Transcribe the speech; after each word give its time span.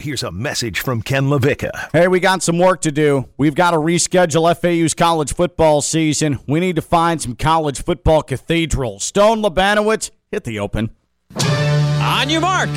Here's 0.00 0.22
a 0.22 0.32
message 0.32 0.80
from 0.80 1.02
Ken 1.02 1.24
LaVicka. 1.24 1.90
Hey, 1.92 2.08
we 2.08 2.20
got 2.20 2.42
some 2.42 2.58
work 2.58 2.80
to 2.82 2.90
do. 2.90 3.28
We've 3.36 3.54
got 3.54 3.72
to 3.72 3.76
reschedule 3.76 4.56
FAU's 4.56 4.94
college 4.94 5.34
football 5.34 5.82
season. 5.82 6.38
We 6.46 6.58
need 6.58 6.76
to 6.76 6.82
find 6.82 7.20
some 7.20 7.36
college 7.36 7.82
football 7.82 8.22
cathedrals. 8.22 9.04
Stone 9.04 9.42
Labanowitz, 9.42 10.10
hit 10.30 10.44
the 10.44 10.58
open. 10.58 10.88
On 11.36 12.30
your 12.30 12.40
mark. 12.40 12.70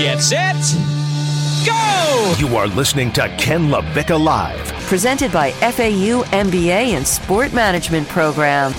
Get 0.00 0.20
set. 0.20 0.56
Go! 1.64 2.34
You 2.40 2.56
are 2.56 2.66
listening 2.66 3.12
to 3.12 3.28
Ken 3.38 3.68
LaVicka 3.68 4.20
Live. 4.20 4.66
Presented 4.88 5.30
by 5.30 5.52
FAU 5.52 6.24
MBA 6.24 6.96
and 6.96 7.06
Sport 7.06 7.52
Management 7.52 8.08
Program. 8.08 8.72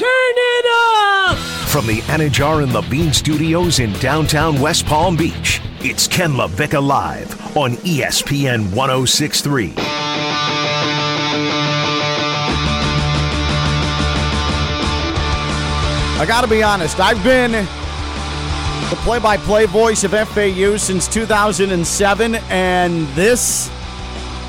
Turn 0.00 0.08
it 0.08 0.66
up! 0.66 1.36
Turn 1.36 1.36
it 1.36 1.60
up! 1.60 1.68
From 1.68 1.86
the 1.86 2.00
Anidjar 2.08 2.62
and 2.62 2.72
Levine 2.72 3.12
Studios 3.12 3.80
in 3.80 3.92
downtown 3.94 4.58
West 4.58 4.86
Palm 4.86 5.14
Beach, 5.14 5.60
it's 5.80 6.08
Ken 6.08 6.30
LaVicka 6.30 6.82
Live 6.82 7.54
on 7.54 7.72
ESPN 7.72 8.72
1063. 8.74 9.74
I 16.16 16.24
got 16.26 16.40
to 16.40 16.48
be 16.48 16.62
honest, 16.62 16.98
I've 16.98 17.22
been 17.22 17.52
the 17.52 18.96
play 19.02 19.18
by 19.18 19.36
play 19.36 19.66
voice 19.66 20.02
of 20.02 20.12
FAU 20.12 20.78
since 20.78 21.06
2007, 21.08 22.36
and 22.48 23.06
this, 23.08 23.70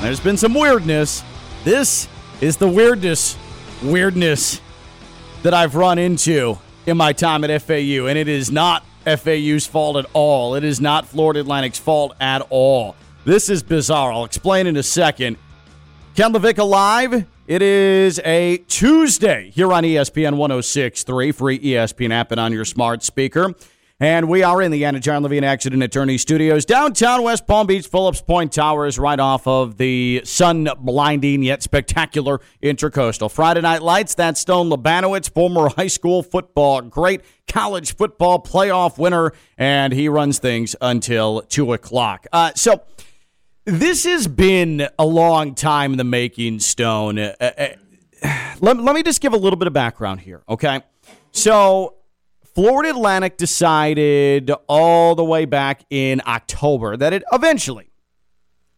there's 0.00 0.18
been 0.18 0.38
some 0.38 0.54
weirdness. 0.54 1.22
This 1.62 2.08
is 2.40 2.56
the 2.56 2.68
weirdest 2.68 3.36
weirdness 3.82 4.62
that 5.42 5.54
I've 5.54 5.74
run 5.74 5.98
into 5.98 6.58
in 6.86 6.96
my 6.96 7.12
time 7.12 7.44
at 7.44 7.62
FAU, 7.62 8.06
and 8.06 8.16
it 8.16 8.28
is 8.28 8.50
not 8.50 8.84
FAU's 9.04 9.66
fault 9.66 9.96
at 9.96 10.06
all. 10.12 10.54
It 10.54 10.64
is 10.64 10.80
not 10.80 11.06
Florida 11.06 11.40
Atlantic's 11.40 11.78
fault 11.78 12.14
at 12.20 12.46
all. 12.50 12.94
This 13.24 13.48
is 13.48 13.62
bizarre. 13.62 14.12
I'll 14.12 14.24
explain 14.24 14.66
in 14.66 14.76
a 14.76 14.82
second. 14.82 15.36
Ken 16.14 16.32
LaVicka 16.32 16.68
Live. 16.68 17.26
It 17.48 17.60
is 17.60 18.20
a 18.24 18.58
Tuesday 18.68 19.50
here 19.50 19.72
on 19.72 19.82
ESPN 19.82 20.36
1063, 20.36 21.32
free 21.32 21.58
ESPN 21.58 22.12
app 22.12 22.30
and 22.30 22.40
on 22.40 22.52
your 22.52 22.64
smart 22.64 23.02
speaker. 23.02 23.54
And 24.02 24.28
we 24.28 24.42
are 24.42 24.60
in 24.60 24.72
the 24.72 24.82
Anidjar 24.82 25.22
Levine 25.22 25.44
Accident 25.44 25.80
Attorney 25.80 26.18
Studios, 26.18 26.64
downtown 26.64 27.22
West 27.22 27.46
Palm 27.46 27.68
Beach, 27.68 27.86
Phillips 27.86 28.20
Point 28.20 28.52
Towers, 28.52 28.98
right 28.98 29.20
off 29.20 29.46
of 29.46 29.76
the 29.76 30.22
sun 30.24 30.68
blinding 30.80 31.44
yet 31.44 31.62
spectacular 31.62 32.40
Intercoastal. 32.60 33.30
Friday 33.30 33.60
Night 33.60 33.80
Lights, 33.80 34.16
that's 34.16 34.40
Stone 34.40 34.70
Labanowitz, 34.70 35.32
former 35.32 35.68
high 35.68 35.86
school 35.86 36.24
football, 36.24 36.82
great 36.82 37.20
college 37.46 37.94
football 37.94 38.42
playoff 38.42 38.98
winner, 38.98 39.34
and 39.56 39.92
he 39.92 40.08
runs 40.08 40.40
things 40.40 40.74
until 40.80 41.42
2 41.42 41.72
o'clock. 41.72 42.26
Uh, 42.32 42.50
so, 42.56 42.82
this 43.66 44.02
has 44.02 44.26
been 44.26 44.88
a 44.98 45.06
long 45.06 45.54
time 45.54 45.92
in 45.92 45.98
the 45.98 46.02
making, 46.02 46.58
Stone. 46.58 47.20
Uh, 47.20 47.34
uh, 47.40 47.68
let, 48.60 48.78
let 48.78 48.96
me 48.96 49.04
just 49.04 49.20
give 49.20 49.32
a 49.32 49.36
little 49.36 49.56
bit 49.56 49.68
of 49.68 49.72
background 49.72 50.18
here, 50.22 50.42
okay? 50.48 50.82
So, 51.30 51.94
Florida 52.54 52.90
Atlantic 52.90 53.38
decided 53.38 54.50
all 54.68 55.14
the 55.14 55.24
way 55.24 55.46
back 55.46 55.84
in 55.88 56.20
October 56.26 56.98
that 56.98 57.14
it 57.14 57.22
eventually 57.32 57.90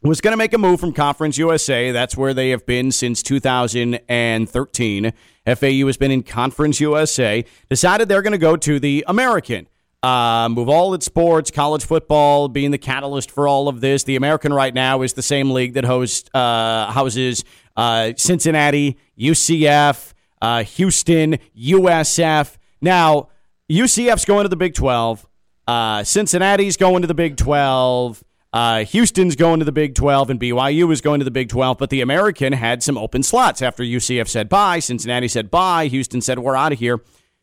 was 0.01 0.21
going 0.21 0.33
to 0.33 0.37
make 0.37 0.53
a 0.53 0.59
move 0.59 0.79
from 0.79 0.93
Conference 0.93 1.39
USA. 1.39 1.91
That's 1.91 2.17
where 2.17 2.33
they 2.33 2.51
have 2.51 2.67
been 2.67 2.93
since 2.93 3.23
2013. 3.23 5.13
FAU 5.47 5.87
has 5.87 5.97
been 5.97 6.11
in 6.11 6.23
Conference 6.23 6.81
USA. 6.81 7.45
Decided 7.69 8.09
they're 8.09 8.23
going 8.23 8.33
to 8.33 8.39
go 8.39 8.57
to 8.57 8.79
the 8.79 9.05
American. 9.09 9.67
Uh, 10.05 10.49
move 10.51 10.69
all 10.69 10.93
its 10.95 11.07
sports, 11.07 11.51
college 11.51 11.85
football 11.85 12.49
being 12.49 12.71
the 12.71 12.79
catalyst 12.79 13.31
for 13.31 13.49
all 13.49 13.67
of 13.67 13.81
this. 13.81 14.05
The 14.05 14.17
American 14.17 14.53
right 14.53 14.75
now 14.75 15.03
is 15.03 15.15
the 15.15 15.23
same 15.23 15.51
league 15.51 15.73
that 15.75 15.85
hosts 15.85 16.29
uh, 16.35 16.93
houses 16.93 17.43
uh, 17.75 18.13
Cincinnati, 18.17 18.99
UCF, 19.19 20.13
uh, 20.43 20.63
Houston, 20.63 21.39
USF. 21.59 22.57
Now, 22.83 23.31
UCF's 23.71 24.25
going 24.25 24.45
to 24.45 24.49
the 24.49 24.57
Big 24.57 24.75
12. 24.75 25.27
Uh, 25.67 26.05
Cincinnati's 26.05 26.77
going 26.77 27.03
to 27.03 27.09
the 27.09 27.15
Big 27.15 27.37
12. 27.37 28.23
Uh, 28.53 28.85
Houston's 28.85 29.35
going 29.35 29.59
to 29.59 29.65
the 29.65 29.73
Big 29.73 29.95
12, 29.95 30.31
and 30.31 30.41
BYU 30.41 30.93
is 30.93 31.01
going 31.01 31.19
to 31.19 31.25
the 31.25 31.31
Big 31.31 31.49
12. 31.49 31.79
But 31.79 31.91
the 31.91 32.03
American 32.03 32.53
had 32.53 32.83
some 32.83 32.97
open 32.97 33.23
slots 33.23 33.63
after 33.63 33.83
UCF 33.83 34.29
said 34.29 34.49
bye. 34.49 34.79
Cincinnati 34.79 35.29
said 35.29 35.51
bye. 35.51 35.87
Houston 35.87 36.21
said, 36.21 36.39
we're 36.39 36.55
out 36.55 36.73
of 36.73 36.79
here. 36.79 37.01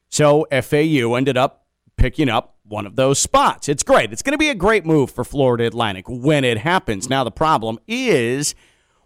So 0.10 0.48
FAU 0.52 1.16
ended 1.16 1.38
up 1.38 1.66
picking 1.98 2.30
up 2.30 2.56
one 2.64 2.86
of 2.86 2.96
those 2.96 3.20
spots. 3.20 3.68
It's 3.68 3.84
great. 3.84 4.14
It's 4.14 4.22
going 4.22 4.32
to 4.34 4.38
be 4.38 4.50
a 4.50 4.56
great 4.56 4.86
move 4.86 5.12
for 5.12 5.24
Florida 5.24 5.66
Atlantic 5.66 6.06
when 6.08 6.46
it 6.46 6.60
happens. 6.60 7.10
Now, 7.10 7.24
the 7.24 7.32
problem 7.32 7.80
is 7.88 8.56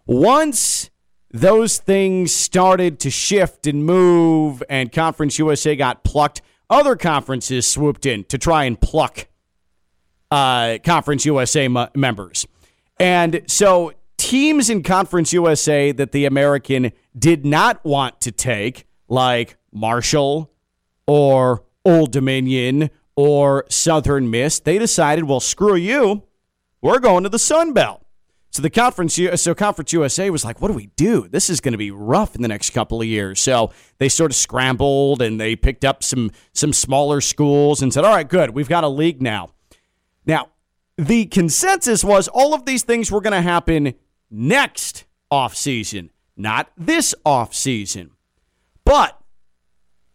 once 0.06 0.90
those 1.32 1.78
things 1.78 2.32
started 2.32 3.00
to 3.00 3.10
shift 3.10 3.66
and 3.66 3.84
move 3.84 4.62
and 4.70 4.92
Conference 4.92 5.38
USA 5.38 5.74
got 5.74 6.04
plucked, 6.04 6.42
other 6.70 6.96
conferences 6.96 7.66
swooped 7.66 8.06
in 8.06 8.24
to 8.24 8.38
try 8.38 8.64
and 8.64 8.80
pluck 8.80 9.28
uh, 10.30 10.78
Conference 10.84 11.24
USA 11.24 11.64
m- 11.66 11.88
members. 11.94 12.46
And 12.98 13.42
so 13.46 13.92
teams 14.16 14.70
in 14.70 14.82
Conference 14.82 15.32
USA 15.32 15.92
that 15.92 16.12
the 16.12 16.24
American 16.24 16.92
did 17.16 17.44
not 17.44 17.84
want 17.84 18.20
to 18.22 18.32
take, 18.32 18.86
like 19.08 19.56
Marshall 19.72 20.52
or 21.06 21.64
Old 21.84 22.10
Dominion 22.10 22.90
or 23.14 23.64
Southern 23.68 24.30
Miss, 24.30 24.58
they 24.58 24.78
decided, 24.78 25.24
well, 25.24 25.40
screw 25.40 25.76
you. 25.76 26.24
We're 26.82 26.98
going 26.98 27.22
to 27.22 27.28
the 27.28 27.38
Sun 27.38 27.72
Belt. 27.72 28.05
So 28.50 28.62
the 28.62 28.70
conference, 28.70 29.20
so 29.34 29.54
Conference 29.54 29.92
USA 29.92 30.30
was 30.30 30.44
like, 30.44 30.62
"What 30.62 30.68
do 30.68 30.74
we 30.74 30.86
do? 30.96 31.28
This 31.28 31.50
is 31.50 31.60
going 31.60 31.72
to 31.72 31.78
be 31.78 31.90
rough 31.90 32.34
in 32.34 32.40
the 32.40 32.48
next 32.48 32.70
couple 32.70 33.00
of 33.00 33.06
years." 33.06 33.40
So 33.40 33.70
they 33.98 34.08
sort 34.08 34.30
of 34.30 34.36
scrambled 34.36 35.20
and 35.20 35.38
they 35.38 35.56
picked 35.56 35.84
up 35.84 36.02
some 36.02 36.30
some 36.54 36.72
smaller 36.72 37.20
schools 37.20 37.82
and 37.82 37.92
said, 37.92 38.04
"All 38.04 38.14
right, 38.14 38.26
good, 38.26 38.50
we've 38.50 38.68
got 38.68 38.82
a 38.82 38.88
league 38.88 39.20
now." 39.20 39.50
Now, 40.24 40.48
the 40.96 41.26
consensus 41.26 42.02
was 42.02 42.28
all 42.28 42.54
of 42.54 42.64
these 42.64 42.82
things 42.82 43.10
were 43.10 43.20
going 43.20 43.34
to 43.34 43.42
happen 43.42 43.94
next 44.30 45.04
off 45.30 45.54
season, 45.54 46.10
not 46.36 46.70
this 46.76 47.14
off 47.24 47.54
season. 47.54 48.12
But 48.84 49.20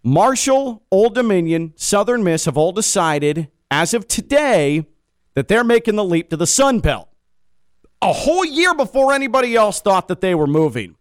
Marshall, 0.03 0.83
Old 0.89 1.13
Dominion, 1.13 1.73
Southern 1.75 2.23
Miss 2.23 2.45
have 2.45 2.57
all 2.57 2.71
decided 2.71 3.49
as 3.69 3.93
of 3.93 4.07
today 4.07 4.87
that 5.35 5.47
they're 5.47 5.63
making 5.63 5.95
the 5.95 6.03
leap 6.03 6.29
to 6.29 6.37
the 6.37 6.47
Sun 6.47 6.79
Belt. 6.79 7.07
A 8.03 8.13
whole 8.13 8.43
year 8.43 8.73
before 8.73 9.13
anybody 9.13 9.55
else 9.55 9.79
thought 9.79 10.07
that 10.07 10.21
they 10.21 10.33
were 10.33 10.47
moving, 10.47 10.95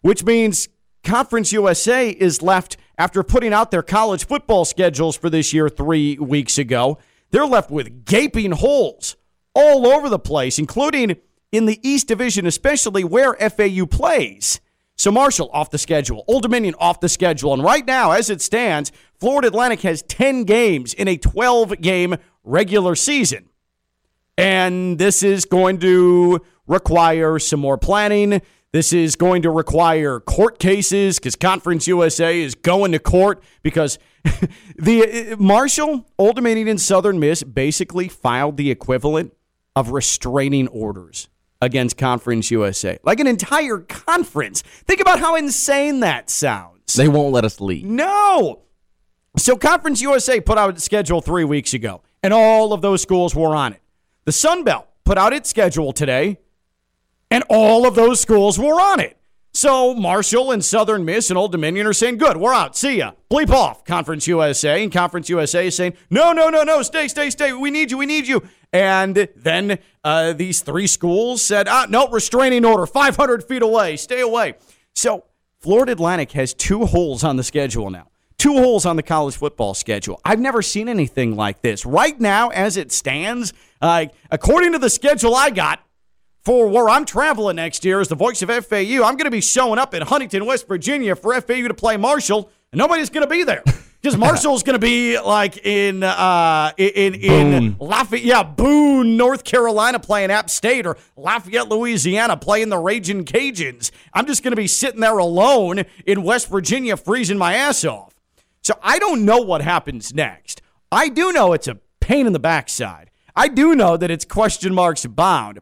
which 0.00 0.24
means 0.24 0.68
Conference 1.04 1.52
USA 1.52 2.10
is 2.10 2.42
left 2.42 2.76
after 2.98 3.22
putting 3.22 3.52
out 3.52 3.70
their 3.70 3.84
college 3.84 4.26
football 4.26 4.64
schedules 4.64 5.16
for 5.16 5.30
this 5.30 5.52
year 5.52 5.68
three 5.68 6.18
weeks 6.18 6.58
ago. 6.58 6.98
They're 7.30 7.46
left 7.46 7.70
with 7.70 8.04
gaping 8.04 8.50
holes 8.50 9.14
all 9.54 9.86
over 9.86 10.08
the 10.08 10.18
place, 10.18 10.58
including 10.58 11.18
in 11.52 11.66
the 11.66 11.78
East 11.88 12.08
Division, 12.08 12.46
especially 12.46 13.04
where 13.04 13.34
FAU 13.34 13.86
plays. 13.86 14.60
So 14.96 15.12
Marshall 15.12 15.50
off 15.52 15.70
the 15.70 15.78
schedule, 15.78 16.24
Old 16.26 16.42
Dominion 16.42 16.74
off 16.80 16.98
the 16.98 17.08
schedule. 17.08 17.54
And 17.54 17.62
right 17.62 17.86
now, 17.86 18.10
as 18.10 18.28
it 18.28 18.42
stands, 18.42 18.90
Florida 19.20 19.46
Atlantic 19.46 19.82
has 19.82 20.02
10 20.02 20.44
games 20.44 20.94
in 20.94 21.06
a 21.06 21.16
12 21.16 21.80
game 21.80 22.16
regular 22.42 22.96
season. 22.96 23.49
And 24.36 24.98
this 24.98 25.22
is 25.22 25.44
going 25.44 25.78
to 25.80 26.40
require 26.66 27.38
some 27.38 27.60
more 27.60 27.76
planning. 27.76 28.40
This 28.72 28.92
is 28.92 29.16
going 29.16 29.42
to 29.42 29.50
require 29.50 30.20
court 30.20 30.60
cases 30.60 31.18
because 31.18 31.34
Conference 31.34 31.88
USA 31.88 32.40
is 32.40 32.54
going 32.54 32.92
to 32.92 33.00
court 33.00 33.42
because 33.62 33.98
the 34.76 35.36
Marshall, 35.38 36.06
Old 36.18 36.36
Dominion, 36.36 36.68
and 36.68 36.80
Southern 36.80 37.18
Miss 37.18 37.42
basically 37.42 38.06
filed 38.06 38.56
the 38.56 38.70
equivalent 38.70 39.32
of 39.74 39.90
restraining 39.90 40.68
orders 40.68 41.28
against 41.60 41.96
Conference 41.96 42.50
USA. 42.50 42.98
Like 43.02 43.18
an 43.18 43.26
entire 43.26 43.78
conference. 43.78 44.62
Think 44.62 45.00
about 45.00 45.18
how 45.18 45.34
insane 45.34 46.00
that 46.00 46.30
sounds. 46.30 46.94
They 46.94 47.08
won't 47.08 47.32
let 47.32 47.44
us 47.44 47.60
leave. 47.60 47.84
No. 47.84 48.62
So 49.36 49.56
Conference 49.56 50.00
USA 50.00 50.40
put 50.40 50.58
out 50.58 50.76
a 50.76 50.80
schedule 50.80 51.20
three 51.20 51.44
weeks 51.44 51.74
ago, 51.74 52.02
and 52.22 52.32
all 52.32 52.72
of 52.72 52.82
those 52.82 53.02
schools 53.02 53.34
were 53.34 53.54
on 53.54 53.72
it. 53.72 53.82
The 54.24 54.32
Sun 54.32 54.64
Belt 54.64 54.86
put 55.04 55.18
out 55.18 55.32
its 55.32 55.48
schedule 55.48 55.92
today, 55.92 56.38
and 57.30 57.44
all 57.48 57.86
of 57.86 57.94
those 57.94 58.20
schools 58.20 58.58
were 58.58 58.80
on 58.80 59.00
it. 59.00 59.16
So 59.52 59.94
Marshall 59.94 60.52
and 60.52 60.64
Southern 60.64 61.04
Miss 61.04 61.28
and 61.30 61.36
Old 61.36 61.50
Dominion 61.50 61.86
are 61.86 61.92
saying, 61.92 62.18
"Good, 62.18 62.36
we're 62.36 62.54
out. 62.54 62.76
See 62.76 62.98
ya. 62.98 63.12
Bleep 63.30 63.50
off." 63.50 63.84
Conference 63.84 64.28
USA 64.28 64.82
and 64.82 64.92
Conference 64.92 65.28
USA 65.28 65.66
is 65.66 65.74
saying, 65.74 65.94
"No, 66.08 66.32
no, 66.32 66.50
no, 66.50 66.62
no. 66.62 66.82
Stay, 66.82 67.08
stay, 67.08 67.30
stay. 67.30 67.52
We 67.52 67.70
need 67.70 67.90
you. 67.90 67.98
We 67.98 68.06
need 68.06 68.28
you." 68.28 68.42
And 68.72 69.28
then 69.34 69.78
uh, 70.04 70.34
these 70.34 70.60
three 70.60 70.86
schools 70.86 71.42
said, 71.42 71.66
"Ah, 71.68 71.86
no, 71.88 72.06
restraining 72.08 72.64
order, 72.64 72.86
500 72.86 73.42
feet 73.42 73.62
away. 73.62 73.96
Stay 73.96 74.20
away." 74.20 74.54
So 74.94 75.24
Florida 75.58 75.92
Atlantic 75.92 76.30
has 76.32 76.54
two 76.54 76.86
holes 76.86 77.24
on 77.24 77.36
the 77.36 77.42
schedule 77.44 77.90
now. 77.90 78.06
two 78.38 78.54
holes 78.54 78.86
on 78.86 78.94
the 78.96 79.02
college 79.02 79.36
football 79.36 79.74
schedule. 79.74 80.20
I've 80.24 80.40
never 80.40 80.62
seen 80.62 80.88
anything 80.88 81.34
like 81.36 81.60
this. 81.60 81.84
Right 81.84 82.18
now, 82.20 82.48
as 82.50 82.76
it 82.76 82.90
stands, 82.92 83.52
uh, 83.80 84.06
according 84.30 84.72
to 84.72 84.78
the 84.78 84.90
schedule 84.90 85.34
I 85.34 85.50
got 85.50 85.80
for 86.44 86.68
where 86.68 86.88
I'm 86.88 87.04
traveling 87.04 87.56
next 87.56 87.84
year 87.84 88.00
as 88.00 88.08
the 88.08 88.14
voice 88.14 88.42
of 88.42 88.48
FAU, 88.48 89.04
I'm 89.04 89.16
going 89.16 89.24
to 89.24 89.30
be 89.30 89.40
showing 89.40 89.78
up 89.78 89.94
in 89.94 90.02
Huntington, 90.02 90.46
West 90.46 90.66
Virginia 90.66 91.14
for 91.14 91.38
FAU 91.40 91.68
to 91.68 91.74
play 91.74 91.96
Marshall, 91.96 92.50
and 92.72 92.78
nobody's 92.78 93.10
going 93.10 93.26
to 93.26 93.30
be 93.30 93.44
there. 93.44 93.62
Because 94.02 94.16
Marshall's 94.16 94.62
going 94.62 94.76
to 94.76 94.78
be 94.78 95.20
like 95.20 95.58
in 95.58 96.02
uh, 96.02 96.72
in 96.78 97.14
in 97.16 97.76
Lafayette, 97.78 98.24
yeah, 98.24 98.42
Boone, 98.42 99.18
North 99.18 99.44
Carolina, 99.44 99.98
playing 99.98 100.30
App 100.30 100.48
State, 100.48 100.86
or 100.86 100.96
Lafayette, 101.18 101.68
Louisiana, 101.68 102.38
playing 102.38 102.70
the 102.70 102.78
Raging 102.78 103.26
Cajuns. 103.26 103.90
I'm 104.14 104.24
just 104.24 104.42
going 104.42 104.52
to 104.52 104.56
be 104.56 104.68
sitting 104.68 105.00
there 105.00 105.18
alone 105.18 105.84
in 106.06 106.22
West 106.22 106.48
Virginia, 106.48 106.96
freezing 106.96 107.36
my 107.36 107.54
ass 107.54 107.84
off. 107.84 108.14
So 108.62 108.72
I 108.82 108.98
don't 108.98 109.26
know 109.26 109.38
what 109.42 109.60
happens 109.60 110.14
next. 110.14 110.62
I 110.90 111.10
do 111.10 111.30
know 111.30 111.52
it's 111.52 111.68
a 111.68 111.76
pain 112.00 112.26
in 112.26 112.32
the 112.32 112.38
backside. 112.38 113.09
I 113.34 113.48
do 113.48 113.74
know 113.74 113.96
that 113.96 114.10
it's 114.10 114.24
question 114.24 114.74
marks 114.74 115.04
abound. 115.04 115.60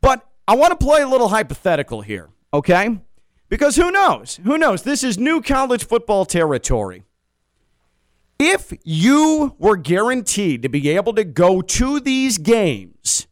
But 0.00 0.26
I 0.48 0.54
want 0.54 0.78
to 0.78 0.84
play 0.84 1.02
a 1.02 1.08
little 1.08 1.28
hypothetical 1.28 2.00
here, 2.00 2.30
okay? 2.52 2.98
Because 3.48 3.76
who 3.76 3.90
knows? 3.90 4.40
Who 4.44 4.56
knows? 4.56 4.82
This 4.82 5.02
is 5.02 5.18
new 5.18 5.42
college 5.42 5.84
football 5.84 6.24
territory. 6.24 7.04
If 8.38 8.72
you 8.84 9.54
were 9.58 9.76
guaranteed 9.76 10.62
to 10.62 10.68
be 10.68 10.88
able 10.90 11.12
to 11.14 11.24
go 11.24 11.60
to 11.60 12.00
these 12.00 12.38
games, 12.38 13.26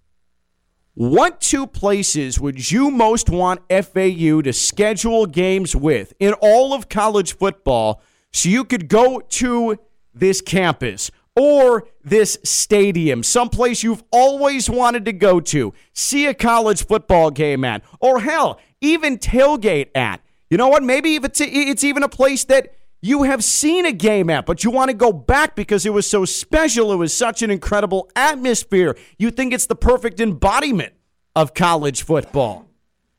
what 0.92 1.40
two 1.40 1.66
places 1.66 2.38
would 2.40 2.70
you 2.70 2.90
most 2.90 3.30
want 3.30 3.60
FAU 3.70 4.42
to 4.42 4.52
schedule 4.52 5.26
games 5.26 5.74
with 5.74 6.12
in 6.18 6.34
all 6.34 6.74
of 6.74 6.88
college 6.88 7.36
football 7.36 8.02
so 8.32 8.48
you 8.48 8.64
could 8.64 8.88
go 8.88 9.20
to 9.20 9.78
this 10.12 10.40
campus 10.40 11.10
or 11.38 11.86
this 12.04 12.36
stadium, 12.42 13.22
someplace 13.22 13.82
you've 13.82 14.02
always 14.10 14.68
wanted 14.68 15.04
to 15.04 15.12
go 15.12 15.38
to, 15.40 15.72
see 15.92 16.26
a 16.26 16.34
college 16.34 16.84
football 16.84 17.30
game 17.30 17.64
at, 17.64 17.82
or 18.00 18.20
hell, 18.20 18.58
even 18.80 19.18
tailgate 19.18 19.88
at? 19.94 20.20
You 20.50 20.56
know 20.56 20.68
what? 20.68 20.82
Maybe 20.82 21.14
if 21.14 21.24
it's, 21.24 21.40
it's 21.40 21.84
even 21.84 22.02
a 22.02 22.08
place 22.08 22.44
that 22.44 22.74
you 23.00 23.22
have 23.22 23.44
seen 23.44 23.86
a 23.86 23.92
game 23.92 24.28
at, 24.30 24.46
but 24.46 24.64
you 24.64 24.70
want 24.72 24.88
to 24.90 24.94
go 24.96 25.12
back 25.12 25.54
because 25.54 25.86
it 25.86 25.92
was 25.92 26.06
so 26.06 26.24
special. 26.24 26.90
It 26.92 26.96
was 26.96 27.14
such 27.14 27.42
an 27.42 27.50
incredible 27.50 28.10
atmosphere. 28.16 28.96
You 29.18 29.30
think 29.30 29.52
it's 29.54 29.66
the 29.66 29.76
perfect 29.76 30.18
embodiment 30.20 30.94
of 31.36 31.54
college 31.54 32.02
football. 32.02 32.66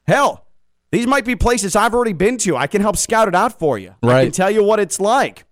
Hell, 0.06 0.46
these 0.92 1.08
might 1.08 1.24
be 1.24 1.36
places 1.38 1.76
I've 1.76 1.94
already 1.94 2.14
been 2.14 2.38
to. 2.40 2.58
I 2.58 2.68
can 2.68 2.82
help 2.82 2.98
scout 2.98 3.28
it 3.30 3.36
out 3.36 3.58
for 3.58 3.78
you. 3.78 3.92
I 3.92 4.00
can 4.02 4.10
Right. 4.10 4.34
tell 4.34 4.52
you 4.52 4.64
what 4.64 4.80
it's 4.80 5.00
like. 5.00 5.46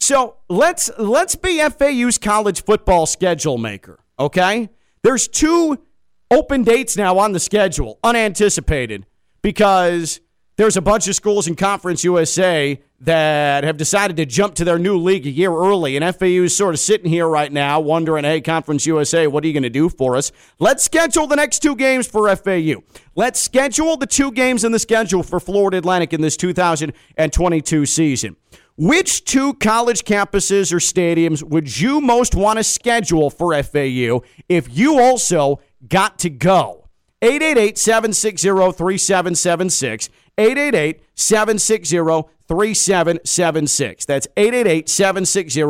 So 0.00 0.36
let's 0.48 0.90
let's 0.98 1.34
be 1.34 1.60
FAU's 1.68 2.18
college 2.18 2.64
football 2.64 3.06
schedule 3.06 3.58
maker. 3.58 3.98
Okay, 4.18 4.70
there's 5.02 5.28
two 5.28 5.78
open 6.30 6.62
dates 6.62 6.96
now 6.96 7.18
on 7.18 7.32
the 7.32 7.40
schedule, 7.40 7.98
unanticipated, 8.02 9.06
because 9.42 10.20
there's 10.56 10.76
a 10.76 10.82
bunch 10.82 11.06
of 11.08 11.14
schools 11.14 11.46
in 11.46 11.54
Conference 11.54 12.02
USA 12.04 12.80
that 13.00 13.62
have 13.62 13.76
decided 13.76 14.16
to 14.16 14.26
jump 14.26 14.56
to 14.56 14.64
their 14.64 14.78
new 14.78 14.96
league 14.96 15.24
a 15.24 15.30
year 15.30 15.52
early, 15.52 15.96
and 15.96 16.16
FAU 16.16 16.42
is 16.42 16.56
sort 16.56 16.74
of 16.74 16.80
sitting 16.80 17.08
here 17.08 17.28
right 17.28 17.52
now 17.52 17.78
wondering, 17.78 18.24
hey, 18.24 18.40
Conference 18.40 18.84
USA, 18.86 19.28
what 19.28 19.44
are 19.44 19.46
you 19.46 19.52
going 19.52 19.62
to 19.62 19.70
do 19.70 19.88
for 19.88 20.16
us? 20.16 20.32
Let's 20.58 20.82
schedule 20.82 21.28
the 21.28 21.36
next 21.36 21.60
two 21.60 21.76
games 21.76 22.08
for 22.08 22.34
FAU. 22.34 22.82
Let's 23.14 23.38
schedule 23.40 23.96
the 23.96 24.06
two 24.06 24.32
games 24.32 24.64
in 24.64 24.72
the 24.72 24.80
schedule 24.80 25.22
for 25.22 25.38
Florida 25.38 25.76
Atlantic 25.76 26.12
in 26.12 26.20
this 26.20 26.36
2022 26.36 27.86
season. 27.86 28.36
Which 28.78 29.24
two 29.24 29.54
college 29.54 30.04
campuses 30.04 30.72
or 30.72 30.76
stadiums 30.76 31.42
would 31.42 31.80
you 31.80 32.00
most 32.00 32.36
want 32.36 32.58
to 32.58 32.62
schedule 32.62 33.28
for 33.28 33.60
FAU 33.60 34.22
if 34.48 34.68
you 34.70 35.00
also 35.00 35.58
got 35.88 36.20
to 36.20 36.30
go? 36.30 36.86
888 37.20 37.76
760 37.76 38.48
3776. 38.48 40.10
888 40.38 41.02
760 41.16 41.96
3776. 42.46 44.04
That's 44.04 44.28
888 44.36 44.88
760 44.88 45.60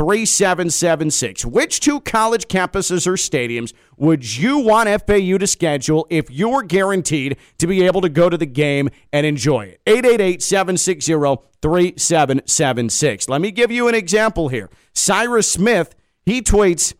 3776. 0.00 1.44
Which 1.44 1.78
two 1.78 2.00
college 2.00 2.48
campuses 2.48 3.06
or 3.06 3.16
stadiums 3.16 3.74
would 3.98 4.38
you 4.38 4.60
want 4.60 4.88
FAU 4.88 5.36
to 5.36 5.46
schedule 5.46 6.06
if 6.08 6.30
you're 6.30 6.62
guaranteed 6.62 7.36
to 7.58 7.66
be 7.66 7.84
able 7.84 8.00
to 8.00 8.08
go 8.08 8.30
to 8.30 8.38
the 8.38 8.46
game 8.46 8.88
and 9.12 9.26
enjoy 9.26 9.66
it? 9.66 9.82
888 9.86 10.42
760 10.42 11.12
3776. 11.60 13.28
Let 13.28 13.42
me 13.42 13.50
give 13.50 13.70
you 13.70 13.88
an 13.88 13.94
example 13.94 14.48
here. 14.48 14.70
Cyrus 14.94 15.52
Smith, 15.52 15.94
he 16.24 16.40
tweets, 16.40 16.94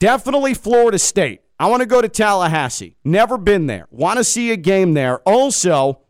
Definitely 0.00 0.54
Florida 0.54 0.98
State. 0.98 1.42
I 1.60 1.70
want 1.70 1.82
to 1.82 1.86
go 1.86 2.02
to 2.02 2.08
Tallahassee. 2.08 2.96
Never 3.04 3.38
been 3.38 3.68
there. 3.68 3.86
Want 3.92 4.18
to 4.18 4.24
see 4.24 4.50
a 4.50 4.56
game 4.56 4.94
there. 4.94 5.20
Also, 5.20 6.00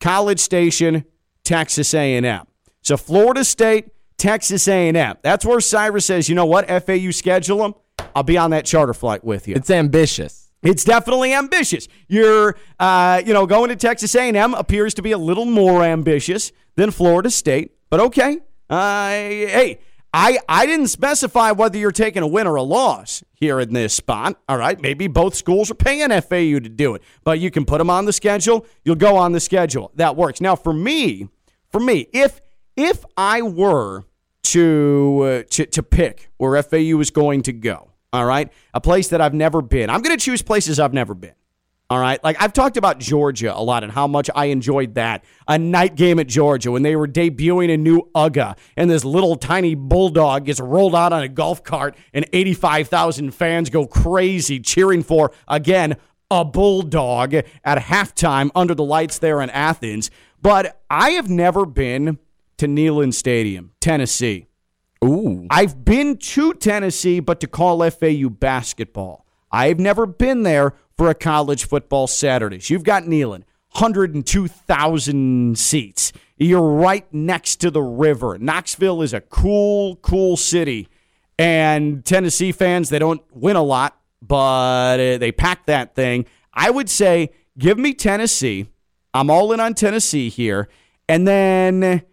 College 0.00 0.40
Station, 0.40 1.04
Texas 1.44 1.94
A&M. 1.94 2.46
So 2.80 2.96
Florida 2.96 3.44
State, 3.44 3.92
Texas 4.22 4.68
A&M. 4.68 5.16
That's 5.22 5.44
where 5.44 5.60
Cyrus 5.60 6.06
says, 6.06 6.28
you 6.28 6.36
know 6.36 6.46
what? 6.46 6.68
FAU 6.68 7.10
schedule 7.10 7.58
them. 7.58 7.74
I'll 8.14 8.22
be 8.22 8.38
on 8.38 8.52
that 8.52 8.64
charter 8.64 8.94
flight 8.94 9.24
with 9.24 9.48
you. 9.48 9.56
It's 9.56 9.68
ambitious. 9.68 10.48
It's 10.62 10.84
definitely 10.84 11.34
ambitious. 11.34 11.88
You're, 12.06 12.54
uh, 12.78 13.20
you 13.26 13.32
know, 13.32 13.46
going 13.46 13.70
to 13.70 13.76
Texas 13.76 14.14
A&M 14.14 14.54
appears 14.54 14.94
to 14.94 15.02
be 15.02 15.10
a 15.10 15.18
little 15.18 15.44
more 15.44 15.82
ambitious 15.82 16.52
than 16.76 16.92
Florida 16.92 17.30
State, 17.30 17.72
but 17.90 17.98
okay. 17.98 18.38
Uh, 18.70 19.08
hey, 19.08 19.80
I 20.14 20.38
I 20.48 20.66
didn't 20.66 20.86
specify 20.86 21.50
whether 21.50 21.76
you're 21.76 21.90
taking 21.90 22.22
a 22.22 22.26
win 22.28 22.46
or 22.46 22.54
a 22.54 22.62
loss 22.62 23.24
here 23.34 23.58
in 23.58 23.72
this 23.72 23.92
spot. 23.92 24.40
All 24.48 24.56
right, 24.56 24.80
maybe 24.80 25.08
both 25.08 25.34
schools 25.34 25.68
are 25.68 25.74
paying 25.74 26.08
FAU 26.10 26.60
to 26.60 26.68
do 26.68 26.94
it, 26.94 27.02
but 27.24 27.40
you 27.40 27.50
can 27.50 27.64
put 27.64 27.78
them 27.78 27.90
on 27.90 28.04
the 28.04 28.12
schedule. 28.12 28.66
You'll 28.84 28.94
go 28.94 29.16
on 29.16 29.32
the 29.32 29.40
schedule. 29.40 29.90
That 29.96 30.14
works. 30.14 30.40
Now, 30.40 30.54
for 30.54 30.72
me, 30.72 31.28
for 31.72 31.80
me, 31.80 32.06
if 32.12 32.40
if 32.76 33.04
I 33.16 33.42
were 33.42 34.04
to 34.44 35.20
uh, 35.22 35.42
to 35.50 35.66
to 35.66 35.82
pick 35.82 36.30
where 36.36 36.60
FAU 36.62 36.98
is 37.00 37.10
going 37.10 37.42
to 37.42 37.52
go, 37.52 37.90
all 38.12 38.24
right, 38.24 38.52
a 38.74 38.80
place 38.80 39.08
that 39.08 39.20
I've 39.20 39.34
never 39.34 39.62
been, 39.62 39.90
I'm 39.90 40.02
going 40.02 40.16
to 40.16 40.22
choose 40.22 40.42
places 40.42 40.78
I've 40.78 40.94
never 40.94 41.14
been. 41.14 41.34
All 41.92 41.98
right. 41.98 42.24
Like 42.24 42.40
I've 42.40 42.54
talked 42.54 42.78
about 42.78 43.00
Georgia 43.00 43.54
a 43.54 43.60
lot 43.60 43.82
and 43.82 43.92
how 43.92 44.06
much 44.06 44.30
I 44.34 44.46
enjoyed 44.46 44.94
that. 44.94 45.26
A 45.46 45.58
night 45.58 45.94
game 45.94 46.18
at 46.18 46.26
Georgia 46.26 46.72
when 46.72 46.82
they 46.82 46.96
were 46.96 47.06
debuting 47.06 47.70
a 47.70 47.76
new 47.76 48.08
UGA 48.14 48.56
and 48.78 48.88
this 48.88 49.04
little 49.04 49.36
tiny 49.36 49.74
bulldog 49.74 50.46
gets 50.46 50.58
rolled 50.58 50.94
out 50.94 51.12
on 51.12 51.22
a 51.22 51.28
golf 51.28 51.62
cart 51.62 51.94
and 52.14 52.26
85,000 52.32 53.32
fans 53.32 53.68
go 53.68 53.86
crazy 53.86 54.58
cheering 54.58 55.02
for, 55.02 55.32
again, 55.46 55.96
a 56.30 56.46
bulldog 56.46 57.34
at 57.34 57.76
halftime 57.76 58.50
under 58.54 58.74
the 58.74 58.84
lights 58.84 59.18
there 59.18 59.42
in 59.42 59.50
Athens. 59.50 60.10
But 60.40 60.80
I 60.88 61.10
have 61.10 61.28
never 61.28 61.66
been 61.66 62.18
to 62.62 62.68
Neyland 62.68 63.12
Stadium, 63.12 63.72
Tennessee. 63.80 64.46
Ooh. 65.04 65.48
I've 65.50 65.84
been 65.84 66.16
to 66.16 66.54
Tennessee, 66.54 67.18
but 67.18 67.40
to 67.40 67.48
call 67.48 67.90
FAU 67.90 68.28
basketball. 68.28 69.26
I've 69.50 69.80
never 69.80 70.06
been 70.06 70.44
there 70.44 70.74
for 70.96 71.10
a 71.10 71.14
college 71.14 71.66
football 71.66 72.06
Saturdays. 72.06 72.70
You've 72.70 72.84
got 72.84 73.02
Neyland, 73.02 73.42
102,000 73.72 75.58
seats. 75.58 76.12
You're 76.36 76.62
right 76.62 77.04
next 77.12 77.56
to 77.62 77.70
the 77.72 77.82
river. 77.82 78.38
Knoxville 78.38 79.02
is 79.02 79.12
a 79.12 79.20
cool, 79.22 79.96
cool 79.96 80.36
city. 80.36 80.86
And 81.40 82.04
Tennessee 82.04 82.52
fans, 82.52 82.90
they 82.90 83.00
don't 83.00 83.22
win 83.32 83.56
a 83.56 83.62
lot, 83.64 83.98
but 84.20 85.00
uh, 85.00 85.18
they 85.18 85.32
pack 85.32 85.66
that 85.66 85.96
thing. 85.96 86.26
I 86.54 86.70
would 86.70 86.88
say 86.88 87.32
give 87.58 87.76
me 87.76 87.92
Tennessee. 87.92 88.68
I'm 89.12 89.30
all 89.30 89.50
in 89.50 89.58
on 89.58 89.74
Tennessee 89.74 90.28
here. 90.28 90.68
And 91.08 91.26
then 91.26 92.04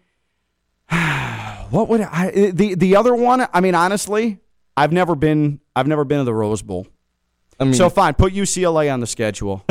what 1.70 1.88
would 1.88 2.00
I 2.00 2.28
eh, 2.34 2.50
the 2.52 2.74
the 2.74 2.96
other 2.96 3.14
one? 3.14 3.46
I 3.52 3.60
mean, 3.60 3.74
honestly, 3.74 4.38
I've 4.76 4.92
never 4.92 5.14
been 5.14 5.60
I've 5.76 5.86
never 5.86 6.04
been 6.04 6.18
to 6.18 6.24
the 6.24 6.34
Rose 6.34 6.62
Bowl. 6.62 6.86
I 7.58 7.64
mean, 7.64 7.74
So 7.74 7.90
fine, 7.90 8.14
put 8.14 8.32
UCLA 8.32 8.92
on 8.92 9.00
the 9.00 9.06
schedule. 9.06 9.64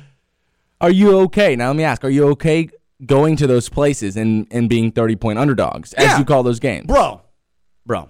are 0.80 0.90
you 0.90 1.18
okay? 1.20 1.56
Now 1.56 1.68
let 1.68 1.76
me 1.76 1.84
ask: 1.84 2.04
Are 2.04 2.10
you 2.10 2.28
okay 2.30 2.68
going 3.04 3.36
to 3.36 3.46
those 3.46 3.68
places 3.68 4.16
and 4.16 4.46
and 4.50 4.68
being 4.68 4.92
thirty 4.92 5.16
point 5.16 5.38
underdogs 5.38 5.92
as 5.94 6.04
Yeah. 6.04 6.18
you 6.18 6.24
call 6.24 6.42
those 6.42 6.60
games? 6.60 6.86
bro, 6.86 7.20
bro. 7.86 8.08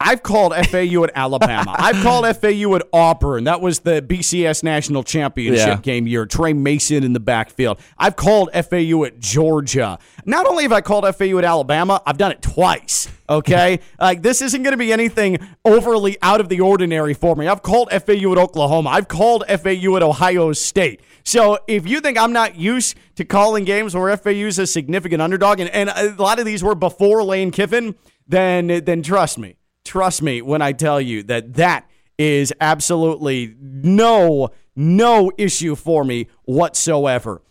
I've 0.00 0.22
called 0.22 0.54
FAU 0.54 1.02
at 1.04 1.10
Alabama. 1.14 1.74
I've 1.78 2.00
called 2.04 2.24
FAU 2.36 2.76
at 2.76 2.82
Auburn. 2.92 3.44
That 3.44 3.60
was 3.60 3.80
the 3.80 4.00
BCS 4.00 4.62
national 4.62 5.02
championship 5.02 5.66
Yeah. 5.66 5.76
game 5.76 6.06
year. 6.06 6.24
Tre 6.24 6.52
Mason 6.52 7.02
in 7.02 7.12
the 7.14 7.20
backfield. 7.20 7.80
I've 7.98 8.14
called 8.14 8.50
FAU 8.52 9.04
at 9.04 9.18
Georgia. 9.18 9.98
Not 10.24 10.46
only 10.46 10.62
have 10.62 10.72
I 10.72 10.82
called 10.82 11.04
FAU 11.16 11.38
at 11.38 11.44
Alabama, 11.44 12.00
I've 12.06 12.16
done 12.16 12.30
it 12.30 12.42
twice. 12.42 13.08
Okay, 13.28 13.80
like 14.00 14.22
this 14.22 14.40
isn't 14.40 14.62
going 14.62 14.72
to 14.72 14.78
be 14.78 14.92
anything 14.92 15.38
overly 15.64 16.16
out 16.22 16.40
of 16.40 16.48
the 16.48 16.60
ordinary 16.60 17.12
for 17.12 17.34
me. 17.36 17.46
I've 17.48 17.62
called 17.62 17.90
FAU 17.90 18.32
at 18.32 18.38
Oklahoma. 18.38 18.90
I've 18.90 19.08
called 19.08 19.44
FAU 19.48 19.96
at 19.96 20.02
Ohio 20.02 20.52
State. 20.52 21.00
So 21.24 21.58
if 21.66 21.86
you 21.86 22.00
think 22.00 22.16
I'm 22.16 22.32
not 22.32 22.54
used 22.54 22.96
to 23.16 23.24
calling 23.26 23.64
games 23.64 23.94
where 23.94 24.16
FAU 24.16 24.30
is 24.30 24.58
a 24.58 24.66
significant 24.66 25.20
underdog, 25.20 25.60
and, 25.60 25.68
and 25.70 25.90
a 25.90 26.14
lot 26.22 26.38
of 26.38 26.46
these 26.46 26.62
were 26.62 26.74
before 26.74 27.22
Lane 27.22 27.50
Kiffin, 27.50 27.96
then 28.26 28.68
then 28.84 29.02
trust 29.02 29.36
me, 29.38 29.56
trust 29.88 30.22
me 30.22 30.42
when 30.42 30.62
I 30.62 30.72
tell 30.72 31.00
you 31.00 31.22
that 31.24 31.54
that 31.54 31.88
is 32.18 32.52
absolutely 32.60 33.54
no 33.60 34.50
no 34.76 35.32
issue 35.36 35.74
for 35.74 36.04
me 36.04 36.28
whatsoever. 36.44 37.42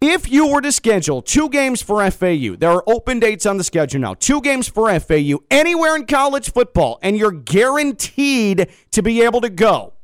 If 0.00 0.30
you 0.30 0.46
were 0.46 0.60
to 0.60 0.72
schedule 0.72 1.20
two 1.20 1.48
games 1.48 1.82
for 1.82 2.08
FAU, 2.10 2.56
there 2.56 2.70
are 2.70 2.84
open 2.86 3.18
dates 3.18 3.44
on 3.44 3.58
the 3.58 3.64
schedule 3.64 4.00
now. 4.00 4.14
Two 4.14 4.40
games 4.40 4.68
for 4.68 4.98
FAU 4.98 5.40
anywhere 5.50 5.96
in 5.96 6.06
college 6.06 6.52
football, 6.52 6.98
and 7.02 7.16
you're 7.16 7.32
guaranteed 7.32 8.68
to 8.92 9.02
be 9.02 9.22
able 9.22 9.40
to 9.40 9.50
go. 9.50 9.94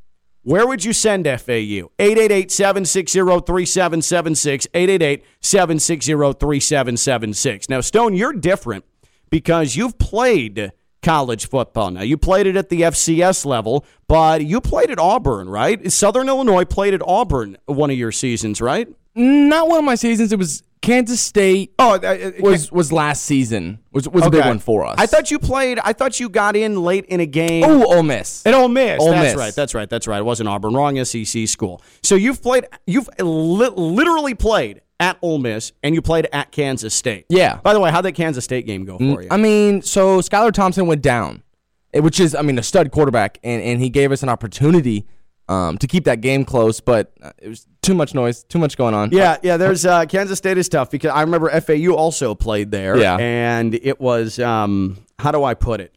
Where 0.42 0.66
would 0.66 0.84
you 0.84 0.92
send 0.92 1.24
FAU? 1.24 1.90
888 1.98 2.50
760 2.52 3.18
3776. 3.20 4.66
888 4.74 5.24
760 5.40 6.12
3776. 6.12 7.68
Now, 7.68 7.80
Stone, 7.80 8.14
you're 8.14 8.32
different 8.32 8.84
because 9.30 9.76
you've 9.76 9.98
played 9.98 10.72
college 11.06 11.48
football. 11.48 11.92
Now, 11.92 12.02
you 12.02 12.16
played 12.16 12.48
it 12.48 12.56
at 12.56 12.68
the 12.68 12.82
FCS 12.82 13.46
level, 13.46 13.86
but 14.08 14.44
you 14.44 14.60
played 14.60 14.90
at 14.90 14.98
Auburn, 14.98 15.48
right? 15.48 15.90
Southern 15.92 16.28
Illinois 16.28 16.64
played 16.64 16.94
at 16.94 17.00
Auburn 17.06 17.56
one 17.66 17.90
of 17.90 17.96
your 17.96 18.10
seasons, 18.10 18.60
right? 18.60 18.88
Not 19.14 19.68
one 19.68 19.78
of 19.78 19.84
my 19.84 19.94
seasons. 19.94 20.32
It 20.32 20.38
was 20.38 20.64
Kansas 20.82 21.20
State. 21.20 21.72
Oh, 21.78 21.94
uh, 21.94 22.32
was 22.40 22.70
was 22.70 22.92
last 22.92 23.22
season. 23.22 23.78
Was 23.92 24.08
was 24.08 24.26
a 24.26 24.30
big 24.30 24.44
one 24.44 24.58
for 24.58 24.84
us. 24.84 24.96
I 24.98 25.06
thought 25.06 25.30
you 25.30 25.38
played, 25.38 25.78
I 25.78 25.92
thought 25.92 26.20
you 26.20 26.28
got 26.28 26.54
in 26.56 26.82
late 26.82 27.06
in 27.06 27.20
a 27.20 27.26
game. 27.26 27.64
Oh, 27.64 27.96
Ole 27.96 28.02
Miss. 28.02 28.44
At 28.44 28.52
Ole 28.52 28.68
Miss. 28.68 29.00
Ole 29.00 29.12
that's 29.12 29.32
Miss. 29.32 29.36
right. 29.36 29.54
That's 29.54 29.74
right. 29.74 29.88
That's 29.88 30.06
right. 30.06 30.18
It 30.18 30.24
wasn't 30.24 30.48
Auburn. 30.48 30.74
Wrong 30.74 31.02
SEC 31.04 31.48
school. 31.48 31.80
So 32.02 32.14
you've 32.14 32.42
played. 32.42 32.66
You've 32.86 33.08
li- 33.18 33.72
literally 33.74 34.34
played 34.34 34.82
at 34.98 35.18
Ole 35.22 35.38
Miss, 35.38 35.72
and 35.82 35.94
you 35.94 36.02
played 36.02 36.26
at 36.32 36.52
Kansas 36.52 36.94
State. 36.94 37.26
Yeah. 37.28 37.58
By 37.62 37.72
the 37.74 37.80
way, 37.80 37.90
how'd 37.90 38.04
that 38.04 38.12
Kansas 38.12 38.44
State 38.44 38.66
game 38.66 38.84
go 38.84 38.98
for 38.98 39.22
you? 39.22 39.28
I 39.30 39.36
mean, 39.36 39.82
so 39.82 40.20
Skylar 40.20 40.52
Thompson 40.52 40.86
went 40.86 41.02
down, 41.02 41.42
eh, 41.92 42.00
which 42.00 42.18
is, 42.20 42.34
I 42.34 42.42
mean, 42.42 42.58
a 42.58 42.62
stud 42.62 42.90
quarterback, 42.92 43.38
and, 43.44 43.62
and 43.62 43.80
he 43.80 43.90
gave 43.90 44.10
us 44.12 44.22
an 44.22 44.28
opportunity 44.28 45.06
um, 45.48 45.78
to 45.78 45.86
keep 45.86 46.04
that 46.04 46.20
game 46.22 46.44
close, 46.44 46.80
but 46.80 47.12
uh, 47.22 47.30
it 47.38 47.48
was 47.48 47.66
too 47.82 47.94
much 47.94 48.14
noise, 48.14 48.42
too 48.44 48.58
much 48.58 48.76
going 48.76 48.94
on. 48.94 49.10
yeah, 49.12 49.36
yeah. 49.42 49.56
There's 49.56 49.86
uh, 49.86 50.04
Kansas 50.06 50.38
State 50.38 50.58
is 50.58 50.68
tough 50.68 50.90
because 50.90 51.12
I 51.12 51.20
remember 51.20 51.48
FAU 51.60 51.92
also 51.94 52.34
played 52.34 52.70
there. 52.70 52.96
Yeah. 52.98 53.16
and 53.16 53.74
it 53.74 54.00
was 54.00 54.38
um, 54.40 54.98
how 55.18 55.30
do 55.30 55.44
I 55.44 55.54
put 55.54 55.80
it? 55.80 55.94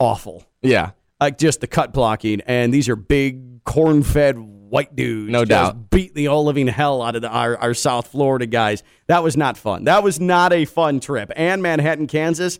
Awful. 0.00 0.44
Yeah. 0.62 0.90
like 1.20 1.38
just 1.38 1.60
the 1.60 1.68
cut 1.68 1.92
blocking, 1.92 2.40
and 2.46 2.74
these 2.74 2.88
are 2.88 2.96
big 2.96 3.62
corn-fed 3.64 4.36
white 4.72 4.96
dudes. 4.96 5.30
No 5.30 5.44
doubt. 5.44 5.90
beat 5.90 6.14
the 6.14 6.28
all 6.28 6.44
living 6.44 6.66
hell 6.66 7.02
out 7.02 7.14
of 7.14 7.20
the, 7.20 7.28
our, 7.28 7.58
our 7.58 7.74
South 7.74 8.06
Florida 8.06 8.46
guys. 8.46 8.82
That 9.06 9.22
was 9.22 9.36
not 9.36 9.58
fun. 9.58 9.84
That 9.84 10.02
was 10.02 10.18
not 10.18 10.52
a 10.52 10.64
fun 10.64 10.98
trip. 10.98 11.30
And 11.36 11.62
Manhattan, 11.62 12.06
Kansas, 12.06 12.58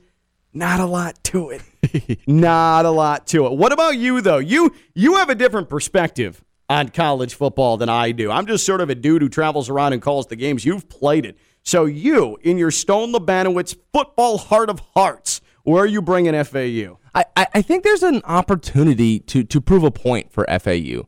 not 0.52 0.80
a 0.80 0.84
lot 0.84 1.24
to 1.24 1.50
it. 1.50 2.20
not 2.26 2.84
a 2.84 2.90
lot 2.90 3.26
to 3.28 3.46
it. 3.46 3.52
What 3.52 3.72
about 3.72 3.96
you 3.96 4.20
though? 4.20 4.38
You 4.38 4.74
you 4.94 5.16
have 5.16 5.30
a 5.30 5.34
different 5.34 5.70
perspective 5.70 6.44
on 6.68 6.90
college 6.90 7.34
football 7.34 7.78
than 7.78 7.88
I 7.88 8.12
do. 8.12 8.30
I'm 8.30 8.46
just 8.46 8.66
sort 8.66 8.82
of 8.82 8.90
a 8.90 8.94
dude 8.94 9.22
who 9.22 9.30
travels 9.30 9.70
around 9.70 9.94
and 9.94 10.02
calls 10.02 10.26
the 10.26 10.36
games. 10.36 10.66
You've 10.66 10.90
played 10.90 11.24
it. 11.24 11.38
So 11.62 11.86
you, 11.86 12.38
in 12.42 12.58
your 12.58 12.70
Stone 12.70 13.14
Labanowitz 13.14 13.74
football 13.92 14.36
heart 14.36 14.68
of 14.68 14.80
hearts, 14.94 15.40
where 15.64 15.84
are 15.84 15.86
you 15.86 16.02
bringing 16.02 16.34
FAU? 16.44 16.98
I, 17.14 17.24
I 17.36 17.46
I 17.54 17.62
think 17.62 17.84
there's 17.84 18.02
an 18.02 18.20
opportunity 18.24 19.18
to, 19.20 19.44
to 19.44 19.60
prove 19.62 19.82
a 19.82 19.90
point 19.90 20.30
for 20.30 20.46
FAU. 20.60 21.06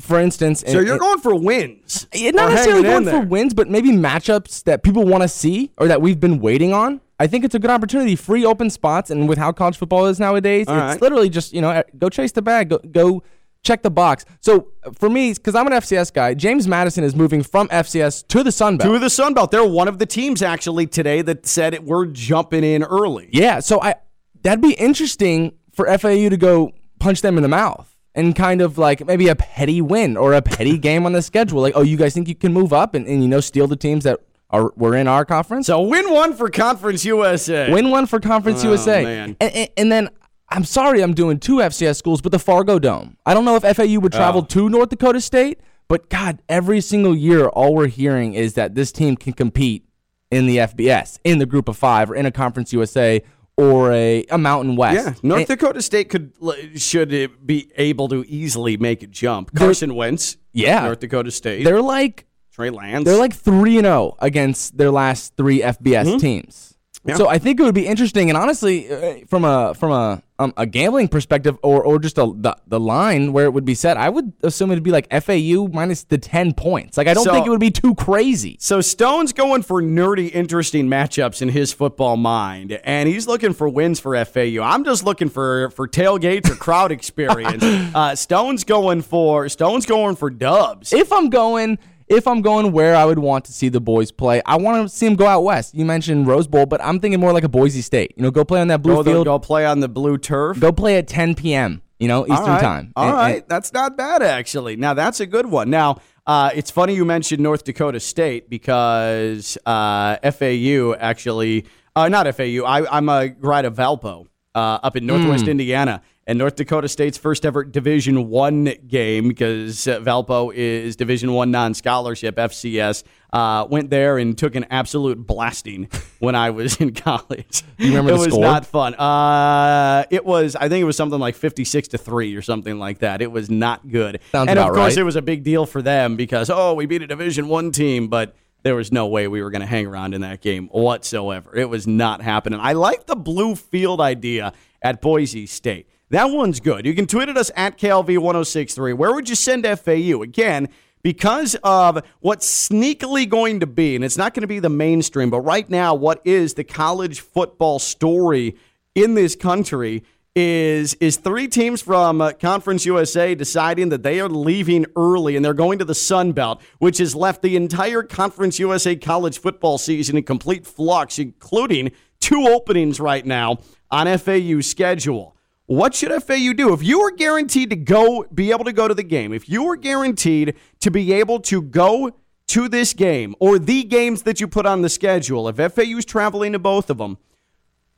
For 0.00 0.18
instance, 0.18 0.64
So 0.66 0.78
and- 0.78 0.86
you're 0.86 0.94
and- 0.96 1.00
going 1.00 1.18
for 1.20 1.34
wins. 1.34 2.06
Yeah, 2.12 2.32
not 2.32 2.50
necessarily 2.50 2.82
going 2.82 3.04
for 3.04 3.20
wins, 3.20 3.54
but 3.54 3.68
maybe 3.68 3.90
matchups 3.90 4.64
that 4.64 4.82
people 4.82 5.04
want 5.04 5.22
to 5.22 5.28
see 5.28 5.70
or 5.78 5.86
that 5.88 6.02
we've 6.02 6.18
been 6.18 6.40
waiting 6.40 6.72
on. 6.72 7.00
I 7.20 7.26
think 7.28 7.44
it's 7.44 7.54
a 7.54 7.58
good 7.60 7.70
opportunity. 7.70 8.16
Free 8.16 8.44
open 8.44 8.70
spots, 8.70 9.10
and 9.10 9.28
with 9.28 9.38
how 9.38 9.52
college 9.52 9.76
football 9.76 10.06
is 10.06 10.18
nowadays, 10.18 10.66
All 10.68 10.74
it's 10.74 10.82
right. 10.82 11.02
literally 11.02 11.28
just 11.28 11.52
you 11.52 11.60
know 11.60 11.82
go 11.98 12.08
chase 12.08 12.32
the 12.32 12.42
bag, 12.42 12.70
go 12.70 12.78
go 12.90 13.22
check 13.62 13.82
the 13.82 13.90
box. 13.90 14.24
So 14.40 14.68
for 14.94 15.08
me, 15.10 15.34
because 15.34 15.54
I'm 15.54 15.66
an 15.66 15.74
FCS 15.74 16.10
guy, 16.12 16.32
James 16.34 16.66
Madison 16.66 17.04
is 17.04 17.14
moving 17.14 17.42
from 17.42 17.68
FCS 17.68 18.26
to 18.28 18.42
the 18.42 18.50
Sun 18.50 18.78
Belt. 18.78 18.90
To 18.92 18.98
the 18.98 19.10
Sun 19.10 19.34
Belt. 19.34 19.50
They're 19.50 19.64
one 19.64 19.86
of 19.86 19.98
the 19.98 20.06
teams 20.06 20.40
actually 20.42 20.86
today 20.86 21.20
that 21.22 21.46
said 21.46 21.74
it, 21.74 21.84
we're 21.84 22.06
jumping 22.06 22.64
in 22.64 22.82
early. 22.82 23.28
Yeah, 23.32 23.60
so 23.60 23.80
I 23.82 23.96
that'd 24.42 24.62
be 24.62 24.72
interesting 24.72 25.52
for 25.72 25.86
FAU 25.86 26.28
to 26.30 26.36
go 26.38 26.72
punch 26.98 27.20
them 27.20 27.36
in 27.36 27.42
the 27.42 27.48
mouth 27.48 27.86
and 28.14 28.34
kind 28.34 28.60
of 28.60 28.76
like 28.78 29.04
maybe 29.06 29.28
a 29.28 29.36
petty 29.36 29.80
win 29.80 30.16
or 30.16 30.32
a 30.34 30.42
petty 30.42 30.78
game 30.88 31.06
on 31.06 31.12
the 31.12 31.22
schedule. 31.22 31.60
Like, 31.60 31.74
oh, 31.76 31.82
you 31.82 31.96
guys 31.96 32.14
think 32.14 32.28
you 32.28 32.34
can 32.34 32.52
move 32.52 32.72
up 32.72 32.94
and, 32.94 33.06
and 33.06 33.22
you 33.22 33.28
know 33.28 33.40
steal 33.40 33.66
the 33.66 33.76
teams 33.76 34.04
that 34.04 34.18
are 34.50 34.72
were 34.76 34.96
in 34.96 35.06
our 35.06 35.24
conference? 35.24 35.66
So 35.68 35.80
win 35.82 36.10
one 36.12 36.34
for 36.34 36.48
Conference 36.50 37.04
USA. 37.04 37.72
Win 37.72 37.90
one 37.90 38.06
for 38.06 38.18
Conference 38.20 38.64
USA. 38.64 39.00
Oh, 39.00 39.04
man. 39.04 39.36
And, 39.40 39.54
and, 39.54 39.68
and 39.76 39.92
then 39.92 40.08
I'm 40.48 40.64
sorry 40.64 41.02
I'm 41.02 41.14
doing 41.14 41.38
two 41.38 41.56
FCS 41.58 41.96
schools, 41.96 42.20
but 42.20 42.32
the 42.32 42.38
Fargo 42.40 42.80
Dome. 42.80 43.16
I 43.24 43.34
don't 43.34 43.44
know 43.44 43.54
if 43.56 43.62
FAU 43.76 44.00
would 44.00 44.12
Oh. 44.14 44.18
travel 44.18 44.42
to 44.42 44.68
North 44.68 44.88
Dakota 44.88 45.20
State, 45.20 45.60
but 45.86 46.10
God, 46.10 46.42
every 46.48 46.80
single 46.80 47.14
year, 47.14 47.46
all 47.46 47.74
we're 47.76 47.86
hearing 47.86 48.34
is 48.34 48.54
that 48.54 48.74
this 48.74 48.90
team 48.90 49.16
can 49.16 49.32
compete 49.34 49.84
in 50.32 50.46
the 50.46 50.56
FBS, 50.58 51.18
in 51.22 51.38
the 51.38 51.46
group 51.46 51.68
of 51.68 51.76
five, 51.76 52.10
or 52.10 52.16
in 52.16 52.26
a 52.26 52.32
Conference 52.32 52.72
USA 52.72 53.22
or 53.60 53.92
a, 53.92 54.24
a 54.30 54.38
Mountain 54.38 54.76
West. 54.76 54.94
Yeah, 55.06 55.14
North 55.22 55.40
And- 55.40 55.58
Dakota 55.58 55.82
State 55.82 56.08
could 56.08 56.32
should 56.76 57.10
be 57.46 57.70
able 57.76 58.08
to 58.08 58.24
easily 58.26 58.76
make 58.76 59.02
a 59.02 59.06
jump. 59.06 59.54
Carson 59.54 59.94
Wentz, 59.94 60.36
Yeah. 60.52 60.84
North 60.84 61.00
Dakota 61.00 61.30
State. 61.30 61.64
They're 61.64 61.82
like 61.82 62.26
Trey 62.52 62.70
Lance. 62.70 63.04
They're 63.04 63.18
like 63.18 63.34
three 63.34 63.76
and 63.76 63.84
zero 63.84 64.16
against 64.18 64.76
their 64.76 64.90
last 64.90 65.36
three 65.36 65.60
FBS 65.60 66.06
mm-hmm. 66.06 66.18
teams. 66.18 66.69
Yeah. 67.04 67.14
So 67.14 67.28
I 67.28 67.38
think 67.38 67.58
it 67.58 67.62
would 67.62 67.74
be 67.74 67.86
interesting, 67.86 68.28
and 68.28 68.36
honestly, 68.36 68.92
uh, 68.92 69.24
from 69.26 69.42
a 69.46 69.72
from 69.74 69.90
a 69.90 70.22
um, 70.38 70.52
a 70.58 70.66
gambling 70.66 71.08
perspective, 71.08 71.56
or 71.62 71.82
or 71.82 71.98
just 71.98 72.18
a, 72.18 72.30
the 72.36 72.54
the 72.66 72.78
line 72.78 73.32
where 73.32 73.46
it 73.46 73.52
would 73.54 73.64
be 73.64 73.74
set, 73.74 73.96
I 73.96 74.10
would 74.10 74.34
assume 74.42 74.70
it'd 74.70 74.84
be 74.84 74.90
like 74.90 75.08
FAU 75.10 75.66
minus 75.72 76.04
the 76.04 76.18
ten 76.18 76.52
points. 76.52 76.98
Like 76.98 77.06
I 77.06 77.14
don't 77.14 77.24
So- 77.24 77.32
think 77.32 77.46
it 77.46 77.50
would 77.50 77.58
be 77.58 77.70
too 77.70 77.94
crazy. 77.94 78.58
So 78.60 78.82
Stone's 78.82 79.32
going 79.32 79.62
for 79.62 79.80
nerdy, 79.80 80.30
interesting 80.30 80.88
matchups 80.88 81.40
in 81.40 81.48
his 81.48 81.72
football 81.72 82.18
mind, 82.18 82.78
and 82.84 83.08
he's 83.08 83.26
looking 83.26 83.54
for 83.54 83.66
wins 83.66 83.98
for 83.98 84.22
FAU. 84.22 84.60
I'm 84.62 84.84
just 84.84 85.02
looking 85.02 85.30
for 85.30 85.70
for 85.70 85.88
tailgates 85.88 86.50
or 86.50 86.54
crowd 86.54 86.92
experience. 86.98 87.62
uh, 87.94 88.14
Stone's 88.14 88.64
going 88.64 89.00
for 89.00 89.48
Stone's 89.48 89.86
going 89.86 90.16
for 90.16 90.28
dubs. 90.28 90.92
If 90.92 91.10
I'm 91.14 91.30
going. 91.30 91.78
If 92.10 92.26
I'm 92.26 92.42
going 92.42 92.72
where 92.72 92.96
I 92.96 93.04
would 93.04 93.20
want 93.20 93.44
to 93.44 93.52
see 93.52 93.68
the 93.68 93.80
boys 93.80 94.10
play, 94.10 94.42
I 94.44 94.56
want 94.56 94.82
to 94.82 94.94
see 94.94 95.06
them 95.06 95.14
go 95.14 95.26
out 95.26 95.44
west. 95.44 95.74
You 95.76 95.84
mentioned 95.84 96.26
Rose 96.26 96.48
Bowl, 96.48 96.66
but 96.66 96.82
I'm 96.84 96.98
thinking 96.98 97.20
more 97.20 97.32
like 97.32 97.44
a 97.44 97.48
Boise 97.48 97.82
State. 97.82 98.14
You 98.16 98.24
know, 98.24 98.32
go 98.32 98.44
play 98.44 98.60
on 98.60 98.66
that 98.68 98.82
blue 98.82 98.96
Go, 98.96 99.04
field. 99.04 99.26
go 99.26 99.38
play 99.38 99.64
on 99.64 99.78
the 99.78 99.88
blue 99.88 100.18
turf. 100.18 100.58
Go 100.58 100.72
play 100.72 100.96
at 100.98 101.06
10 101.06 101.36
p.m. 101.36 101.82
You 102.00 102.08
know, 102.08 102.22
Eastern 102.26 102.36
All 102.38 102.46
right. 102.48 102.60
time. 102.60 102.92
All 102.96 103.04
And- 103.08 103.14
right, 103.16 103.34
and- 103.36 103.44
that's 103.48 103.72
not 103.72 103.96
bad 103.96 104.22
actually. 104.24 104.74
Now 104.74 104.92
that's 104.94 105.20
a 105.20 105.26
good 105.26 105.46
one. 105.46 105.70
Now 105.70 105.98
uh, 106.26 106.50
it's 106.54 106.70
funny 106.70 106.94
you 106.96 107.04
mentioned 107.04 107.40
North 107.42 107.62
Dakota 107.64 108.00
State 108.00 108.50
because 108.50 109.56
uh, 109.64 110.16
FAU 110.32 110.94
actually, 110.98 111.64
uh, 111.94 112.08
not 112.08 112.26
FAU. 112.34 112.64
I, 112.64 112.96
I'm 112.96 113.08
a 113.08 113.34
right 113.38 113.64
of 113.64 113.74
Valpo 113.76 114.26
uh, 114.54 114.78
up 114.82 114.96
in 114.96 115.06
Northwest 115.06 115.44
Hmm. 115.44 115.50
Indiana, 115.50 116.02
and 116.30 116.38
North 116.38 116.54
Dakota 116.54 116.86
State's 116.86 117.18
first 117.18 117.44
ever 117.44 117.64
Division 117.64 118.28
One 118.28 118.72
game 118.86 119.26
because 119.26 119.88
uh, 119.88 119.98
Valpo 119.98 120.54
is 120.54 120.94
Division 120.94 121.32
One 121.32 121.50
non-scholarship 121.50 122.36
FCS. 122.36 123.02
Uh, 123.32 123.66
went 123.68 123.90
there 123.90 124.16
and 124.16 124.38
took 124.38 124.54
an 124.54 124.64
absolute 124.70 125.26
blasting 125.26 125.88
when 126.20 126.36
I 126.36 126.50
was 126.50 126.76
in 126.80 126.94
college. 126.94 127.64
you 127.78 127.88
remember 127.88 128.12
it 128.12 128.18
was 128.18 128.28
score? 128.28 128.42
not 128.42 128.64
fun. 128.64 128.94
Uh, 128.94 130.04
it 130.10 130.24
was. 130.24 130.54
I 130.54 130.68
think 130.68 130.82
it 130.82 130.84
was 130.84 130.96
something 130.96 131.18
like 131.18 131.34
fifty-six 131.34 131.88
to 131.88 131.98
three 131.98 132.36
or 132.36 132.42
something 132.42 132.78
like 132.78 133.00
that. 133.00 133.22
It 133.22 133.32
was 133.32 133.50
not 133.50 133.88
good. 133.90 134.20
Sounds 134.30 134.50
and 134.50 134.58
of 134.58 134.66
course, 134.66 134.92
right. 134.92 134.98
it 134.98 135.02
was 135.04 135.16
a 135.16 135.22
big 135.22 135.42
deal 135.42 135.66
for 135.66 135.82
them 135.82 136.14
because 136.14 136.48
oh, 136.48 136.74
we 136.74 136.86
beat 136.86 137.02
a 137.02 137.08
Division 137.08 137.48
One 137.48 137.72
team, 137.72 138.06
but 138.06 138.36
there 138.62 138.76
was 138.76 138.92
no 138.92 139.08
way 139.08 139.26
we 139.26 139.42
were 139.42 139.50
going 139.50 139.62
to 139.62 139.66
hang 139.66 139.86
around 139.86 140.14
in 140.14 140.20
that 140.20 140.42
game 140.42 140.68
whatsoever. 140.68 141.56
It 141.56 141.68
was 141.68 141.88
not 141.88 142.22
happening. 142.22 142.60
I 142.60 142.74
like 142.74 143.06
the 143.06 143.16
blue 143.16 143.56
field 143.56 144.00
idea 144.00 144.52
at 144.80 145.00
Boise 145.00 145.46
State. 145.46 145.88
That 146.10 146.30
one's 146.30 146.58
good. 146.58 146.86
You 146.86 146.94
can 146.94 147.06
tweet 147.06 147.28
at 147.28 147.36
us 147.36 147.52
at 147.54 147.78
KLV1063. 147.78 148.94
Where 148.94 149.14
would 149.14 149.28
you 149.28 149.36
send 149.36 149.64
FAU? 149.64 150.22
Again, 150.22 150.68
because 151.02 151.54
of 151.62 152.04
what's 152.18 152.68
sneakily 152.68 153.28
going 153.28 153.60
to 153.60 153.66
be, 153.66 153.94
and 153.94 154.04
it's 154.04 154.16
not 154.16 154.34
going 154.34 154.42
to 154.42 154.48
be 154.48 154.58
the 154.58 154.68
mainstream, 154.68 155.30
but 155.30 155.40
right 155.40 155.68
now, 155.70 155.94
what 155.94 156.20
is 156.24 156.54
the 156.54 156.64
college 156.64 157.20
football 157.20 157.78
story 157.78 158.56
in 158.94 159.14
this 159.14 159.36
country 159.36 160.02
is 160.36 160.94
is 160.94 161.16
three 161.16 161.48
teams 161.48 161.82
from 161.82 162.20
uh, 162.20 162.32
Conference 162.32 162.86
USA 162.86 163.34
deciding 163.34 163.88
that 163.88 164.02
they 164.02 164.20
are 164.20 164.28
leaving 164.28 164.86
early 164.96 165.34
and 165.36 165.44
they're 165.44 165.54
going 165.54 165.78
to 165.78 165.84
the 165.84 165.94
Sun 165.94 166.32
Belt, 166.32 166.60
which 166.78 166.98
has 166.98 167.14
left 167.14 167.42
the 167.42 167.56
entire 167.56 168.02
Conference 168.02 168.58
USA 168.58 168.94
college 168.96 169.38
football 169.38 169.78
season 169.78 170.16
in 170.16 170.22
complete 170.22 170.66
flux, 170.66 171.18
including 171.18 171.92
two 172.20 172.46
openings 172.46 173.00
right 173.00 173.24
now 173.24 173.58
on 173.90 174.06
FAU's 174.18 174.66
schedule. 174.68 175.36
What 175.70 175.94
should 175.94 176.10
FAU 176.24 176.52
do? 176.52 176.72
If 176.72 176.82
you 176.82 176.98
were 176.98 177.12
guaranteed 177.12 177.70
to 177.70 177.76
go, 177.76 178.24
be 178.34 178.50
able 178.50 178.64
to 178.64 178.72
go 178.72 178.88
to 178.88 178.94
the 178.94 179.04
game, 179.04 179.32
if 179.32 179.48
you 179.48 179.62
were 179.62 179.76
guaranteed 179.76 180.56
to 180.80 180.90
be 180.90 181.12
able 181.12 181.38
to 181.42 181.62
go 181.62 182.10
to 182.48 182.68
this 182.68 182.92
game 182.92 183.36
or 183.38 183.56
the 183.56 183.84
games 183.84 184.22
that 184.22 184.40
you 184.40 184.48
put 184.48 184.66
on 184.66 184.82
the 184.82 184.88
schedule, 184.88 185.48
if 185.48 185.72
FAU 185.72 185.98
is 185.98 186.04
traveling 186.04 186.54
to 186.54 186.58
both 186.58 186.90
of 186.90 186.98
them, 186.98 187.18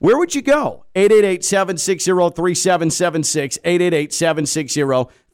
where 0.00 0.18
would 0.18 0.34
you 0.34 0.42
go? 0.42 0.84
888 0.94 1.42
760 1.42 2.10
3776. 2.10 3.58
888 3.64 4.12
760 4.12 4.82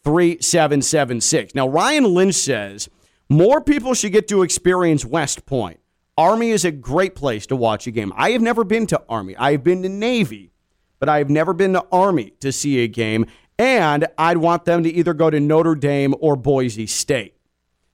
3776. 0.05 1.57
Now, 1.57 1.67
Ryan 1.67 2.05
Lynch 2.05 2.37
says 2.37 2.89
more 3.29 3.61
people 3.61 3.95
should 3.95 4.13
get 4.13 4.29
to 4.29 4.45
experience 4.45 5.05
West 5.05 5.45
Point. 5.45 5.81
Army 6.17 6.51
is 6.51 6.65
a 6.65 6.71
great 6.71 7.17
place 7.17 7.49
to 7.49 7.57
watch 7.57 7.89
a 7.89 7.91
game. 7.91 8.13
I 8.15 8.31
have 8.31 8.43
never 8.43 8.63
been 8.63 8.87
to 8.87 9.03
Army, 9.09 9.35
I 9.35 9.51
have 9.51 9.65
been 9.65 9.83
to 9.83 9.89
Navy, 9.89 10.53
but 10.99 11.09
I 11.09 11.19
have 11.19 11.31
never 11.31 11.53
been 11.53 11.73
to 11.75 11.85
Army 11.91 12.33
to 12.41 12.53
see 12.53 12.83
a 12.83 12.89
game. 12.89 13.27
And 13.59 14.07
I'd 14.17 14.37
want 14.37 14.65
them 14.65 14.85
to 14.85 14.91
either 14.91 15.15
go 15.15 15.31
to 15.31 15.41
Notre 15.41 15.75
Dame 15.75 16.15
or 16.21 16.37
Boise 16.37 16.87
State. 16.87 17.35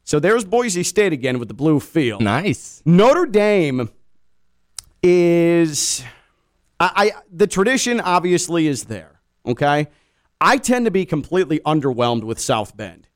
So 0.05 0.21
there's 0.21 0.45
Boise 0.45 0.83
State 0.83 1.13
again 1.15 1.39
with 1.39 1.49
the 1.49 1.55
blue 1.55 1.81
field. 1.81 2.23
Nice. 2.23 2.83
Notre 2.85 3.25
Dame 3.25 3.89
is 5.03 6.05
I, 6.81 6.91
I 6.97 7.23
the 7.33 7.47
tradition 7.47 8.01
obviously 8.01 8.67
is 8.67 8.85
there. 8.85 9.21
Okay, 9.47 9.89
I 10.41 10.59
tend 10.59 10.85
to 10.85 10.91
be 10.91 11.07
completely 11.07 11.61
underwhelmed 11.61 12.25
with 12.25 12.39
South 12.39 12.77
Bend. 12.77 13.09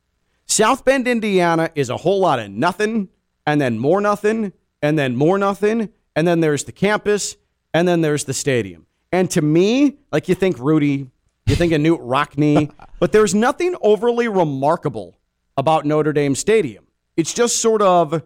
South 0.46 0.84
Bend, 0.84 1.06
Indiana, 1.06 1.70
is 1.74 1.90
a 1.90 1.98
whole 1.98 2.20
lot 2.20 2.38
of 2.38 2.50
nothing, 2.50 3.08
and 3.46 3.60
then 3.60 3.78
more 3.78 4.00
nothing, 4.00 4.52
and 4.80 4.98
then 4.98 5.14
more 5.16 5.38
nothing, 5.38 5.90
and 6.16 6.26
then 6.26 6.40
there's 6.40 6.64
the 6.64 6.72
campus, 6.72 7.36
and 7.74 7.86
then 7.86 8.00
there's 8.00 8.24
the 8.24 8.34
stadium. 8.34 8.86
And 9.12 9.30
to 9.30 9.42
me, 9.42 9.96
like 10.12 10.28
you 10.28 10.34
think 10.34 10.58
Rudy, 10.58 11.10
you 11.46 11.54
think 11.56 11.72
of 11.72 11.80
Knute 11.80 12.00
Rockne, 12.00 12.70
but 13.00 13.12
there's 13.12 13.34
nothing 13.34 13.74
overly 13.80 14.28
remarkable 14.28 15.18
about 15.56 15.86
Notre 15.86 16.12
Dame 16.12 16.34
Stadium. 16.34 16.86
It's 17.16 17.32
just 17.32 17.60
sort 17.60 17.82
of 17.82 18.22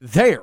there. 0.00 0.42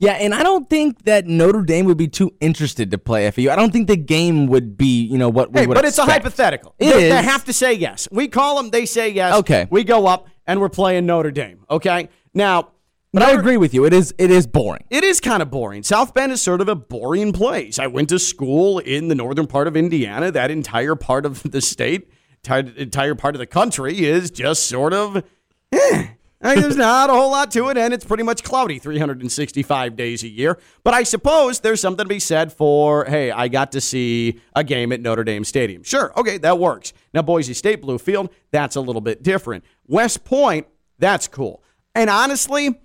Yeah, 0.00 0.12
and 0.12 0.32
I 0.32 0.44
don't 0.44 0.70
think 0.70 1.02
that 1.04 1.26
Notre 1.26 1.62
Dame 1.62 1.84
would 1.86 1.96
be 1.96 2.06
too 2.06 2.32
interested 2.40 2.92
to 2.92 2.98
play 2.98 3.28
FAU. 3.32 3.50
I 3.50 3.56
don't 3.56 3.72
think 3.72 3.88
the 3.88 3.96
game 3.96 4.46
would 4.46 4.78
be, 4.78 5.02
you 5.02 5.18
know, 5.18 5.28
what 5.28 5.52
we 5.52 5.60
Hey, 5.60 5.66
would 5.66 5.74
but 5.74 5.84
it's 5.84 5.98
a 5.98 6.04
hypothetical. 6.04 6.76
It 6.78 6.92
they, 6.92 7.08
they 7.08 7.22
have 7.22 7.44
to 7.46 7.52
say 7.52 7.72
yes. 7.72 8.06
We 8.12 8.28
call 8.28 8.56
them, 8.56 8.70
they 8.70 8.86
say 8.86 9.08
yes. 9.08 9.34
Okay. 9.40 9.66
We 9.70 9.82
go 9.82 10.06
up 10.06 10.28
and 10.46 10.60
we're 10.60 10.68
playing 10.68 11.06
Notre 11.06 11.32
Dame. 11.32 11.64
Okay. 11.68 12.08
Now, 12.32 12.70
But 13.12 13.22
I 13.22 13.32
agree 13.32 13.56
with 13.56 13.72
you. 13.72 13.86
It 13.86 13.94
is 13.94 14.14
it 14.18 14.30
is 14.30 14.46
boring. 14.46 14.84
It 14.90 15.02
is 15.02 15.18
kind 15.20 15.40
of 15.42 15.50
boring. 15.50 15.82
South 15.82 16.12
Bend 16.12 16.30
is 16.30 16.42
sort 16.42 16.60
of 16.60 16.68
a 16.68 16.74
boring 16.74 17.32
place. 17.32 17.78
I 17.78 17.86
went 17.86 18.10
to 18.10 18.18
school 18.18 18.78
in 18.80 19.08
the 19.08 19.14
northern 19.14 19.46
part 19.46 19.66
of 19.66 19.76
Indiana. 19.76 20.30
That 20.30 20.50
entire 20.50 20.94
part 20.94 21.24
of 21.24 21.42
the 21.42 21.62
state, 21.62 22.10
entire, 22.46 23.14
part 23.14 23.34
of 23.34 23.38
the 23.38 23.46
country 23.46 24.04
is 24.04 24.30
just 24.30 24.66
sort 24.66 24.92
of, 24.92 25.24
eh. 25.72 26.08
There's 26.40 26.76
not 26.76 27.08
a 27.08 27.14
whole 27.14 27.30
lot 27.30 27.50
to 27.52 27.68
it, 27.70 27.78
and 27.78 27.94
it's 27.94 28.04
pretty 28.04 28.22
much 28.22 28.44
cloudy 28.44 28.78
365 28.78 29.96
days 29.96 30.22
a 30.22 30.28
year. 30.28 30.58
But 30.84 30.94
I 30.94 31.02
suppose 31.02 31.60
there's 31.60 31.80
something 31.80 32.04
to 32.04 32.08
be 32.08 32.20
said 32.20 32.52
for, 32.52 33.06
hey, 33.06 33.30
I 33.30 33.48
got 33.48 33.72
to 33.72 33.80
see 33.80 34.40
a 34.54 34.62
game 34.62 34.92
at 34.92 35.00
Notre 35.00 35.24
Dame 35.24 35.44
Stadium. 35.44 35.82
Sure, 35.82 36.12
okay, 36.16 36.38
that 36.38 36.58
works. 36.58 36.92
Now, 37.12 37.22
Boise 37.22 37.54
State 37.54 37.80
Blue 37.80 37.98
Field, 37.98 38.30
that's 38.52 38.76
a 38.76 38.80
little 38.80 39.00
bit 39.00 39.22
different. 39.22 39.64
West 39.86 40.24
Point, 40.24 40.68
that's 40.98 41.26
cool. 41.26 41.62
And 41.94 42.08
honestly, 42.08 42.78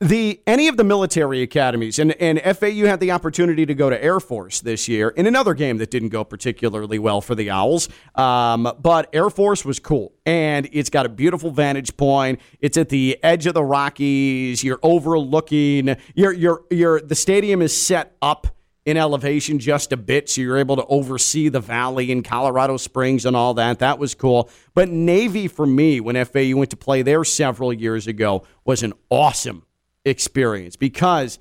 the 0.00 0.40
any 0.46 0.66
of 0.66 0.78
the 0.78 0.84
military 0.84 1.42
academies 1.42 1.98
and, 1.98 2.12
and 2.12 2.40
FAU 2.56 2.86
had 2.86 3.00
the 3.00 3.10
opportunity 3.10 3.66
to 3.66 3.74
go 3.74 3.90
to 3.90 4.02
Air 4.02 4.18
Force 4.18 4.60
this 4.60 4.88
year 4.88 5.10
in 5.10 5.26
another 5.26 5.52
game 5.52 5.76
that 5.76 5.90
didn't 5.90 6.08
go 6.08 6.24
particularly 6.24 6.98
well 6.98 7.20
for 7.20 7.34
the 7.34 7.50
Owls. 7.50 7.88
Um, 8.14 8.72
but 8.80 9.10
Air 9.12 9.28
Force 9.28 9.62
was 9.62 9.78
cool 9.78 10.14
and 10.24 10.68
it's 10.72 10.88
got 10.88 11.04
a 11.04 11.10
beautiful 11.10 11.50
vantage 11.50 11.96
point. 11.98 12.40
It's 12.60 12.78
at 12.78 12.88
the 12.88 13.18
edge 13.22 13.46
of 13.46 13.52
the 13.52 13.62
Rockies. 13.62 14.64
You're 14.64 14.80
overlooking. 14.82 15.96
You're 16.14 16.32
you're 16.32 16.64
you're 16.70 17.00
the 17.02 17.14
stadium 17.14 17.60
is 17.60 17.76
set 17.76 18.16
up 18.22 18.46
in 18.86 18.96
elevation 18.96 19.58
just 19.58 19.92
a 19.92 19.96
bit, 19.98 20.30
so 20.30 20.40
you're 20.40 20.56
able 20.56 20.76
to 20.76 20.86
oversee 20.86 21.50
the 21.50 21.60
valley 21.60 22.10
in 22.10 22.22
Colorado 22.22 22.78
Springs 22.78 23.26
and 23.26 23.36
all 23.36 23.52
that. 23.52 23.80
That 23.80 23.98
was 23.98 24.14
cool. 24.14 24.48
But 24.72 24.88
Navy, 24.88 25.46
for 25.46 25.66
me, 25.66 26.00
when 26.00 26.16
FAU 26.24 26.56
went 26.56 26.70
to 26.70 26.78
play 26.78 27.02
there 27.02 27.22
several 27.22 27.70
years 27.74 28.06
ago, 28.06 28.44
was 28.64 28.82
an 28.82 28.94
awesome 29.10 29.64
experience 30.04 30.76
because 30.76 31.38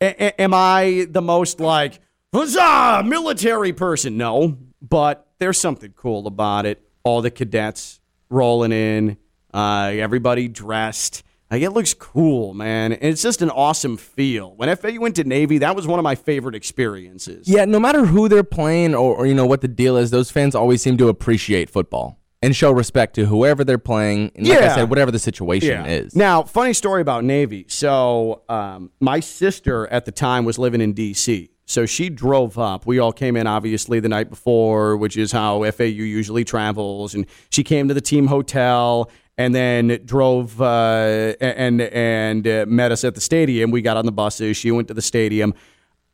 a- 0.00 0.40
am 0.40 0.54
I 0.54 1.06
the 1.10 1.22
most 1.22 1.60
like 1.60 2.00
huzzah 2.32 3.02
military 3.04 3.72
person? 3.72 4.16
No, 4.16 4.58
but 4.80 5.26
there's 5.38 5.58
something 5.58 5.92
cool 5.96 6.26
about 6.26 6.66
it. 6.66 6.82
All 7.02 7.22
the 7.22 7.30
cadets 7.30 8.00
rolling 8.28 8.72
in, 8.72 9.16
uh, 9.52 9.90
everybody 9.94 10.48
dressed. 10.48 11.22
Like 11.50 11.62
it 11.62 11.70
looks 11.70 11.94
cool, 11.94 12.54
man. 12.54 12.92
And 12.92 13.02
it's 13.02 13.22
just 13.22 13.42
an 13.42 13.50
awesome 13.50 13.96
feel. 13.96 14.54
When 14.54 14.74
FAU 14.76 15.00
went 15.00 15.16
to 15.16 15.24
Navy, 15.24 15.58
that 15.58 15.74
was 15.74 15.86
one 15.86 15.98
of 15.98 16.04
my 16.04 16.14
favorite 16.14 16.54
experiences. 16.54 17.48
Yeah, 17.48 17.64
no 17.64 17.80
matter 17.80 18.06
who 18.06 18.28
they're 18.28 18.44
playing 18.44 18.94
or, 18.94 19.16
or 19.16 19.26
you 19.26 19.34
know 19.34 19.46
what 19.46 19.60
the 19.60 19.68
deal 19.68 19.96
is, 19.96 20.10
those 20.10 20.30
fans 20.30 20.54
always 20.54 20.80
seem 20.80 20.96
to 20.98 21.08
appreciate 21.08 21.68
football 21.68 22.19
and 22.42 22.56
show 22.56 22.72
respect 22.72 23.14
to 23.16 23.26
whoever 23.26 23.64
they're 23.64 23.78
playing. 23.78 24.30
And 24.34 24.46
like 24.48 24.58
I 24.58 24.62
Yeah. 24.62 24.74
said, 24.76 24.90
whatever 24.90 25.10
the 25.10 25.18
situation 25.18 25.84
is. 25.86 26.16
Now, 26.16 26.42
funny 26.42 26.72
story 26.72 27.02
about 27.02 27.24
Navy. 27.24 27.66
So, 27.68 28.42
um, 28.48 28.90
my 29.00 29.20
sister 29.20 29.86
at 29.88 30.04
the 30.06 30.12
time 30.12 30.44
was 30.44 30.58
living 30.58 30.80
in 30.80 30.92
D.C. 30.94 31.50
So 31.66 31.86
she 31.86 32.08
drove 32.08 32.58
up. 32.58 32.84
We 32.86 32.98
all 32.98 33.12
came 33.12 33.36
in 33.36 33.46
obviously 33.46 34.00
the 34.00 34.08
night 34.08 34.28
before, 34.28 34.96
which 34.96 35.16
is 35.16 35.30
how 35.30 35.62
FAU 35.70 35.84
usually 35.84 36.42
travels. 36.42 37.14
And 37.14 37.26
she 37.50 37.62
came 37.62 37.86
to 37.88 37.94
the 37.94 38.00
team 38.00 38.26
hotel 38.26 39.08
and 39.38 39.54
then 39.54 40.00
drove 40.04 40.60
uh, 40.60 41.34
and 41.40 41.80
and 41.80 42.48
uh, 42.48 42.64
met 42.66 42.90
us 42.90 43.04
at 43.04 43.14
the 43.14 43.20
stadium. 43.20 43.70
We 43.70 43.82
got 43.82 43.96
on 43.96 44.04
the 44.04 44.10
buses. 44.12 44.56
She 44.56 44.72
went 44.72 44.88
to 44.88 44.94
the 44.94 45.02
stadium. 45.02 45.54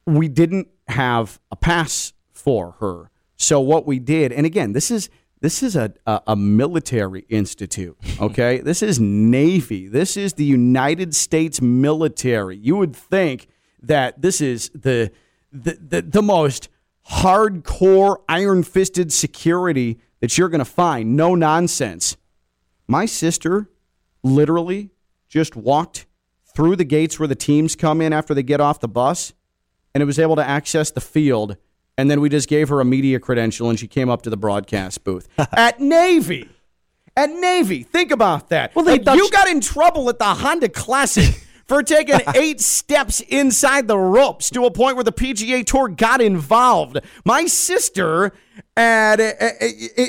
We 0.04 0.28
didn't 0.28 0.68
have 0.88 1.40
a 1.50 1.56
pass 1.56 2.12
for 2.32 2.72
her. 2.80 3.10
So 3.36 3.58
what 3.60 3.86
we 3.86 3.98
did, 3.98 4.32
and 4.32 4.44
again, 4.44 4.72
this 4.72 4.90
is 4.90 5.08
this 5.46 5.62
is 5.62 5.76
a, 5.76 5.92
a, 6.08 6.22
a 6.26 6.36
military 6.36 7.24
institute, 7.28 7.96
okay? 8.20 8.58
this 8.70 8.82
is 8.82 8.98
Navy. 8.98 9.86
This 9.86 10.16
is 10.16 10.32
the 10.32 10.44
United 10.44 11.14
States 11.14 11.62
military. 11.62 12.56
You 12.56 12.74
would 12.74 12.96
think 12.96 13.46
that 13.80 14.20
this 14.20 14.40
is 14.40 14.70
the 14.70 15.12
the, 15.52 15.78
the, 15.80 16.02
the 16.02 16.22
most 16.22 16.68
hardcore, 17.08 18.16
iron 18.28 18.64
fisted 18.64 19.12
security 19.12 20.00
that 20.18 20.36
you're 20.36 20.48
going 20.48 20.58
to 20.58 20.64
find. 20.64 21.16
No 21.16 21.36
nonsense. 21.36 22.16
My 22.88 23.06
sister 23.06 23.70
literally 24.24 24.90
just 25.28 25.54
walked 25.54 26.06
through 26.56 26.74
the 26.74 26.84
gates 26.84 27.20
where 27.20 27.28
the 27.28 27.36
teams 27.36 27.76
come 27.76 28.00
in 28.00 28.12
after 28.12 28.34
they 28.34 28.42
get 28.42 28.60
off 28.60 28.80
the 28.80 28.88
bus 28.88 29.32
and 29.94 30.02
it 30.02 30.06
was 30.06 30.18
able 30.18 30.34
to 30.34 30.44
access 30.44 30.90
the 30.90 31.00
field. 31.00 31.56
And 31.98 32.10
then 32.10 32.20
we 32.20 32.28
just 32.28 32.48
gave 32.48 32.68
her 32.68 32.80
a 32.80 32.84
media 32.84 33.18
credential 33.18 33.70
and 33.70 33.78
she 33.78 33.88
came 33.88 34.10
up 34.10 34.22
to 34.22 34.30
the 34.30 34.36
broadcast 34.36 35.02
booth 35.04 35.28
at 35.38 35.80
Navy. 35.80 36.48
At 37.16 37.30
Navy. 37.30 37.82
Think 37.82 38.10
about 38.10 38.50
that. 38.50 38.74
Well, 38.74 38.84
Like, 38.84 39.06
you 39.06 39.30
got 39.30 39.48
in 39.48 39.60
trouble 39.60 40.08
at 40.10 40.18
the 40.18 40.26
Honda 40.26 40.68
Classic 40.68 41.42
for 41.66 41.82
taking 41.82 42.20
eight 42.34 42.60
steps 42.60 43.20
inside 43.22 43.88
the 43.88 43.96
ropes 43.96 44.50
to 44.50 44.66
a 44.66 44.70
point 44.70 44.96
where 44.96 45.04
the 45.04 45.12
PGA 45.12 45.64
Tour 45.64 45.88
got 45.88 46.20
involved. 46.20 46.98
My 47.24 47.46
sister 47.46 48.32
at, 48.76 49.18
at, 49.18 49.62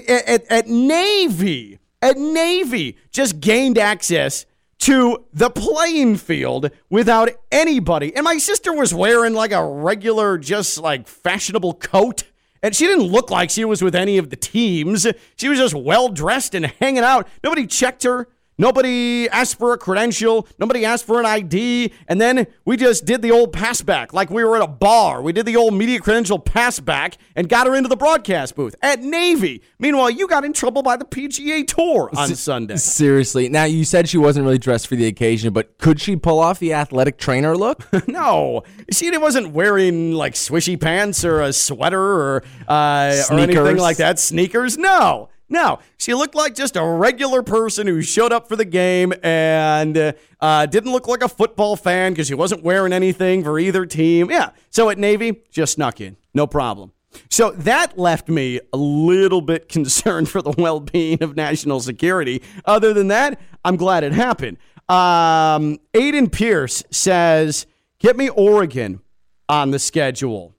at, 0.09 0.45
at 0.51 0.67
Navy, 0.67 1.79
at 2.01 2.17
Navy, 2.17 2.97
just 3.11 3.39
gained 3.39 3.77
access 3.77 4.45
to 4.79 5.25
the 5.33 5.49
playing 5.49 6.17
field 6.17 6.69
without 6.89 7.29
anybody. 7.51 8.15
And 8.15 8.23
my 8.23 8.37
sister 8.37 8.73
was 8.73 8.93
wearing 8.93 9.33
like 9.33 9.51
a 9.51 9.65
regular, 9.65 10.37
just 10.37 10.77
like 10.77 11.07
fashionable 11.07 11.75
coat. 11.75 12.23
And 12.63 12.75
she 12.75 12.85
didn't 12.87 13.05
look 13.05 13.29
like 13.29 13.49
she 13.49 13.65
was 13.65 13.81
with 13.81 13.95
any 13.95 14.17
of 14.17 14.29
the 14.29 14.35
teams. 14.35 15.07
She 15.35 15.49
was 15.49 15.59
just 15.59 15.73
well 15.73 16.09
dressed 16.09 16.55
and 16.55 16.65
hanging 16.65 17.03
out. 17.03 17.27
Nobody 17.43 17.67
checked 17.67 18.03
her. 18.03 18.27
Nobody 18.57 19.29
asked 19.29 19.59
for 19.59 19.73
a 19.73 19.77
credential. 19.77 20.47
Nobody 20.57 20.83
asked 20.83 21.05
for 21.05 21.19
an 21.19 21.25
ID. 21.25 21.91
And 22.07 22.19
then 22.19 22.47
we 22.65 22.75
just 22.75 23.05
did 23.05 23.21
the 23.21 23.31
old 23.31 23.53
pass 23.53 23.81
back 23.81 24.13
like 24.13 24.29
we 24.31 24.43
were 24.43 24.55
at 24.55 24.63
a 24.63 24.67
bar. 24.67 25.21
We 25.21 25.31
did 25.31 25.45
the 25.45 25.55
old 25.55 25.75
media 25.75 25.99
credential 25.99 26.39
pass 26.39 26.79
back 26.79 27.17
and 27.35 27.47
got 27.47 27.67
her 27.67 27.75
into 27.75 27.87
the 27.87 27.95
broadcast 27.95 28.55
booth 28.55 28.73
at 28.81 29.01
Navy. 29.01 29.61
Meanwhile, 29.77 30.09
you 30.09 30.27
got 30.27 30.43
in 30.43 30.53
trouble 30.53 30.81
by 30.81 30.97
the 30.97 31.05
PGA 31.05 31.67
Tour 31.67 32.09
on 32.15 32.29
Sunday. 32.35 32.77
Seriously. 32.77 33.47
Now, 33.49 33.65
you 33.65 33.85
said 33.85 34.09
she 34.09 34.17
wasn't 34.17 34.45
really 34.45 34.57
dressed 34.57 34.87
for 34.87 34.95
the 34.95 35.05
occasion, 35.05 35.53
but 35.53 35.77
could 35.77 36.01
she 36.01 36.15
pull 36.15 36.39
off 36.39 36.57
the 36.59 36.73
athletic 36.73 37.17
trainer 37.17 37.55
look? 37.55 37.87
No, 38.07 38.63
she 38.91 39.15
wasn't 39.17 39.51
wearing 39.51 40.13
like 40.13 40.33
swishy 40.33 40.79
pants 40.79 41.25
or 41.25 41.41
a 41.41 41.51
sweater 41.51 41.99
or 42.01 42.43
uh, 42.67 43.21
or 43.29 43.37
anything 43.39 43.77
like 43.77 43.97
that. 43.97 44.17
Sneakers? 44.17 44.77
No, 44.77 45.29
no. 45.49 45.79
She 45.97 46.13
looked 46.13 46.35
like 46.35 46.55
just 46.55 46.75
a 46.75 46.83
regular 46.83 47.41
person 47.41 47.87
who 47.87 48.01
showed 48.01 48.33
up 48.33 48.47
for 48.47 48.55
the 48.55 48.65
game 48.65 49.13
and 49.23 49.97
uh, 49.97 50.13
uh, 50.39 50.65
didn't 50.65 50.91
look 50.91 51.07
like 51.07 51.23
a 51.23 51.29
football 51.29 51.75
fan 51.75 52.11
because 52.11 52.27
she 52.27 52.33
wasn't 52.33 52.63
wearing 52.63 52.93
anything 52.93 53.43
for 53.43 53.57
either 53.57 53.85
team. 53.85 54.29
Yeah. 54.29 54.51
So 54.69 54.89
at 54.89 54.97
Navy, 54.97 55.43
just 55.51 55.73
snuck 55.73 56.01
in, 56.01 56.17
no 56.33 56.47
problem. 56.47 56.91
So 57.29 57.51
that 57.51 57.97
left 57.97 58.29
me 58.29 58.59
a 58.73 58.77
little 58.77 59.41
bit 59.41 59.69
concerned 59.69 60.29
for 60.29 60.41
the 60.41 60.53
well 60.57 60.79
being 60.79 61.23
of 61.23 61.35
national 61.35 61.79
security. 61.79 62.41
Other 62.65 62.93
than 62.93 63.07
that, 63.07 63.39
I'm 63.63 63.75
glad 63.75 64.03
it 64.03 64.13
happened. 64.13 64.57
Um, 64.89 65.79
Aiden 65.93 66.31
Pierce 66.31 66.83
says, 66.91 67.65
Get 67.99 68.15
me 68.15 68.29
Oregon 68.29 69.01
on 69.49 69.71
the 69.71 69.79
schedule. 69.79 70.55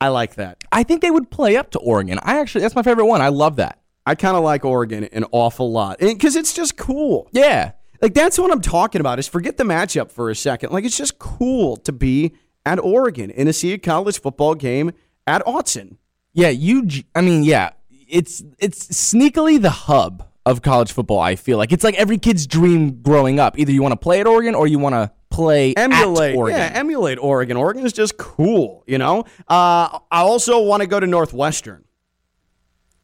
I 0.00 0.08
like 0.08 0.34
that. 0.36 0.58
I 0.72 0.82
think 0.82 1.02
they 1.02 1.10
would 1.10 1.30
play 1.30 1.56
up 1.56 1.70
to 1.72 1.78
Oregon. 1.78 2.18
I 2.22 2.38
actually, 2.40 2.62
that's 2.62 2.74
my 2.74 2.82
favorite 2.82 3.06
one. 3.06 3.20
I 3.20 3.28
love 3.28 3.56
that. 3.56 3.78
I 4.06 4.14
kind 4.14 4.36
of 4.36 4.44
like 4.44 4.64
Oregon 4.64 5.04
an 5.04 5.24
awful 5.32 5.72
lot 5.72 5.98
because 5.98 6.36
it's 6.36 6.52
just 6.52 6.76
cool. 6.76 7.28
Yeah. 7.32 7.72
Like 8.02 8.12
that's 8.14 8.38
what 8.38 8.52
I'm 8.52 8.60
talking 8.60 9.00
about. 9.00 9.18
Is 9.18 9.26
forget 9.28 9.56
the 9.56 9.64
matchup 9.64 10.10
for 10.10 10.30
a 10.30 10.34
second. 10.36 10.72
Like 10.72 10.84
it's 10.84 10.96
just 10.96 11.18
cool 11.18 11.76
to 11.78 11.92
be 11.92 12.34
at 12.66 12.78
Oregon 12.78 13.30
in 13.30 13.48
a 13.48 13.52
see 13.52 13.72
a 13.72 13.78
college 13.78 14.20
football 14.20 14.54
game 14.54 14.92
at 15.26 15.44
Autzen. 15.46 15.96
Yeah, 16.32 16.48
you. 16.48 16.86
I 17.14 17.20
mean, 17.20 17.44
yeah, 17.44 17.70
it's 17.90 18.42
it's 18.58 18.88
sneakily 18.88 19.60
the 19.60 19.70
hub 19.70 20.28
of 20.44 20.60
college 20.60 20.92
football. 20.92 21.20
I 21.20 21.36
feel 21.36 21.56
like 21.56 21.72
it's 21.72 21.84
like 21.84 21.94
every 21.94 22.18
kid's 22.18 22.46
dream 22.46 23.00
growing 23.00 23.38
up. 23.40 23.58
Either 23.58 23.72
you 23.72 23.82
want 23.82 23.92
to 23.92 23.96
play 23.96 24.20
at 24.20 24.26
Oregon 24.26 24.54
or 24.54 24.66
you 24.66 24.78
want 24.78 24.94
to 24.94 25.10
play 25.30 25.72
Emulate, 25.74 26.32
at 26.32 26.36
Oregon. 26.36 26.60
yeah, 26.60 26.70
emulate 26.74 27.18
Oregon. 27.18 27.56
Oregon 27.56 27.86
is 27.86 27.92
just 27.92 28.18
cool, 28.18 28.84
you 28.86 28.98
know. 28.98 29.20
Uh, 29.48 29.98
I 30.10 30.20
also 30.20 30.60
want 30.62 30.82
to 30.82 30.86
go 30.86 31.00
to 31.00 31.06
Northwestern. 31.06 31.84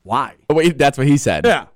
Why? 0.02 0.34
Oh, 0.48 0.54
Wait, 0.54 0.78
that's 0.78 0.98
what 0.98 1.06
he 1.06 1.16
said. 1.16 1.44
Yeah, 1.46 1.66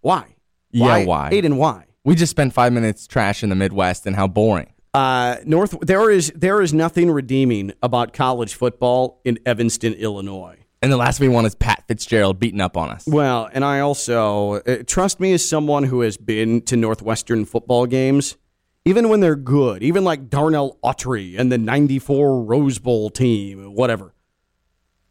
why? 0.00 0.36
Yeah, 0.70 1.04
why? 1.04 1.30
Aiden, 1.32 1.56
why? 1.56 1.84
We 2.04 2.14
just 2.14 2.30
spent 2.30 2.52
five 2.52 2.72
minutes 2.72 3.06
trash 3.06 3.42
in 3.42 3.48
the 3.50 3.54
Midwest 3.54 4.06
and 4.06 4.16
how 4.16 4.26
boring. 4.26 4.72
Uh, 4.94 5.36
North. 5.44 5.76
There 5.80 6.10
is 6.10 6.32
there 6.34 6.60
is 6.60 6.74
nothing 6.74 7.10
redeeming 7.10 7.72
about 7.82 8.12
college 8.12 8.54
football 8.54 9.20
in 9.24 9.38
Evanston, 9.46 9.94
Illinois. 9.94 10.58
And 10.82 10.90
the 10.90 10.96
last 10.96 11.20
we 11.20 11.28
want 11.28 11.46
is 11.46 11.54
Pat 11.54 11.84
Fitzgerald 11.86 12.40
beating 12.40 12.60
up 12.60 12.76
on 12.76 12.90
us. 12.90 13.06
Well, 13.06 13.48
and 13.52 13.64
I 13.64 13.80
also 13.80 14.54
uh, 14.54 14.82
trust 14.86 15.20
me 15.20 15.32
as 15.32 15.48
someone 15.48 15.84
who 15.84 16.00
has 16.00 16.16
been 16.16 16.60
to 16.62 16.76
Northwestern 16.76 17.44
football 17.44 17.86
games, 17.86 18.36
even 18.84 19.08
when 19.08 19.20
they're 19.20 19.36
good, 19.36 19.82
even 19.84 20.02
like 20.02 20.28
Darnell 20.28 20.78
Autry 20.84 21.38
and 21.38 21.52
the 21.52 21.58
'94 21.58 22.42
Rose 22.42 22.78
Bowl 22.80 23.10
team, 23.10 23.74
whatever. 23.74 24.12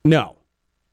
No, 0.04 0.38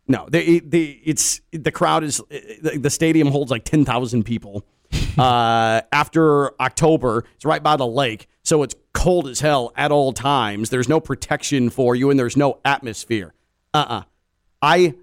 no, 0.09 0.27
they, 0.29 0.61
they, 0.61 1.01
it's 1.05 1.41
the 1.53 1.71
crowd 1.71 2.03
is 2.03 2.19
the 2.29 2.79
the 2.81 2.91
stadium 2.91 3.29
holds 3.29 3.51
like 3.51 3.65
ten 3.65 3.85
thousand 3.85 4.25
people. 4.25 4.65
uh, 5.19 5.83
after 5.93 6.59
October, 6.61 7.25
it's 7.37 7.45
right 7.45 7.63
by 7.63 7.77
the 7.77 7.87
lake, 7.87 8.27
so 8.43 8.63
it's 8.63 8.75
cold 8.95 9.29
as 9.29 9.41
hell 9.41 9.73
at 9.77 9.93
all 9.93 10.13
times. 10.13 10.71
There's 10.71 10.89
no 10.89 10.99
protection 10.99 11.69
for 11.69 11.95
you, 11.95 12.11
and 12.11 12.19
there's 12.19 12.37
no 12.37 12.59
atmosphere. 12.65 13.35
Uh 13.75 13.85
uh 13.89 14.03
I 14.63 14.95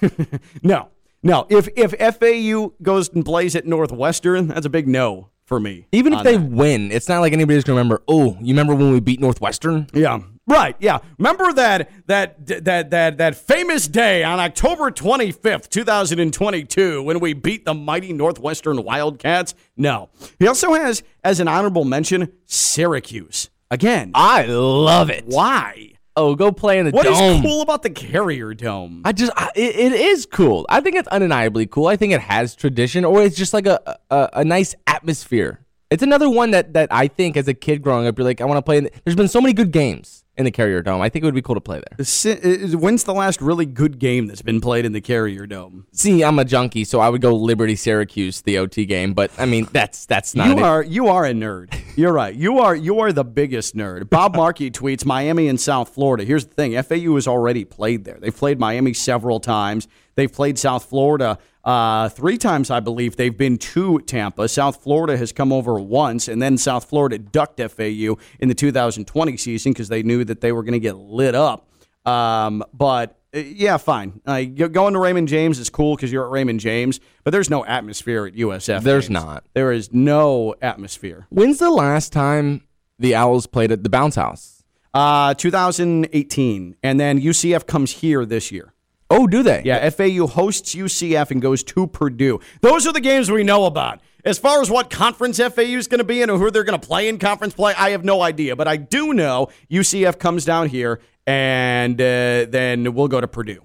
no, 0.62 0.88
no. 1.22 1.46
If 1.50 1.68
if 1.76 2.16
FAU 2.16 2.72
goes 2.80 3.08
and 3.10 3.24
plays 3.24 3.56
at 3.56 3.66
Northwestern, 3.66 4.48
that's 4.48 4.66
a 4.66 4.70
big 4.70 4.86
no 4.86 5.30
for 5.44 5.60
me. 5.60 5.86
Even 5.92 6.12
if 6.12 6.22
they 6.22 6.36
that. 6.36 6.50
win, 6.50 6.92
it's 6.92 7.08
not 7.08 7.20
like 7.20 7.32
anybody's 7.32 7.64
gonna 7.64 7.78
remember. 7.78 8.02
Oh, 8.08 8.38
you 8.40 8.54
remember 8.54 8.74
when 8.74 8.92
we 8.92 9.00
beat 9.00 9.20
Northwestern? 9.20 9.88
yeah, 9.92 10.20
right, 10.46 10.76
yeah. 10.78 10.98
Remember 11.18 11.52
that 11.52 11.90
that 12.06 12.46
that 12.64 12.90
that 12.90 13.18
that 13.18 13.34
famous 13.36 13.88
day 13.88 14.24
on 14.24 14.38
October 14.40 14.90
twenty 14.90 15.32
fifth, 15.32 15.70
two 15.70 15.84
thousand 15.84 16.18
and 16.20 16.32
twenty 16.32 16.64
two, 16.64 17.02
when 17.02 17.20
we 17.20 17.32
beat 17.32 17.64
the 17.64 17.74
mighty 17.74 18.12
Northwestern 18.12 18.82
Wildcats. 18.82 19.54
No, 19.76 20.10
he 20.38 20.46
also 20.46 20.72
has 20.74 21.02
as 21.22 21.40
an 21.40 21.48
honorable 21.48 21.84
mention 21.84 22.32
Syracuse 22.46 23.50
again. 23.70 24.10
I 24.14 24.46
love 24.46 25.10
it. 25.10 25.24
Why? 25.26 25.92
Oh, 26.16 26.36
go 26.36 26.52
play 26.52 26.78
in 26.78 26.86
the 26.86 26.92
What 26.92 27.06
is 27.06 27.18
dome. 27.18 27.42
cool 27.42 27.60
about 27.60 27.82
the 27.82 27.90
Carrier 27.90 28.54
Dome? 28.54 29.02
I 29.04 29.10
just, 29.10 29.32
I, 29.36 29.50
it, 29.56 29.74
it 29.74 29.92
is 29.92 30.26
cool. 30.26 30.64
I 30.68 30.80
think 30.80 30.94
it's 30.94 31.08
undeniably 31.08 31.66
cool. 31.66 31.88
I 31.88 31.96
think 31.96 32.12
it 32.12 32.20
has 32.20 32.54
tradition, 32.54 33.04
or 33.04 33.20
it's 33.22 33.36
just 33.36 33.52
like 33.52 33.66
a 33.66 33.98
a, 34.10 34.28
a 34.34 34.44
nice 34.44 34.76
atmosphere. 34.86 35.60
It's 35.90 36.02
another 36.04 36.30
one 36.30 36.52
that 36.52 36.72
that 36.74 36.92
I 36.92 37.08
think 37.08 37.36
as 37.36 37.48
a 37.48 37.54
kid 37.54 37.82
growing 37.82 38.06
up, 38.06 38.16
you're 38.16 38.24
like, 38.24 38.40
I 38.40 38.44
want 38.44 38.58
to 38.58 38.62
play. 38.62 38.78
In 38.78 38.84
the, 38.84 38.90
there's 39.04 39.16
been 39.16 39.28
so 39.28 39.40
many 39.40 39.52
good 39.54 39.72
games 39.72 40.23
in 40.36 40.44
the 40.44 40.50
Carrier 40.50 40.82
Dome. 40.82 41.00
I 41.00 41.08
think 41.08 41.22
it 41.22 41.26
would 41.26 41.34
be 41.34 41.42
cool 41.42 41.54
to 41.54 41.60
play 41.60 41.80
there. 41.80 41.96
Uh, 42.00 42.76
When's 42.76 43.04
the 43.04 43.14
last 43.14 43.40
really 43.40 43.66
good 43.66 43.98
game 43.98 44.26
that's 44.26 44.42
been 44.42 44.60
played 44.60 44.84
in 44.84 44.92
the 44.92 45.00
Carrier 45.00 45.46
Dome? 45.46 45.86
See, 45.92 46.22
I'm 46.22 46.38
a 46.38 46.44
junkie, 46.44 46.84
so 46.84 47.00
I 47.00 47.08
would 47.08 47.20
go 47.20 47.34
Liberty 47.34 47.76
Syracuse, 47.76 48.42
the 48.42 48.58
OT 48.58 48.84
game. 48.84 49.14
But 49.14 49.30
I 49.38 49.46
mean, 49.46 49.68
that's 49.72 50.06
that's 50.06 50.34
not. 50.34 50.48
You 50.48 50.58
it. 50.58 50.62
are 50.62 50.82
you 50.82 51.08
are 51.08 51.24
a 51.24 51.32
nerd. 51.32 51.74
You're 51.96 52.12
right. 52.12 52.34
You 52.34 52.58
are 52.58 52.74
you 52.74 53.00
are 53.00 53.12
the 53.12 53.24
biggest 53.24 53.76
nerd. 53.76 54.10
Bob 54.10 54.34
Markey 54.36 54.70
tweets 54.70 55.04
Miami 55.04 55.48
and 55.48 55.60
South 55.60 55.90
Florida. 55.90 56.24
Here's 56.24 56.46
the 56.46 56.54
thing: 56.54 56.80
FAU 56.82 57.14
has 57.14 57.28
already 57.28 57.64
played 57.64 58.04
there. 58.04 58.18
They've 58.20 58.36
played 58.36 58.58
Miami 58.58 58.92
several 58.92 59.40
times. 59.40 59.88
They've 60.14 60.32
played 60.32 60.58
South 60.58 60.84
Florida 60.84 61.38
uh, 61.64 62.08
three 62.10 62.36
times, 62.36 62.70
I 62.70 62.80
believe. 62.80 63.16
They've 63.16 63.36
been 63.36 63.58
to 63.58 63.98
Tampa. 64.00 64.48
South 64.48 64.82
Florida 64.82 65.16
has 65.16 65.32
come 65.32 65.52
over 65.52 65.80
once, 65.80 66.28
and 66.28 66.40
then 66.40 66.58
South 66.58 66.84
Florida 66.84 67.18
ducked 67.18 67.60
FAU 67.60 68.16
in 68.38 68.48
the 68.48 68.54
2020 68.54 69.36
season 69.36 69.72
because 69.72 69.88
they 69.88 70.02
knew 70.02 70.24
that 70.24 70.40
they 70.40 70.52
were 70.52 70.62
going 70.62 70.74
to 70.74 70.80
get 70.80 70.96
lit 70.96 71.34
up. 71.34 71.68
Um, 72.04 72.62
but 72.74 73.18
uh, 73.34 73.38
yeah, 73.38 73.78
fine. 73.78 74.20
Uh, 74.26 74.42
going 74.42 74.92
to 74.92 75.00
Raymond 75.00 75.28
James 75.28 75.58
is 75.58 75.70
cool 75.70 75.96
because 75.96 76.12
you're 76.12 76.26
at 76.26 76.30
Raymond 76.30 76.60
James, 76.60 77.00
but 77.24 77.30
there's 77.30 77.48
no 77.48 77.64
atmosphere 77.64 78.26
at 78.26 78.34
USF. 78.34 78.82
There's 78.82 79.08
games. 79.08 79.24
not. 79.24 79.44
There 79.54 79.72
is 79.72 79.92
no 79.92 80.54
atmosphere. 80.60 81.26
When's 81.30 81.58
the 81.58 81.70
last 81.70 82.12
time 82.12 82.62
the 82.98 83.14
Owls 83.14 83.46
played 83.46 83.72
at 83.72 83.82
the 83.82 83.88
Bounce 83.88 84.16
House? 84.16 84.62
Uh, 84.92 85.34
2018, 85.34 86.76
and 86.82 87.00
then 87.00 87.20
UCF 87.20 87.66
comes 87.66 87.90
here 87.90 88.24
this 88.24 88.52
year. 88.52 88.73
Oh, 89.10 89.26
do 89.26 89.42
they? 89.42 89.62
Yeah, 89.64 89.88
FAU 89.90 90.26
hosts 90.26 90.74
UCF 90.74 91.30
and 91.30 91.40
goes 91.40 91.62
to 91.64 91.86
Purdue. 91.86 92.40
Those 92.62 92.86
are 92.86 92.92
the 92.92 93.00
games 93.00 93.30
we 93.30 93.44
know 93.44 93.66
about. 93.66 94.00
As 94.24 94.38
far 94.38 94.62
as 94.62 94.70
what 94.70 94.88
conference 94.88 95.38
FAU 95.38 95.62
is 95.62 95.86
going 95.86 95.98
to 95.98 96.04
be 96.04 96.22
in 96.22 96.30
or 96.30 96.38
who 96.38 96.50
they're 96.50 96.64
going 96.64 96.80
to 96.80 96.86
play 96.86 97.08
in 97.08 97.18
conference 97.18 97.52
play, 97.52 97.74
I 97.76 97.90
have 97.90 98.04
no 98.04 98.22
idea. 98.22 98.56
But 98.56 98.66
I 98.66 98.76
do 98.78 99.12
know 99.12 99.48
UCF 99.70 100.18
comes 100.18 100.46
down 100.46 100.68
here, 100.68 101.00
and 101.26 102.00
uh, 102.00 102.46
then 102.48 102.94
we'll 102.94 103.08
go 103.08 103.20
to 103.20 103.28
Purdue. 103.28 103.62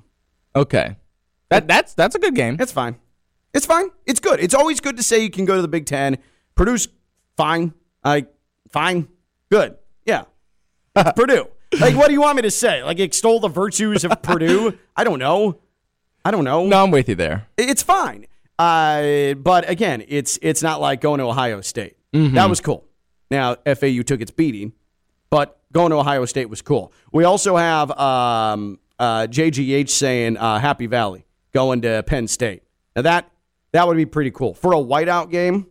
Okay. 0.55 0.97
That 1.49 1.67
that's 1.67 1.93
that's 1.93 2.15
a 2.15 2.19
good 2.19 2.35
game. 2.35 2.57
It's 2.59 2.71
fine. 2.71 2.97
It's 3.53 3.65
fine. 3.65 3.89
It's 4.05 4.19
good. 4.19 4.39
It's 4.39 4.53
always 4.53 4.79
good 4.79 4.97
to 4.97 5.03
say 5.03 5.23
you 5.23 5.31
can 5.31 5.45
go 5.45 5.55
to 5.55 5.61
the 5.61 5.67
Big 5.67 5.85
Ten. 5.85 6.17
Purdue's 6.55 6.87
fine. 7.37 7.73
I 8.03 8.27
fine. 8.69 9.07
Good. 9.49 9.77
Yeah. 10.05 10.25
Purdue. 11.15 11.47
Like, 11.79 11.95
what 11.95 12.07
do 12.07 12.13
you 12.13 12.21
want 12.21 12.35
me 12.35 12.41
to 12.43 12.51
say? 12.51 12.83
Like, 12.83 12.99
extol 12.99 13.39
the 13.39 13.47
virtues 13.47 14.03
of 14.03 14.21
Purdue? 14.21 14.77
I 14.95 15.03
don't 15.03 15.19
know. 15.19 15.59
I 16.25 16.31
don't 16.31 16.43
know. 16.43 16.65
No, 16.65 16.83
I'm 16.83 16.91
with 16.91 17.09
you 17.09 17.15
there. 17.15 17.47
It's 17.57 17.83
fine. 17.83 18.25
Uh, 18.57 19.35
but 19.35 19.69
again, 19.69 20.03
it's 20.07 20.37
it's 20.41 20.61
not 20.61 20.81
like 20.81 20.99
going 20.99 21.19
to 21.19 21.25
Ohio 21.25 21.61
State. 21.61 21.95
That 22.11 22.49
was 22.49 22.59
cool. 22.59 22.85
Now 23.31 23.55
FAU 23.65 24.01
took 24.01 24.19
its 24.19 24.31
beating, 24.31 24.73
but 25.29 25.59
going 25.71 25.91
to 25.91 25.97
Ohio 25.97 26.25
State 26.25 26.49
was 26.49 26.61
cool. 26.61 26.91
We 27.13 27.23
also 27.23 27.55
have 27.55 27.91
um, 27.91 28.79
uh, 28.97 29.27
JGH 29.29 29.89
saying 29.89 30.37
uh, 30.37 30.59
Happy 30.59 30.87
Valley 30.87 31.25
going 31.53 31.81
to 31.83 32.03
Penn 32.03 32.27
State. 32.27 32.63
Now 32.95 33.03
that 33.03 33.31
that 33.71 33.87
would 33.87 33.95
be 33.95 34.05
pretty 34.05 34.31
cool 34.31 34.53
for 34.55 34.73
a 34.73 34.77
whiteout 34.77 35.31
game. 35.31 35.67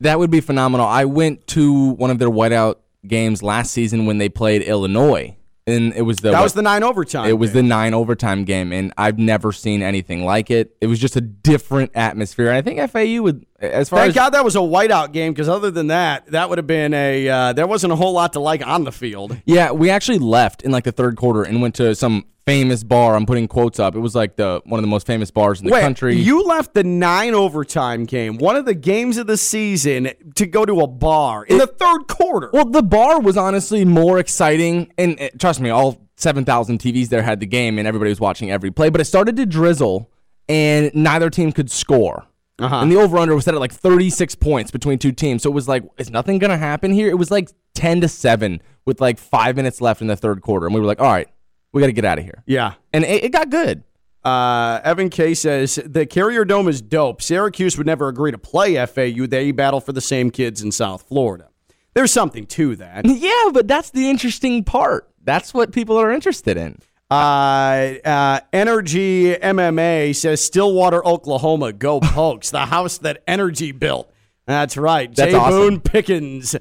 That 0.00 0.18
would 0.18 0.30
be 0.30 0.40
phenomenal. 0.40 0.86
I 0.86 1.06
went 1.06 1.46
to 1.48 1.90
one 1.90 2.10
of 2.10 2.18
their 2.18 2.30
whiteout 2.30 2.76
games 3.06 3.42
last 3.42 3.72
season 3.72 4.06
when 4.06 4.18
they 4.18 4.28
played 4.28 4.62
Illinois, 4.62 5.36
and 5.66 5.92
it 5.94 6.02
was 6.02 6.18
the 6.18 6.30
That 6.32 6.42
was 6.42 6.52
the 6.54 6.62
nine 6.62 6.82
overtime. 6.82 7.28
it 7.28 7.38
was 7.38 7.50
game. 7.50 7.62
the 7.64 7.68
nine 7.68 7.94
overtime 7.94 8.44
game, 8.44 8.72
and 8.72 8.92
I've 8.98 9.18
never 9.18 9.52
seen 9.52 9.82
anything 9.82 10.24
like 10.24 10.50
it. 10.50 10.76
It 10.80 10.86
was 10.86 10.98
just 10.98 11.16
a 11.16 11.20
different 11.20 11.92
atmosphere, 11.94 12.48
and 12.48 12.56
I 12.56 12.62
think 12.62 12.90
FAU 12.90 13.22
would, 13.22 13.46
as 13.60 13.88
far 13.88 14.00
Thank 14.00 14.10
as 14.10 14.14
God 14.14 14.30
that 14.30 14.44
was 14.44 14.56
a 14.56 14.60
whiteout 14.60 15.12
game 15.12 15.32
because 15.32 15.48
other 15.48 15.70
than 15.70 15.88
that, 15.88 16.26
that 16.26 16.48
would 16.48 16.58
have 16.58 16.66
been 16.66 16.92
a 16.94 17.28
uh, 17.28 17.52
there 17.52 17.66
wasn't 17.66 17.92
a 17.92 17.96
whole 17.96 18.12
lot 18.12 18.32
to 18.34 18.40
like 18.40 18.66
on 18.66 18.84
the 18.84 18.92
field. 18.92 19.36
yeah, 19.44 19.70
we 19.72 19.90
actually 19.90 20.18
left 20.18 20.62
in 20.62 20.70
like 20.70 20.84
the 20.84 20.92
third 20.92 21.16
quarter 21.16 21.42
and 21.42 21.62
went 21.62 21.74
to 21.76 21.94
some 21.94 22.24
famous 22.50 22.82
bar. 22.82 23.14
I'm 23.14 23.26
putting 23.26 23.46
quotes 23.46 23.78
up. 23.78 23.94
It 23.94 24.00
was 24.00 24.16
like 24.16 24.34
the 24.34 24.60
one 24.64 24.78
of 24.78 24.82
the 24.82 24.88
most 24.88 25.06
famous 25.06 25.30
bars 25.30 25.60
in 25.60 25.66
the 25.66 25.72
Wait, 25.72 25.82
country. 25.82 26.16
you 26.16 26.42
left 26.42 26.74
the 26.74 26.82
nine 26.82 27.32
overtime 27.32 28.04
game, 28.04 28.38
one 28.38 28.56
of 28.56 28.64
the 28.64 28.74
games 28.74 29.18
of 29.18 29.28
the 29.28 29.36
season, 29.36 30.10
to 30.34 30.46
go 30.46 30.66
to 30.66 30.80
a 30.80 30.88
bar 30.88 31.44
in 31.44 31.58
the 31.58 31.68
third 31.68 32.08
quarter. 32.08 32.50
well, 32.52 32.64
the 32.64 32.82
bar 32.82 33.20
was 33.20 33.36
honestly 33.36 33.84
more 33.84 34.18
exciting, 34.18 34.92
and 34.98 35.20
uh, 35.20 35.28
trust 35.38 35.60
me, 35.60 35.70
all 35.70 36.08
7,000 36.16 36.80
TVs 36.80 37.08
there 37.08 37.22
had 37.22 37.38
the 37.38 37.46
game, 37.46 37.78
and 37.78 37.86
everybody 37.86 38.08
was 38.08 38.20
watching 38.20 38.50
every 38.50 38.72
play. 38.72 38.90
But 38.90 39.00
it 39.00 39.04
started 39.04 39.36
to 39.36 39.46
drizzle, 39.46 40.10
and 40.48 40.90
neither 40.92 41.30
team 41.30 41.52
could 41.52 41.70
score. 41.70 42.26
Uh-huh. 42.58 42.76
And 42.76 42.90
the 42.90 42.96
over 42.96 43.16
under 43.16 43.34
was 43.34 43.44
set 43.44 43.54
at 43.54 43.60
like 43.60 43.72
36 43.72 44.34
points 44.34 44.72
between 44.72 44.98
two 44.98 45.12
teams. 45.12 45.44
So 45.44 45.50
it 45.50 45.54
was 45.54 45.68
like, 45.68 45.84
is 45.98 46.10
nothing 46.10 46.38
going 46.38 46.50
to 46.50 46.58
happen 46.58 46.92
here? 46.92 47.08
It 47.08 47.16
was 47.16 47.30
like 47.30 47.48
10 47.74 48.02
to 48.02 48.08
7 48.08 48.60
with 48.84 49.00
like 49.00 49.18
five 49.18 49.56
minutes 49.56 49.80
left 49.80 50.02
in 50.02 50.08
the 50.08 50.16
third 50.16 50.42
quarter. 50.42 50.66
And 50.66 50.74
we 50.74 50.80
were 50.80 50.86
like, 50.86 51.00
all 51.00 51.10
right, 51.10 51.28
we 51.72 51.80
got 51.80 51.86
to 51.86 51.92
get 51.92 52.04
out 52.04 52.18
of 52.18 52.24
here. 52.24 52.42
yeah. 52.46 52.74
And 52.92 53.04
it, 53.04 53.24
it 53.24 53.32
got 53.32 53.50
good. 53.50 53.84
Uh, 54.22 54.80
Evan 54.84 55.08
K 55.08 55.32
says 55.32 55.78
the 55.86 56.04
Carrier 56.04 56.44
Dome 56.44 56.68
is 56.68 56.82
dope. 56.82 57.22
Syracuse 57.22 57.78
would 57.78 57.86
never 57.86 58.08
agree 58.08 58.30
to 58.30 58.38
play 58.38 58.74
FAU. 58.84 59.26
They 59.26 59.50
battle 59.50 59.80
for 59.80 59.92
the 59.92 60.00
same 60.02 60.30
kids 60.30 60.60
in 60.62 60.72
South 60.72 61.08
Florida. 61.08 61.48
There's 61.94 62.12
something 62.12 62.46
to 62.46 62.76
that. 62.76 63.04
Yeah, 63.06 63.50
but 63.52 63.66
that's 63.66 63.90
the 63.90 64.10
interesting 64.10 64.62
part. 64.64 65.08
That's 65.24 65.54
what 65.54 65.72
people 65.72 65.96
are 65.98 66.10
interested 66.12 66.56
in. 66.56 66.78
Uh, 67.10 67.94
uh, 68.04 68.40
Energy 68.52 69.34
MMA 69.34 70.14
says 70.14 70.42
Stillwater, 70.42 71.04
Oklahoma. 71.04 71.72
Go 71.72 71.98
Pokes, 72.00 72.50
the 72.50 72.66
house 72.66 72.98
that 72.98 73.22
Energy 73.26 73.72
built. 73.72 74.12
That's 74.46 74.76
right. 74.76 75.14
That's 75.14 75.32
Jay 75.32 75.38
awesome. 75.38 75.58
Boone 75.58 75.80
Pickens. 75.80 76.56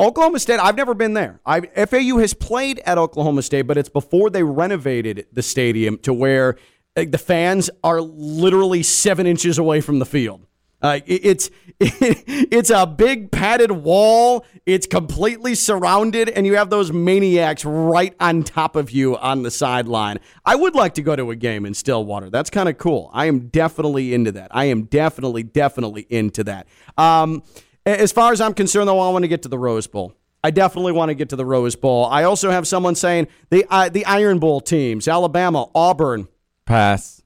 Oklahoma 0.00 0.38
State, 0.38 0.58
I've 0.60 0.76
never 0.76 0.94
been 0.94 1.12
there. 1.14 1.40
I, 1.44 1.60
FAU 1.60 2.18
has 2.18 2.32
played 2.34 2.80
at 2.86 2.96
Oklahoma 2.98 3.42
State, 3.42 3.62
but 3.62 3.76
it's 3.76 3.88
before 3.90 4.30
they 4.30 4.42
renovated 4.42 5.26
the 5.32 5.42
stadium 5.42 5.98
to 5.98 6.12
where 6.14 6.56
uh, 6.96 7.04
the 7.08 7.18
fans 7.18 7.68
are 7.84 8.00
literally 8.00 8.82
seven 8.82 9.26
inches 9.26 9.58
away 9.58 9.80
from 9.82 9.98
the 9.98 10.06
field. 10.06 10.46
Uh, 10.82 11.00
it- 11.06 11.20
it's 11.26 11.50
it's 11.80 12.70
a 12.70 12.86
big 12.86 13.30
padded 13.30 13.70
wall. 13.70 14.46
It's 14.64 14.86
completely 14.86 15.54
surrounded, 15.54 16.30
and 16.30 16.46
you 16.46 16.56
have 16.56 16.70
those 16.70 16.90
maniacs 16.90 17.66
right 17.66 18.14
on 18.18 18.42
top 18.44 18.76
of 18.76 18.90
you 18.90 19.18
on 19.18 19.42
the 19.42 19.50
sideline. 19.50 20.18
I 20.46 20.56
would 20.56 20.74
like 20.74 20.94
to 20.94 21.02
go 21.02 21.14
to 21.14 21.30
a 21.30 21.36
game 21.36 21.66
in 21.66 21.74
Stillwater. 21.74 22.30
That's 22.30 22.48
kind 22.48 22.68
of 22.70 22.78
cool. 22.78 23.10
I 23.12 23.26
am 23.26 23.48
definitely 23.48 24.14
into 24.14 24.32
that. 24.32 24.48
I 24.52 24.64
am 24.66 24.84
definitely, 24.84 25.42
definitely 25.42 26.06
into 26.08 26.44
that. 26.44 26.66
Um, 26.96 27.42
as 27.86 28.12
far 28.12 28.32
as 28.32 28.40
I'm 28.40 28.54
concerned, 28.54 28.88
though, 28.88 29.00
I 29.00 29.10
want 29.10 29.24
to 29.24 29.28
get 29.28 29.42
to 29.42 29.48
the 29.48 29.58
Rose 29.58 29.86
Bowl. 29.86 30.14
I 30.42 30.50
definitely 30.50 30.92
want 30.92 31.10
to 31.10 31.14
get 31.14 31.28
to 31.30 31.36
the 31.36 31.44
Rose 31.44 31.76
Bowl. 31.76 32.06
I 32.06 32.24
also 32.24 32.50
have 32.50 32.66
someone 32.66 32.94
saying 32.94 33.28
the 33.50 33.66
uh, 33.68 33.88
the 33.88 34.04
Iron 34.06 34.38
Bowl 34.38 34.60
teams: 34.60 35.06
Alabama, 35.06 35.66
Auburn, 35.74 36.28
Pass. 36.64 37.20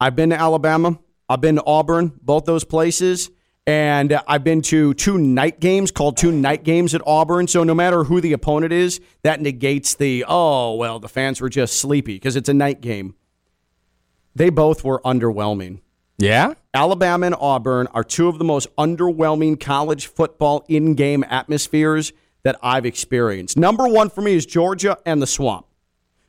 I've 0.00 0.16
been 0.16 0.30
to 0.30 0.40
Alabama. 0.40 0.98
I've 1.28 1.40
been 1.40 1.56
to 1.56 1.64
Auburn, 1.64 2.12
both 2.22 2.46
those 2.46 2.64
places. 2.64 3.30
And 3.66 4.18
I've 4.26 4.44
been 4.44 4.62
to 4.62 4.94
two 4.94 5.18
night 5.18 5.60
games 5.60 5.90
called 5.90 6.16
two 6.16 6.32
night 6.32 6.64
games 6.64 6.94
at 6.94 7.02
Auburn. 7.06 7.48
So 7.48 7.64
no 7.64 7.74
matter 7.74 8.04
who 8.04 8.22
the 8.22 8.32
opponent 8.32 8.72
is, 8.72 8.98
that 9.24 9.42
negates 9.42 9.94
the, 9.94 10.24
oh, 10.26 10.74
well, 10.76 10.98
the 10.98 11.08
fans 11.08 11.38
were 11.38 11.50
just 11.50 11.76
sleepy 11.76 12.14
because 12.14 12.34
it's 12.34 12.48
a 12.48 12.54
night 12.54 12.80
game. 12.80 13.14
They 14.34 14.48
both 14.48 14.84
were 14.84 15.02
underwhelming. 15.02 15.82
Yeah? 16.18 16.54
Alabama 16.74 17.26
and 17.26 17.34
Auburn 17.38 17.86
are 17.88 18.04
two 18.04 18.28
of 18.28 18.38
the 18.38 18.44
most 18.44 18.74
underwhelming 18.76 19.58
college 19.58 20.06
football 20.08 20.64
in 20.68 20.94
game 20.94 21.24
atmospheres 21.28 22.12
that 22.42 22.56
I've 22.62 22.84
experienced. 22.86 23.56
Number 23.56 23.86
one 23.88 24.10
for 24.10 24.20
me 24.20 24.34
is 24.34 24.44
Georgia 24.46 24.98
and 25.06 25.22
the 25.22 25.26
Swamp. 25.26 25.66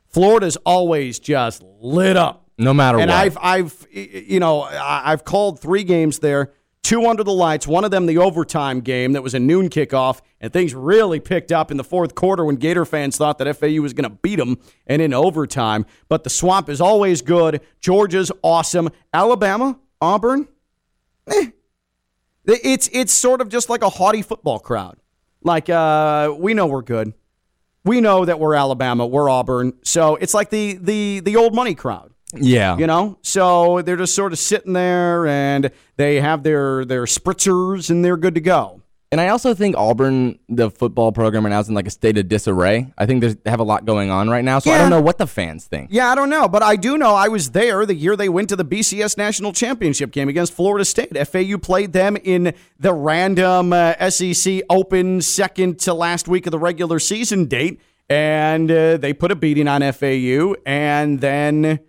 Florida's 0.08 0.56
always 0.64 1.18
just 1.18 1.62
lit 1.80 2.16
up. 2.16 2.46
No 2.58 2.74
matter 2.74 2.98
And 2.98 3.08
what. 3.10 3.14
And 3.14 3.32
I've, 3.34 3.38
I've, 3.40 3.86
you 3.92 4.38
know, 4.38 4.62
I- 4.62 5.12
I've 5.12 5.24
called 5.24 5.60
three 5.60 5.82
games 5.84 6.18
there, 6.18 6.52
two 6.82 7.06
under 7.06 7.22
the 7.22 7.32
lights. 7.32 7.66
One 7.66 7.84
of 7.84 7.90
them 7.90 8.06
the 8.06 8.18
overtime 8.18 8.80
game 8.80 9.12
that 9.12 9.22
was 9.22 9.34
a 9.34 9.38
noon 9.38 9.68
kickoff, 9.68 10.20
and 10.40 10.52
things 10.52 10.74
really 10.74 11.20
picked 11.20 11.52
up 11.52 11.70
in 11.70 11.76
the 11.76 11.84
fourth 11.84 12.14
quarter 12.14 12.44
when 12.44 12.56
Gator 12.56 12.84
fans 12.84 13.16
thought 13.16 13.38
that 13.38 13.56
FAU 13.56 13.80
was 13.82 13.92
going 13.92 14.08
to 14.10 14.16
beat 14.22 14.36
them, 14.36 14.58
and 14.86 15.00
in 15.00 15.12
overtime. 15.12 15.86
But 16.08 16.24
the 16.24 16.30
Swamp 16.30 16.68
is 16.68 16.80
always 16.80 17.22
good. 17.22 17.60
Georgia's 17.80 18.32
awesome. 18.42 18.90
Alabama, 19.12 19.78
Auburn, 20.00 20.48
eh. 21.28 21.50
It's 22.46 22.88
it's 22.92 23.12
sort 23.12 23.40
of 23.40 23.48
just 23.48 23.68
like 23.68 23.82
a 23.82 23.90
haughty 23.90 24.22
football 24.22 24.58
crowd. 24.58 24.98
Like 25.42 25.68
uh, 25.68 26.34
we 26.36 26.54
know 26.54 26.66
we're 26.66 26.82
good. 26.82 27.14
We 27.84 28.00
know 28.00 28.24
that 28.24 28.38
we're 28.38 28.54
Alabama, 28.54 29.06
we're 29.06 29.30
Auburn. 29.30 29.74
So 29.82 30.16
it's 30.16 30.34
like 30.34 30.50
the 30.50 30.74
the 30.80 31.20
the 31.20 31.36
old 31.36 31.54
money 31.54 31.74
crowd 31.74 32.12
yeah. 32.36 32.76
you 32.76 32.86
know 32.86 33.18
so 33.22 33.82
they're 33.82 33.96
just 33.96 34.14
sort 34.14 34.32
of 34.32 34.38
sitting 34.38 34.72
there 34.72 35.26
and 35.26 35.70
they 35.96 36.20
have 36.20 36.42
their 36.42 36.84
their 36.84 37.04
spritzers 37.04 37.90
and 37.90 38.04
they're 38.04 38.16
good 38.16 38.34
to 38.34 38.40
go 38.40 38.80
And 39.12 39.20
I 39.20 39.28
also 39.28 39.54
think 39.54 39.76
Auburn, 39.76 40.38
the 40.48 40.70
football 40.70 41.10
program 41.10 41.44
right 41.44 41.50
now, 41.50 41.58
is 41.58 41.68
in 41.68 41.74
like 41.74 41.88
a 41.88 41.90
state 41.90 42.16
of 42.16 42.28
disarray. 42.28 42.92
I 42.96 43.06
think 43.06 43.22
there's, 43.22 43.34
they 43.34 43.50
have 43.50 43.58
a 43.58 43.64
lot 43.64 43.84
going 43.84 44.08
on 44.08 44.30
right 44.30 44.44
now, 44.44 44.60
so 44.60 44.70
I 44.70 44.78
don't 44.78 44.88
know 44.88 45.00
what 45.00 45.18
the 45.18 45.26
fans 45.26 45.66
think. 45.66 45.88
yeah 45.90 46.12
i 46.12 46.14
don't 46.14 46.30
know 46.30 46.46
but 46.48 46.62
i 46.62 46.76
do 46.76 46.96
know 46.96 47.14
i 47.16 47.26
was 47.26 47.50
there 47.50 47.84
the 47.84 47.94
year 47.94 48.14
they 48.14 48.28
went 48.28 48.48
to 48.50 48.56
the 48.56 48.64
bcs 48.64 49.16
national 49.18 49.52
championship 49.52 50.12
game 50.12 50.28
against 50.28 50.52
florida 50.52 50.84
state 50.84 51.10
fau 51.26 51.58
played 51.58 51.92
them 51.92 52.16
in 52.22 52.54
the 52.78 52.94
random 52.94 53.72
uh, 53.72 54.10
sec 54.10 54.62
open 54.70 55.20
second 55.20 55.78
to 55.80 55.92
last 55.92 56.28
week 56.28 56.46
of 56.46 56.52
the 56.52 56.58
regular 56.58 57.00
season 57.00 57.46
date 57.46 57.80
and 58.08 58.70
uh, 58.70 58.96
they 58.96 59.12
put 59.12 59.32
a 59.32 59.36
beating 59.36 59.66
on 59.66 59.80
fau 59.92 60.54
and 60.64 61.20
then 61.20 61.80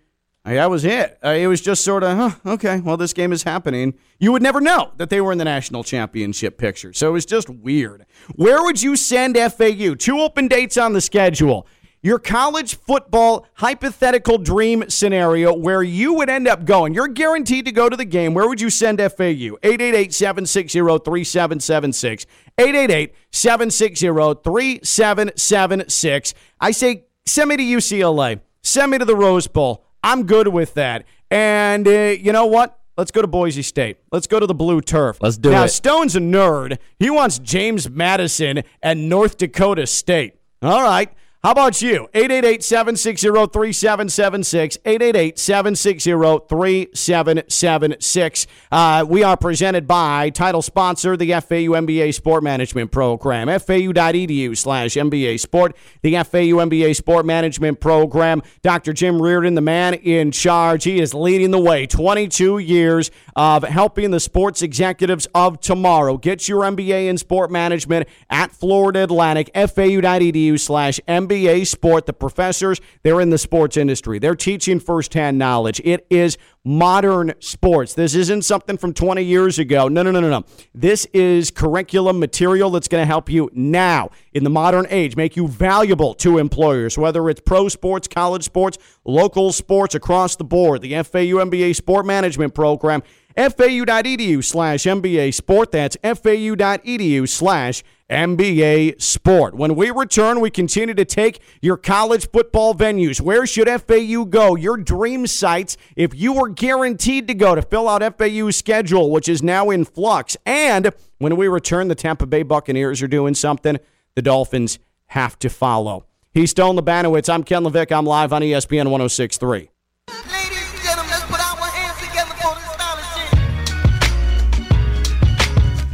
Uh, 0.43 0.53
that 0.53 0.69
was 0.71 0.85
it. 0.85 1.19
Uh, 1.23 1.29
it 1.29 1.45
was 1.45 1.61
just 1.61 1.83
sort 1.83 2.03
of, 2.03 2.17
huh, 2.17 2.53
okay, 2.53 2.79
well, 2.79 2.97
this 2.97 3.13
game 3.13 3.31
is 3.31 3.43
happening. 3.43 3.93
You 4.19 4.31
would 4.31 4.41
never 4.41 4.59
know 4.59 4.91
that 4.97 5.11
they 5.11 5.21
were 5.21 5.31
in 5.31 5.37
the 5.37 5.45
national 5.45 5.83
championship 5.83 6.57
picture. 6.57 6.93
So 6.93 7.09
it 7.09 7.11
was 7.11 7.25
just 7.27 7.47
weird. 7.47 8.07
Where 8.35 8.63
would 8.63 8.81
you 8.81 8.95
send 8.95 9.37
FAU? 9.37 9.93
Two 9.93 10.19
open 10.19 10.47
dates 10.47 10.77
on 10.77 10.93
the 10.93 11.01
schedule. 11.01 11.67
Your 12.03 12.17
college 12.17 12.77
football 12.77 13.45
hypothetical 13.53 14.39
dream 14.39 14.89
scenario 14.89 15.53
where 15.53 15.83
you 15.83 16.15
would 16.15 16.31
end 16.31 16.47
up 16.47 16.65
going. 16.65 16.95
You're 16.95 17.07
guaranteed 17.07 17.65
to 17.65 17.71
go 17.71 17.89
to 17.89 17.95
the 17.95 18.05
game. 18.05 18.33
Where 18.33 18.47
would 18.47 18.59
you 18.59 18.71
send 18.71 18.97
FAU? 18.97 19.57
888 19.61 20.11
760 20.11 20.79
3776. 20.79 22.25
888 22.57 23.13
760 23.29 24.07
3776. 24.43 26.33
I 26.59 26.71
say, 26.71 27.05
send 27.27 27.49
me 27.49 27.57
to 27.57 27.63
UCLA. 27.63 28.39
Send 28.63 28.89
me 28.89 28.97
to 28.97 29.05
the 29.05 29.15
Rose 29.15 29.45
Bowl. 29.45 29.85
I'm 30.03 30.25
good 30.25 30.47
with 30.47 30.73
that. 30.75 31.05
And 31.29 31.87
uh, 31.87 31.91
you 31.91 32.31
know 32.31 32.45
what? 32.45 32.77
Let's 32.97 33.11
go 33.11 33.21
to 33.21 33.27
Boise 33.27 33.61
State. 33.61 33.97
Let's 34.11 34.27
go 34.27 34.39
to 34.39 34.45
the 34.45 34.53
blue 34.53 34.81
turf. 34.81 35.17
Let's 35.21 35.37
do 35.37 35.49
now, 35.49 35.57
it. 35.57 35.61
Now, 35.61 35.67
Stone's 35.67 36.15
a 36.15 36.19
nerd. 36.19 36.77
He 36.99 37.09
wants 37.09 37.39
James 37.39 37.89
Madison 37.89 38.63
and 38.81 39.09
North 39.09 39.37
Dakota 39.37 39.87
State. 39.87 40.35
All 40.61 40.83
right. 40.83 41.11
How 41.43 41.53
about 41.53 41.81
you? 41.81 42.07
888 42.13 42.63
760 42.63 43.27
3776. 43.51 44.77
888 44.85 45.39
760 45.39 46.11
3776. 46.47 48.47
Uh, 48.71 49.03
We 49.09 49.23
are 49.23 49.35
presented 49.35 49.87
by 49.87 50.29
title 50.29 50.61
sponsor, 50.61 51.17
the 51.17 51.31
FAU 51.31 51.73
MBA 51.81 52.13
Sport 52.13 52.43
Management 52.43 52.91
Program. 52.91 53.47
FAU.edu 53.47 54.55
slash 54.55 54.93
MBA 54.93 55.39
Sport. 55.39 55.75
The 56.03 56.13
FAU 56.17 56.61
MBA 56.61 56.95
Sport 56.95 57.25
Management 57.25 57.79
Program. 57.79 58.43
Dr. 58.61 58.93
Jim 58.93 59.19
Riordan, 59.19 59.55
the 59.55 59.61
man 59.61 59.95
in 59.95 60.31
charge. 60.31 60.83
He 60.83 61.01
is 61.01 61.15
leading 61.15 61.49
the 61.49 61.59
way. 61.59 61.87
22 61.87 62.59
years 62.59 63.09
of 63.35 63.63
helping 63.63 64.11
the 64.11 64.19
sports 64.19 64.61
executives 64.61 65.27
of 65.33 65.59
tomorrow. 65.59 66.19
Get 66.19 66.47
your 66.47 66.61
MBA 66.65 67.09
in 67.09 67.17
sport 67.17 67.49
management 67.49 68.07
at 68.29 68.51
Florida 68.51 69.05
Atlantic, 69.05 69.49
FAU.edu 69.55 70.59
slash 70.59 70.99
MBA 71.07 71.30
Sport. 71.65 72.05
The 72.05 72.13
professors, 72.13 72.81
they're 73.03 73.21
in 73.21 73.29
the 73.29 73.37
sports 73.37 73.77
industry. 73.77 74.19
They're 74.19 74.35
teaching 74.35 74.79
firsthand 74.79 75.37
knowledge. 75.37 75.81
It 75.83 76.05
is 76.09 76.37
modern 76.63 77.33
sports. 77.39 77.93
This 77.93 78.13
isn't 78.13 78.43
something 78.43 78.77
from 78.77 78.93
20 78.93 79.23
years 79.23 79.57
ago. 79.57 79.87
No, 79.87 80.03
no, 80.03 80.11
no, 80.11 80.19
no, 80.19 80.29
no. 80.29 80.43
This 80.75 81.05
is 81.13 81.49
curriculum 81.49 82.19
material 82.19 82.69
that's 82.69 82.87
going 82.87 83.01
to 83.01 83.05
help 83.05 83.29
you 83.29 83.49
now 83.53 84.09
in 84.33 84.43
the 84.43 84.49
modern 84.49 84.85
age, 84.89 85.15
make 85.15 85.35
you 85.35 85.47
valuable 85.47 86.13
to 86.15 86.37
employers, 86.37 86.97
whether 86.97 87.29
it's 87.29 87.41
pro 87.41 87.67
sports, 87.67 88.07
college 88.07 88.43
sports, 88.43 88.77
local 89.05 89.51
sports 89.51 89.95
across 89.95 90.35
the 90.35 90.43
board. 90.43 90.81
The 90.81 90.91
FAU 91.03 91.39
MBA 91.43 91.75
Sport 91.75 92.05
Management 92.05 92.53
Program, 92.53 93.01
fau.edu 93.35 94.43
slash 94.43 94.83
MBA 94.83 95.33
Sport. 95.33 95.71
That's 95.71 95.97
fau.edu 96.03 97.27
slash 97.27 97.83
MBA 98.09 99.01
Sport. 99.01 99.55
When 99.55 99.75
we 99.75 99.89
return, 99.89 100.41
we 100.41 100.49
continue 100.49 100.93
to 100.93 101.05
take 101.05 101.39
your 101.61 101.77
college 101.77 102.29
football 102.29 102.75
venues. 102.75 103.21
Where 103.21 103.47
should 103.47 103.69
FAU 103.69 104.25
go? 104.25 104.55
Your 104.55 104.77
dream 104.77 105.25
sites, 105.27 105.77
if 105.95 106.13
you 106.13 106.33
were 106.33 106.49
guaranteed 106.49 107.27
to 107.29 107.33
go 107.33 107.55
to 107.55 107.61
fill 107.61 107.87
out 107.87 108.17
FAU's 108.17 108.57
schedule, 108.57 109.09
which 109.11 109.29
is 109.29 109.41
now 109.41 109.69
in 109.69 109.85
flux. 109.85 110.35
And 110.45 110.91
when 111.19 111.37
we 111.37 111.47
return, 111.47 111.87
the 111.87 111.95
Tampa 111.95 112.25
Bay 112.25 112.43
Buccaneers 112.43 113.01
are 113.01 113.07
doing 113.07 113.33
something 113.33 113.77
the 114.15 114.21
Dolphins 114.21 114.79
have 115.07 115.39
to 115.39 115.49
follow. 115.49 116.05
He's 116.33 116.51
Stone 116.51 116.77
Labanowitz. 116.77 117.33
I'm 117.33 117.43
Ken 117.43 117.63
LaVicka. 117.63 117.97
I'm 117.97 118.05
live 118.05 118.33
on 118.33 118.41
ESPN 118.41 118.89
1063. 118.89 119.69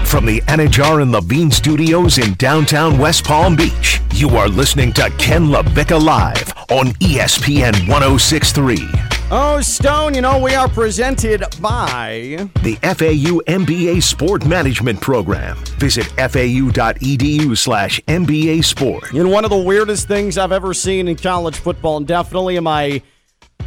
From 0.08 0.26
the 0.26 0.40
Anidjar 0.48 1.02
and 1.02 1.12
Levine 1.12 1.52
Studios 1.52 2.18
in 2.18 2.34
downtown 2.36 2.98
West 2.98 3.26
Palm 3.26 3.58
Beach, 3.58 4.00
you 4.14 4.30
are 4.38 4.48
listening 4.48 4.94
to 4.94 5.10
Ken 5.18 5.48
LaVicka 5.48 6.02
Live 6.02 6.54
on 6.72 6.94
ESPN 7.02 7.74
1063. 7.90 8.88
Oh, 9.30 9.60
Stone, 9.60 10.16
you 10.16 10.22
know, 10.22 10.40
we 10.40 10.56
are 10.56 10.70
presented 10.70 11.44
by. 11.62 12.50
The 12.64 12.76
FAU 12.76 13.42
MBA 13.52 14.02
Sport 14.02 14.46
Management 14.46 15.02
Program. 15.02 15.58
Visit 15.78 16.06
fau.edu 16.06 17.58
slash 17.58 18.00
MBA 18.08 18.64
Sport. 18.64 19.12
You 19.12 19.26
know, 19.26 19.30
one 19.30 19.44
of 19.44 19.50
the 19.50 19.58
weirdest 19.58 20.08
things 20.08 20.38
I've 20.38 20.54
ever 20.54 20.74
seen 20.74 21.10
in 21.10 21.18
college 21.18 21.58
football, 21.58 21.98
and 21.98 22.08
definitely 22.08 22.56
in 22.56 22.64
my, 22.64 23.02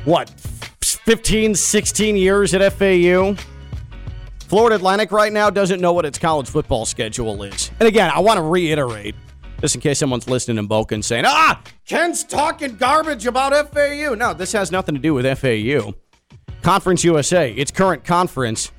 what, 0.07 0.31
15, 0.81 1.55
16 1.55 2.16
years 2.16 2.55
at 2.55 2.72
FAU. 2.72 3.37
Florida 4.50 4.74
Atlantic 4.74 5.12
right 5.12 5.32
now 5.32 5.48
doesn't 5.48 5.80
know 5.80 5.92
what 5.92 6.04
its 6.04 6.18
college 6.18 6.50
football 6.50 6.84
schedule 6.84 7.44
is. 7.44 7.70
And 7.78 7.86
again, 7.86 8.10
I 8.12 8.18
want 8.18 8.38
to 8.38 8.42
reiterate, 8.42 9.14
just 9.60 9.76
in 9.76 9.80
case 9.80 10.00
someone's 10.00 10.28
listening 10.28 10.58
in 10.58 10.66
Boca 10.66 10.92
and 10.92 11.04
saying, 11.04 11.22
ah, 11.24 11.62
Ken's 11.86 12.24
talking 12.24 12.74
garbage 12.74 13.26
about 13.26 13.52
FAU. 13.72 14.16
No, 14.16 14.34
this 14.34 14.50
has 14.50 14.72
nothing 14.72 14.96
to 14.96 15.00
do 15.00 15.14
with 15.14 15.38
FAU. 15.38 15.94
Conference 16.62 17.04
USA, 17.04 17.52
its 17.52 17.70
current 17.70 18.02
conference, 18.02 18.72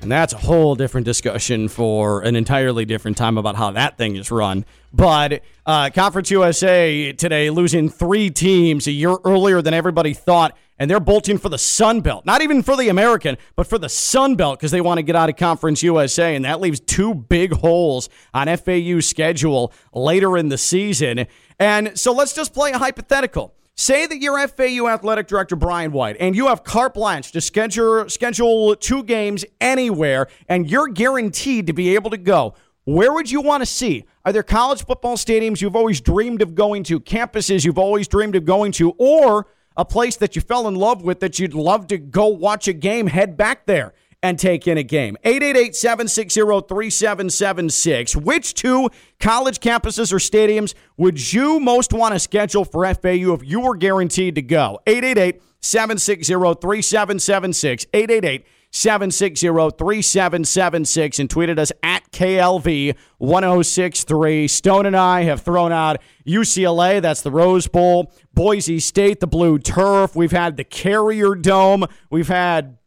and 0.00 0.12
that's 0.12 0.32
a 0.32 0.38
whole 0.38 0.76
different 0.76 1.06
discussion 1.06 1.66
for 1.66 2.20
an 2.20 2.36
entirely 2.36 2.84
different 2.84 3.16
time 3.16 3.36
about 3.36 3.56
how 3.56 3.72
that 3.72 3.98
thing 3.98 4.14
is 4.14 4.30
run. 4.30 4.64
But 4.92 5.42
uh, 5.66 5.90
Conference 5.90 6.30
USA 6.30 7.12
today 7.12 7.50
losing 7.50 7.88
three 7.88 8.30
teams 8.30 8.86
a 8.86 8.92
year 8.92 9.16
earlier 9.24 9.60
than 9.60 9.74
everybody 9.74 10.14
thought, 10.14 10.56
and 10.78 10.90
they're 10.90 11.00
bolting 11.00 11.38
for 11.38 11.48
the 11.48 11.58
Sun 11.58 12.00
Belt. 12.00 12.26
Not 12.26 12.42
even 12.42 12.62
for 12.62 12.76
the 12.76 12.88
American, 12.88 13.36
but 13.56 13.66
for 13.66 13.78
the 13.78 13.88
Sun 13.88 14.36
Belt 14.36 14.58
because 14.58 14.70
they 14.70 14.80
want 14.80 14.98
to 14.98 15.02
get 15.02 15.16
out 15.16 15.28
of 15.28 15.36
Conference 15.36 15.82
USA, 15.82 16.34
and 16.34 16.44
that 16.44 16.60
leaves 16.60 16.80
two 16.80 17.14
big 17.14 17.52
holes 17.52 18.08
on 18.32 18.54
FAU's 18.56 19.08
schedule 19.08 19.72
later 19.92 20.36
in 20.36 20.48
the 20.48 20.58
season. 20.58 21.26
And 21.58 21.98
so 21.98 22.12
let's 22.12 22.32
just 22.32 22.52
play 22.52 22.72
a 22.72 22.78
hypothetical. 22.78 23.54
Say 23.76 24.06
that 24.06 24.20
you're 24.20 24.46
FAU 24.46 24.86
athletic 24.88 25.26
director 25.26 25.56
Brian 25.56 25.90
White 25.90 26.16
and 26.20 26.36
you 26.36 26.46
have 26.46 26.62
carte 26.62 26.94
blanche 26.94 27.32
to 27.32 27.40
schedule 27.40 28.08
schedule 28.08 28.76
two 28.76 29.02
games 29.02 29.44
anywhere 29.60 30.28
and 30.48 30.70
you're 30.70 30.86
guaranteed 30.86 31.66
to 31.66 31.72
be 31.72 31.96
able 31.96 32.10
to 32.10 32.16
go. 32.16 32.54
Where 32.84 33.12
would 33.12 33.28
you 33.28 33.40
want 33.40 33.62
to 33.62 33.66
see? 33.66 34.04
Are 34.24 34.32
there 34.32 34.44
college 34.44 34.84
football 34.84 35.16
stadiums 35.16 35.60
you've 35.60 35.74
always 35.74 36.00
dreamed 36.00 36.40
of 36.40 36.54
going 36.54 36.84
to, 36.84 37.00
campuses 37.00 37.64
you've 37.64 37.78
always 37.78 38.06
dreamed 38.06 38.36
of 38.36 38.44
going 38.44 38.70
to, 38.72 38.90
or 38.90 39.48
a 39.76 39.84
place 39.84 40.16
that 40.16 40.36
you 40.36 40.42
fell 40.42 40.68
in 40.68 40.74
love 40.74 41.02
with 41.02 41.20
that 41.20 41.38
you'd 41.38 41.54
love 41.54 41.86
to 41.88 41.98
go 41.98 42.28
watch 42.28 42.68
a 42.68 42.72
game? 42.72 43.06
Head 43.08 43.36
back 43.36 43.66
there 43.66 43.92
and 44.24 44.38
take 44.38 44.66
in 44.66 44.78
a 44.78 44.82
game. 44.82 45.18
888 45.22 45.76
760 45.76 46.40
3776. 46.40 48.16
Which 48.16 48.54
two 48.54 48.88
college 49.20 49.60
campuses 49.60 50.12
or 50.12 50.16
stadiums 50.16 50.74
would 50.96 51.32
you 51.32 51.60
most 51.60 51.92
want 51.92 52.14
to 52.14 52.18
schedule 52.18 52.64
for 52.64 52.86
FAU 52.94 53.34
if 53.34 53.44
you 53.44 53.60
were 53.60 53.76
guaranteed 53.76 54.36
to 54.36 54.42
go? 54.42 54.80
888 54.86 55.42
760 55.60 56.32
3776. 56.32 57.86
888 57.92 58.46
760 58.74 59.46
3776 59.46 61.20
and 61.20 61.28
tweeted 61.28 61.60
us 61.60 61.70
at 61.84 62.10
KLV 62.10 62.96
1063. 63.18 64.48
Stone 64.48 64.86
and 64.86 64.96
I 64.96 65.22
have 65.22 65.42
thrown 65.42 65.70
out 65.70 66.02
UCLA, 66.26 67.00
that's 67.00 67.22
the 67.22 67.30
Rose 67.30 67.68
Bowl, 67.68 68.12
Boise 68.32 68.80
State, 68.80 69.20
the 69.20 69.28
Blue 69.28 69.60
Turf. 69.60 70.16
We've 70.16 70.32
had 70.32 70.56
the 70.56 70.64
Carrier 70.64 71.36
Dome. 71.36 71.84
We've 72.10 72.26
had 72.26 72.78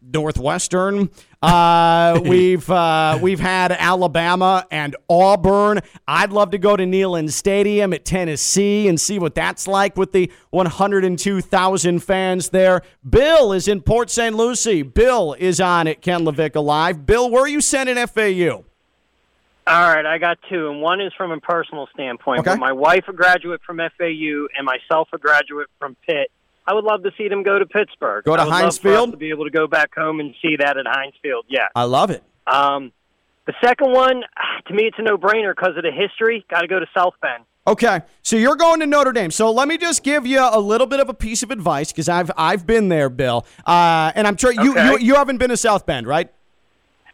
Northwestern. 0.00 1.10
Uh, 1.46 2.20
we've 2.24 2.68
uh, 2.68 3.16
we've 3.22 3.38
had 3.38 3.70
Alabama 3.70 4.66
and 4.72 4.96
Auburn. 5.08 5.78
I'd 6.08 6.32
love 6.32 6.50
to 6.50 6.58
go 6.58 6.76
to 6.76 6.82
Neyland 6.82 7.30
Stadium 7.30 7.92
at 7.92 8.04
Tennessee 8.04 8.88
and 8.88 9.00
see 9.00 9.20
what 9.20 9.36
that's 9.36 9.68
like 9.68 9.96
with 9.96 10.10
the 10.10 10.32
102,000 10.50 12.00
fans 12.00 12.48
there. 12.48 12.82
Bill 13.08 13.52
is 13.52 13.68
in 13.68 13.80
Port 13.80 14.10
St. 14.10 14.34
Lucie. 14.34 14.82
Bill 14.82 15.36
is 15.38 15.60
on 15.60 15.86
at 15.86 16.02
Ken 16.02 16.24
LaVicka 16.24 16.60
Live. 16.60 17.06
Bill, 17.06 17.30
where 17.30 17.44
are 17.44 17.48
you 17.48 17.60
sending 17.60 17.94
FAU? 18.08 18.64
All 19.68 19.94
right, 19.94 20.04
I 20.06 20.18
got 20.18 20.38
two, 20.48 20.68
and 20.68 20.82
one 20.82 21.00
is 21.00 21.12
from 21.16 21.30
a 21.30 21.38
personal 21.38 21.88
standpoint. 21.94 22.40
Okay. 22.40 22.56
My 22.56 22.72
wife, 22.72 23.04
a 23.06 23.12
graduate 23.12 23.60
from 23.64 23.76
FAU, 23.78 24.48
and 24.56 24.64
myself, 24.64 25.08
a 25.12 25.18
graduate 25.18 25.68
from 25.78 25.96
Pitt. 26.06 26.32
I 26.66 26.74
would 26.74 26.84
love 26.84 27.02
to 27.04 27.10
see 27.16 27.28
them 27.28 27.42
go 27.42 27.58
to 27.58 27.66
Pittsburgh. 27.66 28.24
Go 28.24 28.36
to 28.36 28.42
Heinz 28.42 28.50
love 28.52 28.60
for 28.60 28.88
us 28.88 28.94
Field? 28.96 29.10
to 29.12 29.16
be 29.16 29.30
able 29.30 29.44
to 29.44 29.50
go 29.50 29.66
back 29.66 29.94
home 29.94 30.20
and 30.20 30.34
see 30.42 30.56
that 30.58 30.76
at 30.76 30.86
Heinz 30.86 31.14
Field. 31.22 31.44
Yeah. 31.48 31.68
I 31.74 31.84
love 31.84 32.10
it. 32.10 32.22
Um, 32.46 32.92
the 33.46 33.54
second 33.64 33.92
one, 33.92 34.22
to 34.66 34.74
me, 34.74 34.84
it's 34.84 34.98
a 34.98 35.02
no-brainer 35.02 35.54
because 35.54 35.76
of 35.76 35.84
the 35.84 35.92
history. 35.92 36.44
Got 36.50 36.62
to 36.62 36.66
go 36.66 36.80
to 36.80 36.86
South 36.96 37.14
Bend. 37.22 37.44
Okay, 37.68 38.00
so 38.22 38.36
you're 38.36 38.54
going 38.54 38.78
to 38.78 38.86
Notre 38.86 39.12
Dame. 39.12 39.32
So 39.32 39.50
let 39.50 39.66
me 39.66 39.76
just 39.76 40.04
give 40.04 40.24
you 40.24 40.38
a 40.40 40.60
little 40.60 40.86
bit 40.86 41.00
of 41.00 41.08
a 41.08 41.14
piece 41.14 41.42
of 41.42 41.50
advice 41.50 41.90
because 41.90 42.08
I've 42.08 42.30
I've 42.36 42.64
been 42.64 42.88
there, 42.88 43.08
Bill, 43.08 43.44
uh, 43.66 44.12
and 44.14 44.24
I'm 44.24 44.36
sure 44.36 44.52
you, 44.52 44.70
Okay. 44.70 44.90
you 44.92 44.98
you 44.98 45.14
haven't 45.16 45.38
been 45.38 45.50
to 45.50 45.56
South 45.56 45.84
Bend, 45.84 46.06
right? 46.06 46.32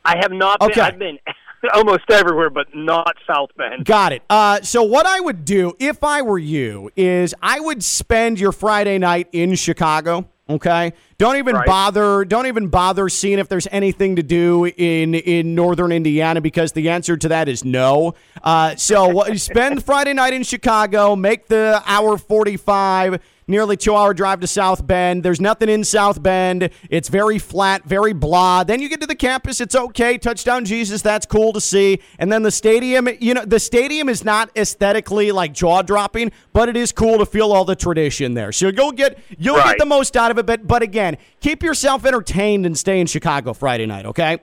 I 0.05 0.19
have 0.21 0.31
not 0.31 0.61
been. 0.61 0.71
Okay. 0.73 0.81
I've 0.83 0.99
been 0.99 1.19
almost 1.75 2.05
everywhere, 2.11 2.51
but 2.51 2.67
not 2.75 3.17
South 3.27 3.51
Bend. 3.57 3.85
Got 3.85 4.13
it. 4.13 4.23
Uh, 4.29 4.61
so 4.63 4.83
what 4.83 5.07
I 5.07 5.21
would 5.21 5.45
do 5.45 5.75
if 5.79 6.03
I 6.05 6.23
were 6.23 6.39
you 6.39 6.91
is 6.97 7.35
I 7.43 7.61
would 7.61 7.83
spend 7.85 8.41
your 8.41 8.53
Friday 8.53 8.99
night 8.99 9.29
in 9.33 9.55
Chicago. 9.55 10.29
Okay. 10.51 10.93
Don't 11.19 11.37
even 11.37 11.55
Right. 11.55 11.67
bother. 11.67 12.25
Don't 12.25 12.47
even 12.47 12.67
bother 12.67 13.09
seeing 13.09 13.39
if 13.39 13.49
there's 13.49 13.69
anything 13.71 14.17
to 14.17 14.23
do 14.25 14.67
in 14.67 15.15
in 15.15 15.55
northern 15.55 15.93
Indiana 15.93 16.41
because 16.41 16.73
the 16.73 16.91
answer 16.91 17.17
to 17.17 17.29
that 17.29 17.49
is 17.49 17.65
no. 17.65 18.15
Uh, 18.43 18.75
so 18.77 19.07
what, 19.09 19.39
spend 19.41 19.85
Friday 19.85 20.13
night 20.13 20.33
in 20.35 20.43
Chicago. 20.43 21.15
Make 21.15 21.47
the 21.47 21.81
hour 21.87 22.19
forty 22.19 22.57
five. 22.57 23.21
Nearly 23.47 23.77
two 23.77 23.95
hour 23.95 24.15
drive 24.15 24.41
to 24.41 24.47
South 24.47 24.87
Bend. 24.87 25.23
There's 25.23 25.41
nothing 25.41 25.69
in 25.69 25.85
South 25.85 26.23
Bend. 26.23 26.71
It's 26.91 27.09
very 27.09 27.39
flat, 27.39 27.85
very 27.85 28.13
blah. 28.13 28.65
Then 28.65 28.81
you 28.81 28.89
get 28.89 29.01
to 29.01 29.07
the 29.07 29.17
campus. 29.17 29.61
It's 29.61 29.75
okay. 29.75 30.17
Touchdown 30.17 30.65
Jesus. 30.65 31.03
That's 31.03 31.27
cool 31.27 31.53
to 31.53 31.61
see. 31.61 32.01
And 32.19 32.33
then 32.33 32.43
the 32.43 32.51
stadium, 32.51 33.09
you 33.21 33.35
know, 33.35 33.45
the 33.45 33.59
stadium 33.59 34.09
is 34.09 34.25
not 34.25 34.51
aesthetically 34.57 35.33
like 35.33 35.53
jaw 35.53 35.83
dropping, 35.83 36.31
but 36.53 36.69
it 36.69 36.77
is 36.77 36.93
cool 36.93 37.19
to 37.19 37.27
feel 37.27 37.53
all 37.53 37.65
the 37.65 37.77
tradition 37.77 38.35
there. 38.35 38.53
So 38.53 38.69
you'll 38.69 38.93
get 38.93 39.19
you'll 39.39 39.57
get 39.57 39.79
the 39.79 39.87
most 39.87 40.17
out 40.17 40.31
of 40.31 40.39
it. 40.39 40.47
But 40.47 40.67
but 40.67 40.83
again, 40.83 41.17
keep 41.41 41.63
yourself 41.63 42.07
entertained 42.07 42.65
and 42.65 42.79
stay 42.79 43.01
in 43.01 43.07
Chicago 43.07 43.53
Friday 43.53 43.87
night. 43.87 44.07
Okay. 44.07 44.39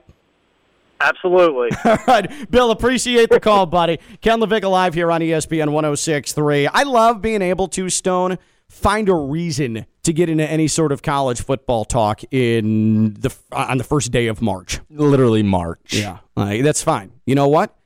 Absolutely. 1.00 1.70
All 1.84 1.96
right, 2.06 2.50
Bill, 2.50 2.70
appreciate 2.70 3.30
the 3.30 3.40
call, 3.40 3.64
buddy. 3.66 3.98
Ken 4.20 4.38
LaVicka 4.38 4.70
live 4.70 4.92
here 4.92 5.10
on 5.10 5.22
ESPN 5.22 5.72
1063. 5.72 6.66
I 6.66 6.82
love 6.82 7.22
being 7.22 7.40
able 7.40 7.68
to, 7.68 7.88
Stone, 7.88 8.36
find 8.70 9.08
a 9.08 9.14
reason 9.14 9.84
to 10.04 10.12
get 10.12 10.30
into 10.30 10.48
any 10.48 10.68
sort 10.68 10.92
of 10.92 11.02
college 11.02 11.42
football 11.42 11.84
talk 11.84 12.22
in 12.30 13.14
the 13.14 13.34
on 13.52 13.76
the 13.78 13.84
first 13.84 14.12
day 14.12 14.28
of 14.28 14.40
March. 14.40 14.80
Literally 14.88 15.42
March. 15.42 15.92
Yeah, 15.92 16.18
like, 16.36 16.62
that's 16.62 16.82
fine. 16.82 17.12
You 17.26 17.34
know 17.34 17.48
what? 17.48 17.76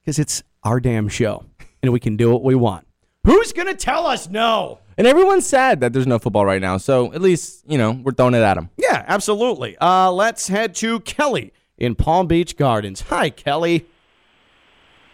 Because 0.00 0.18
it's 0.18 0.42
our 0.64 0.80
damn 0.80 1.08
show, 1.08 1.44
and 1.82 1.92
we 1.92 2.00
can 2.00 2.16
do 2.16 2.30
what 2.30 2.42
we 2.42 2.54
want. 2.54 2.86
Who's 3.24 3.52
gonna 3.52 3.74
tell 3.74 4.06
us 4.06 4.28
no? 4.28 4.80
And 4.98 5.06
everyone's 5.06 5.46
sad 5.46 5.80
that 5.80 5.92
there's 5.92 6.06
no 6.06 6.18
football 6.18 6.44
right 6.44 6.60
now. 6.60 6.76
So 6.76 7.14
at 7.14 7.22
least, 7.22 7.64
you 7.66 7.78
know, 7.78 7.92
we're 7.92 8.12
throwing 8.12 8.34
it 8.34 8.42
at 8.42 8.54
them. 8.54 8.68
Yeah, 8.76 9.04
absolutely. 9.08 9.76
Uh, 9.80 10.10
let's 10.12 10.48
head 10.48 10.74
to 10.76 11.00
Kelly 11.00 11.52
in 11.78 11.94
Palm 11.94 12.26
Beach 12.26 12.56
Gardens. 12.58 13.00
Hi, 13.02 13.30
Kelly. 13.30 13.86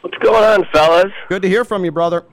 What's 0.01 0.19
going 0.19 0.43
on, 0.43 0.67
fellas? 0.73 1.13
Good 1.29 1.43
to 1.43 1.49
hear 1.49 1.65
from 1.65 1.85
you, 1.85 1.93
brother. 1.93 2.25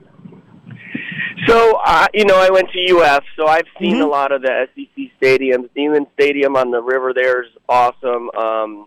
So, 1.46 1.78
uh, 1.84 2.06
you 2.14 2.24
know, 2.24 2.36
I 2.38 2.48
went 2.50 2.70
to 2.70 2.96
UF, 2.98 3.22
so 3.36 3.46
I've 3.46 3.66
seen 3.78 4.00
a 4.00 4.06
lot 4.06 4.32
of 4.32 4.42
the 4.42 4.66
SEC 4.74 5.10
stadiums. 5.20 5.68
Neyland 5.76 6.06
Stadium 6.14 6.56
on 6.56 6.70
the 6.70 6.80
river 6.80 7.12
there 7.14 7.42
is 7.42 7.50
awesome. 7.68 8.30
Um, 8.30 8.86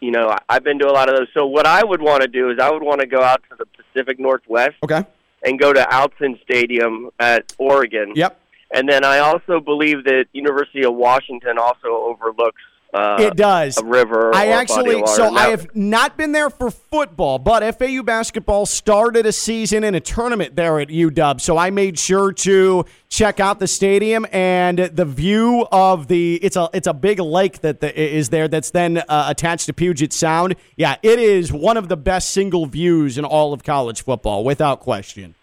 you 0.00 0.10
know, 0.10 0.34
I've 0.48 0.64
been 0.64 0.78
to 0.78 0.88
a 0.88 0.92
lot 0.92 1.10
of 1.10 1.16
those. 1.16 1.28
So, 1.34 1.46
what 1.46 1.66
I 1.66 1.84
would 1.84 2.00
want 2.00 2.22
to 2.22 2.28
do 2.28 2.50
is 2.50 2.58
I 2.58 2.70
would 2.70 2.82
want 2.82 3.00
to 3.00 3.06
go 3.06 3.22
out 3.22 3.42
to 3.50 3.56
the 3.58 3.66
Pacific 3.66 4.18
Northwest 4.18 4.76
Okay. 4.82 5.04
and 5.44 5.58
go 5.58 5.72
to 5.74 5.80
Autzen 5.82 6.40
Stadium 6.42 7.10
at 7.18 7.52
Oregon. 7.58 8.12
Yep. 8.14 8.40
And 8.72 8.88
then 8.88 9.04
I 9.04 9.18
also 9.18 9.60
believe 9.60 10.04
that 10.04 10.26
University 10.32 10.84
of 10.84 10.94
Washington 10.94 11.58
also 11.58 11.88
overlooks 11.88 12.62
uh, 12.92 13.16
It 13.20 13.36
does. 13.36 13.78
a 13.78 13.84
river. 13.84 14.34
I 14.34 14.46
or 14.46 14.62
a 14.62 14.66
body 14.66 14.92
actually, 15.00 15.06
so 15.06 15.34
I 15.34 15.48
have 15.48 15.74
not 15.74 16.16
been 16.16 16.32
there 16.32 16.50
for 16.50 16.70
football, 16.70 17.38
but 17.38 17.78
FAU 17.78 18.02
basketball 18.02 18.66
started 18.66 19.26
a 19.26 19.32
season 19.32 19.84
in 19.84 19.94
a 19.94 20.00
tournament 20.00 20.56
there 20.56 20.80
at 20.80 20.88
UW, 20.88 21.40
so 21.40 21.56
I 21.56 21.70
made 21.70 21.98
sure 21.98 22.32
to 22.32 22.84
check 23.08 23.40
out 23.40 23.58
the 23.60 23.68
stadium 23.68 24.26
and 24.32 24.78
the 24.78 25.04
view 25.04 25.66
of 25.70 26.08
the. 26.08 26.36
It's 26.36 26.56
a 26.56 26.68
it's 26.72 26.86
a 26.86 26.94
big 26.94 27.20
lake 27.20 27.60
that 27.60 27.80
the, 27.80 27.98
is 28.00 28.28
there 28.30 28.48
that's 28.48 28.70
then 28.70 28.98
uh, 28.98 29.26
attached 29.28 29.66
to 29.66 29.72
Puget 29.72 30.12
Sound. 30.12 30.56
Yeah, 30.76 30.96
it 31.02 31.18
is 31.18 31.52
one 31.52 31.76
of 31.76 31.88
the 31.88 31.96
best 31.96 32.32
single 32.32 32.66
views 32.66 33.18
in 33.18 33.24
all 33.24 33.52
of 33.52 33.62
college 33.62 34.02
football, 34.02 34.44
without 34.44 34.80
question. 34.80 35.34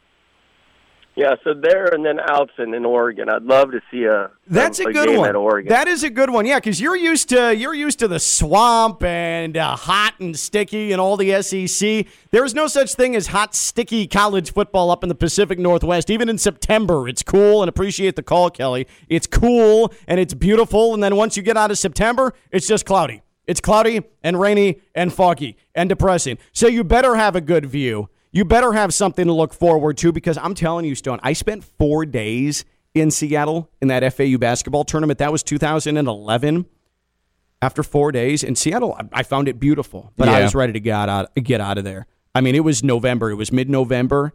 Yeah, 1.18 1.34
so 1.44 1.56
there 1.56 1.88
and 1.88 2.06
then 2.06 2.18
Autzen 2.18 2.78
in 2.78 2.86
Oregon. 2.86 3.28
I'd 3.28 3.42
love 3.42 3.72
to 3.72 3.82
see 3.90 4.04
a 4.04 4.30
That's 4.46 4.80
a, 4.80 4.84
a 4.84 4.94
good 4.94 5.08
game 5.08 5.18
one. 5.18 5.30
at 5.30 5.36
Oregon. 5.36 5.70
That 5.70 5.88
is 5.88 6.04
a 6.04 6.12
good 6.12 6.30
one. 6.30 6.46
Yeah, 6.46 6.60
because 6.60 6.80
you're 6.80 6.96
used 6.96 7.30
to 7.30 7.56
you're 7.56 7.74
used 7.74 7.98
to 8.00 8.08
the 8.08 8.20
swamp 8.20 9.02
and 9.02 9.58
uh, 9.58 9.76
hot 9.76 10.14
and 10.20 10.38
sticky 10.38 10.92
and 10.92 11.02
all 11.02 11.18
the 11.18 11.42
SEC. 11.42 12.06
There 12.30 12.46
is 12.46 12.54
no 12.54 12.68
such 12.68 12.94
thing 12.94 13.16
as 13.16 13.26
hot, 13.26 13.56
sticky 13.56 14.06
college 14.06 14.54
football 14.54 14.92
up 14.92 15.02
in 15.02 15.10
the 15.10 15.16
Pacific 15.16 15.58
Northwest. 15.58 16.12
Even 16.12 16.30
in 16.30 16.38
September, 16.38 17.08
it's 17.08 17.24
cool 17.24 17.64
and 17.64 17.70
appreciate 17.70 18.16
the 18.16 18.22
call, 18.22 18.52
Kelly. 18.52 18.86
It's 19.10 19.26
cool 19.26 19.92
and 20.08 20.20
it's 20.20 20.36
beautiful, 20.36 20.94
and 20.94 21.02
then 21.02 21.16
once 21.16 21.36
you 21.36 21.42
get 21.42 21.58
out 21.58 21.72
of 21.72 21.80
September, 21.80 22.36
it's 22.52 22.68
just 22.68 22.86
cloudy. 22.86 23.24
It's 23.48 23.60
cloudy 23.60 24.04
and 24.22 24.40
rainy 24.40 24.82
and 24.94 25.12
foggy 25.12 25.58
and 25.74 25.90
depressing. 25.90 26.38
So 26.52 26.68
you 26.68 26.84
better 26.84 27.16
have 27.16 27.36
a 27.36 27.42
good 27.42 27.66
view. 27.66 28.10
You 28.38 28.46
better 28.46 28.72
have 28.74 28.94
something 28.94 29.26
to 29.26 29.34
look 29.34 29.52
forward 29.52 29.98
to 29.98 30.12
because 30.12 30.38
I'm 30.38 30.54
telling 30.54 30.86
you, 30.86 30.94
Stone, 30.94 31.20
I 31.24 31.34
spent 31.34 31.64
four 31.64 32.06
days 32.06 32.66
in 32.94 33.10
Seattle 33.10 33.68
in 33.82 33.88
that 33.88 34.14
FAU 34.14 34.38
basketball 34.38 34.84
tournament. 34.84 35.18
That 35.18 35.32
was 35.32 35.42
2011. 35.42 36.68
After 37.64 37.82
four 37.82 38.12
days 38.12 38.44
in 38.44 38.56
Seattle, 38.56 38.96
I- 39.12 39.24
found 39.24 39.48
it 39.48 39.60
beautiful, 39.60 40.14
but 40.18 40.30
I 40.30 40.44
was 40.44 40.54
ready 40.54 40.72
to 40.74 40.80
get 40.80 41.10
out, 41.10 41.34
get 41.34 41.62
out 41.62 41.80
of 41.80 41.84
there. 41.84 42.06
I 42.36 42.42
mean, 42.42 42.54
it 42.54 42.64
was 42.64 42.84
November. 42.84 43.32
It 43.32 43.36
was 43.38 43.52
mid 43.52 43.72
November. 43.72 44.34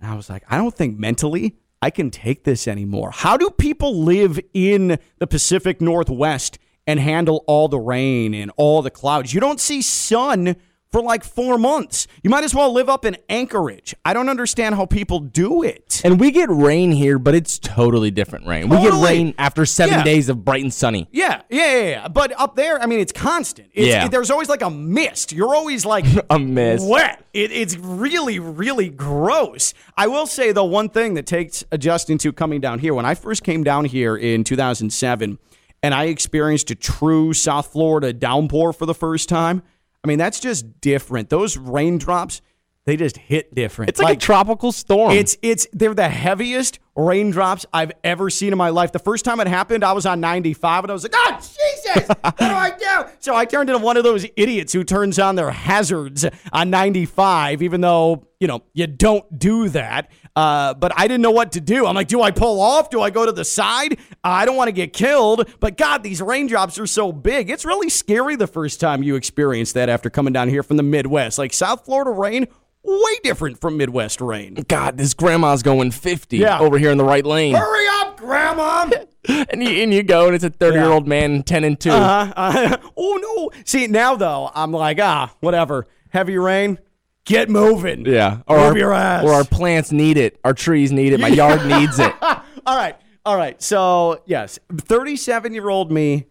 And 0.00 0.10
I 0.10 0.14
was 0.14 0.30
like, 0.30 0.44
I 0.48 0.56
don't 0.56 0.74
think 0.74 0.98
mentally 0.98 1.54
I 1.82 1.90
can 1.90 2.10
take 2.10 2.44
this 2.44 2.66
anymore. 2.66 3.10
How 3.10 3.36
do 3.36 3.50
people 3.50 4.02
live 4.02 4.40
in 4.54 4.98
the 5.18 5.26
Pacific 5.26 5.82
Northwest 5.82 6.58
and 6.86 6.98
handle 6.98 7.44
all 7.46 7.68
the 7.68 7.78
rain 7.78 8.32
and 8.32 8.50
all 8.56 8.80
the 8.80 8.90
clouds? 8.90 9.34
You 9.34 9.40
don't 9.40 9.60
see 9.60 9.82
sun 9.82 10.56
for 10.92 11.02
like 11.02 11.24
four 11.24 11.56
months. 11.58 12.06
You 12.22 12.30
might 12.30 12.44
as 12.44 12.54
well 12.54 12.70
live 12.72 12.88
up 12.90 13.04
in 13.06 13.16
Anchorage. 13.28 13.94
I 14.04 14.12
don't 14.12 14.28
understand 14.28 14.74
how 14.74 14.84
people 14.86 15.18
do 15.20 15.62
it. 15.62 16.02
And 16.04 16.20
we 16.20 16.30
get 16.30 16.50
rain 16.50 16.92
here, 16.92 17.18
but 17.18 17.34
it's 17.34 17.58
totally 17.58 18.10
different 18.10 18.46
rain. 18.46 18.68
We 18.68 18.76
get 18.82 18.92
rain 19.02 19.34
after 19.38 19.64
seven 19.64 19.98
Yeah. 19.98 20.04
days 20.04 20.28
of 20.28 20.44
bright 20.44 20.62
and 20.62 20.72
sunny. 20.72 21.08
Yeah, 21.10 21.40
yeah, 21.48 21.76
yeah, 21.78 21.88
yeah. 21.88 22.08
But 22.08 22.38
up 22.38 22.54
there, 22.56 22.80
I 22.80 22.86
mean, 22.86 23.00
it's 23.00 23.12
constant. 23.12 23.70
It's, 23.72 23.88
Yeah. 23.88 24.06
there's 24.08 24.30
always 24.30 24.48
like 24.50 24.60
a 24.62 24.70
mist. 24.70 25.32
You're 25.32 25.54
always 25.54 25.86
like 25.86 26.04
A 26.30 26.38
mist. 26.38 26.86
wet. 26.86 27.24
It, 27.32 27.50
it's 27.50 27.76
really, 27.76 28.38
really 28.38 28.90
gross. 28.90 29.72
I 29.96 30.06
will 30.08 30.26
say 30.26 30.52
the 30.52 30.64
one 30.64 30.90
thing 30.90 31.14
that 31.14 31.24
takes 31.26 31.64
adjusting 31.72 32.18
to 32.18 32.32
coming 32.32 32.60
down 32.60 32.78
here. 32.78 32.92
When 32.92 33.06
I 33.06 33.14
first 33.14 33.42
came 33.42 33.64
down 33.64 33.86
here 33.86 34.14
in 34.16 34.44
2007, 34.44 35.38
and 35.82 35.94
I 35.94 36.04
experienced 36.04 36.70
a 36.70 36.74
true 36.76 37.32
South 37.32 37.66
Florida 37.72 38.12
downpour 38.12 38.72
for 38.72 38.86
the 38.86 38.94
first 38.94 39.28
time. 39.28 39.62
I 40.04 40.08
mean, 40.08 40.18
that's 40.18 40.40
just 40.40 40.80
different. 40.80 41.30
Those 41.30 41.56
raindrops, 41.56 42.42
they 42.84 42.96
just 42.96 43.16
hit 43.16 43.54
different. 43.54 43.90
It's 43.90 44.00
like, 44.00 44.16
a 44.16 44.20
tropical 44.20 44.72
storm. 44.72 45.12
It's 45.12 45.36
it's 45.42 45.68
they're 45.72 45.94
the 45.94 46.08
heaviest 46.08 46.80
raindrops 46.96 47.64
I've 47.72 47.92
ever 48.02 48.28
seen 48.28 48.52
in 48.52 48.58
my 48.58 48.70
life. 48.70 48.90
The 48.90 48.98
first 48.98 49.24
time 49.24 49.38
it 49.38 49.46
happened, 49.46 49.84
I 49.84 49.92
was 49.92 50.04
on 50.04 50.20
95 50.20 50.84
and 50.84 50.90
I 50.90 50.94
was 50.94 51.04
like, 51.04 51.14
"Oh 51.14 51.36
Jesus, 51.36 52.08
what 52.08 52.36
do 52.36 52.44
I 52.44 52.70
do?" 52.70 53.10
So 53.20 53.36
I 53.36 53.44
turned 53.44 53.70
into 53.70 53.82
one 53.82 53.96
of 53.96 54.02
those 54.02 54.26
idiots 54.36 54.72
who 54.72 54.82
turns 54.82 55.20
on 55.20 55.36
their 55.36 55.52
hazards 55.52 56.26
on 56.52 56.70
95, 56.70 57.62
even 57.62 57.80
though 57.80 58.26
you 58.40 58.48
know 58.48 58.62
you 58.74 58.88
don't 58.88 59.38
do 59.38 59.68
that. 59.68 60.10
Uh, 60.34 60.72
but 60.74 60.92
I 60.96 61.06
didn't 61.08 61.20
know 61.22 61.30
what 61.30 61.52
to 61.52 61.60
do. 61.60 61.86
I'm 61.86 61.94
like, 61.94 62.08
do 62.08 62.22
I 62.22 62.30
pull 62.30 62.60
off? 62.60 62.88
Do 62.90 63.02
I 63.02 63.10
go 63.10 63.26
to 63.26 63.32
the 63.32 63.44
side? 63.44 63.98
I 64.24 64.44
don't 64.46 64.56
want 64.56 64.68
to 64.68 64.72
get 64.72 64.92
killed. 64.94 65.48
But 65.60 65.76
God, 65.76 66.02
these 66.02 66.22
raindrops 66.22 66.78
are 66.78 66.86
so 66.86 67.12
big. 67.12 67.50
It's 67.50 67.64
really 67.66 67.90
scary 67.90 68.36
the 68.36 68.46
first 68.46 68.80
time 68.80 69.02
you 69.02 69.14
experience 69.16 69.72
that 69.72 69.88
after 69.90 70.08
coming 70.08 70.32
down 70.32 70.48
here 70.48 70.62
from 70.62 70.78
the 70.78 70.82
Midwest. 70.82 71.36
Like 71.38 71.52
South 71.52 71.84
Florida 71.84 72.10
rain, 72.10 72.46
way 72.82 73.12
different 73.22 73.60
from 73.60 73.76
Midwest 73.76 74.22
rain. 74.22 74.54
God, 74.68 74.96
this 74.96 75.12
grandma's 75.12 75.62
going 75.62 75.90
50 75.90 76.38
Yeah. 76.38 76.60
over 76.60 76.78
here 76.78 76.90
in 76.90 76.96
the 76.98 77.04
right 77.04 77.26
lane. 77.26 77.54
Hurry 77.54 77.86
up, 78.00 78.16
Grandma! 78.18 78.90
And 79.28 79.62
you, 79.62 79.68
and 79.84 79.94
you 79.94 80.02
go, 80.02 80.26
and 80.26 80.34
it's 80.34 80.42
a 80.42 80.50
30 80.50 80.76
year 80.78 80.90
old 80.90 81.06
man, 81.06 81.44
10 81.44 81.62
and 81.62 81.78
2. 81.78 81.90
Uh, 81.90 82.32
uh, 82.36 82.76
oh 82.96 83.50
no! 83.54 83.62
See 83.64 83.86
now 83.86 84.16
though, 84.16 84.50
I'm 84.52 84.72
like 84.72 84.98
ah, 85.00 85.32
whatever. 85.38 85.86
Heavy 86.08 86.36
rain, 86.38 86.80
get 87.24 87.48
moving. 87.48 88.06
Yeah. 88.06 88.36
Move 88.48 88.58
our, 88.58 88.78
your 88.78 88.92
ass. 88.92 89.24
Or 89.24 89.32
our 89.32 89.44
plants 89.44 89.92
need 89.92 90.16
it. 90.16 90.38
Our 90.44 90.54
trees 90.54 90.92
need 90.92 91.12
it. 91.12 91.20
My 91.20 91.28
yard 91.28 91.66
needs 91.66 91.98
it. 91.98 92.14
all 92.22 92.76
right, 92.76 92.96
all 93.24 93.36
right. 93.36 93.60
So 93.62 94.22
yes, 94.26 94.58
37 94.76 95.54
year 95.54 95.68
old 95.68 95.90
me, 95.90 96.26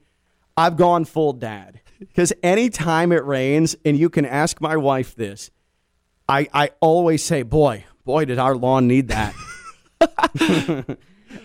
I've 0.57 0.77
gone 0.77 1.05
full 1.05 1.33
dad 1.33 1.81
because 1.99 2.33
anytime 2.43 3.11
it 3.11 3.23
rains, 3.25 3.75
and 3.85 3.97
you 3.97 4.09
can 4.09 4.25
ask 4.25 4.59
my 4.59 4.75
wife 4.75 5.15
this, 5.15 5.51
I 6.27 6.47
I 6.53 6.71
always 6.79 7.23
say, 7.23 7.43
boy, 7.43 7.85
boy, 8.05 8.25
did 8.25 8.39
our 8.39 8.55
lawn 8.55 8.87
need 8.87 9.09
that. 9.09 9.33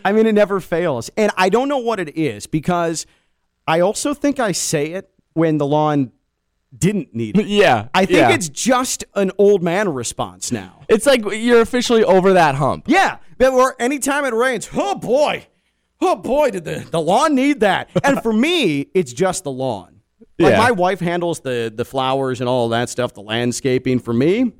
I 0.05 0.13
mean, 0.13 0.27
it 0.27 0.35
never 0.35 0.61
fails. 0.61 1.11
And 1.17 1.31
I 1.37 1.49
don't 1.49 1.69
know 1.69 1.79
what 1.79 2.01
it 2.01 2.17
is 2.17 2.47
because 2.47 3.07
I 3.67 3.81
also 3.81 4.15
think 4.15 4.41
I 4.41 4.53
say 4.53 4.93
it 4.93 5.11
when 5.35 5.59
the 5.59 5.67
lawn 5.67 6.13
didn't 6.77 7.15
need 7.15 7.39
it. 7.39 7.47
Yeah. 7.57 7.89
I 7.95 8.07
think 8.07 8.19
yeah. 8.19 8.31
it's 8.31 8.49
just 8.49 9.05
an 9.15 9.31
old 9.39 9.63
man 9.63 9.89
response 9.93 10.53
now. 10.53 10.85
It's 10.89 11.07
like 11.07 11.23
you're 11.33 11.61
officially 11.61 12.05
over 12.05 12.33
that 12.35 12.55
hump. 12.57 12.85
Yeah, 12.89 13.19
but 13.39 13.53
where 13.53 13.75
anytime 13.79 14.25
it 14.25 14.35
rains, 14.35 14.69
oh 14.75 14.95
boy, 14.95 15.47
oh 16.01 16.17
boy, 16.17 16.51
did 16.51 16.65
the, 16.65 16.87
the 16.91 17.01
lawn 17.01 17.35
need 17.35 17.61
that? 17.61 17.91
And 18.05 18.23
for 18.23 18.33
me, 18.33 18.89
it's 18.95 19.13
just 19.13 19.45
the 19.45 19.51
lawn. 19.51 20.01
Like 20.39 20.53
Yeah. 20.53 20.59
my 20.59 20.71
wife 20.71 21.01
handles 21.01 21.41
the 21.41 21.73
the 21.75 21.85
flowers 21.85 22.41
and 22.41 22.49
all 22.49 22.69
that 22.71 22.89
stuff, 22.91 23.15
the 23.15 23.23
landscaping. 23.23 23.99
For 24.01 24.13
me, 24.13 24.53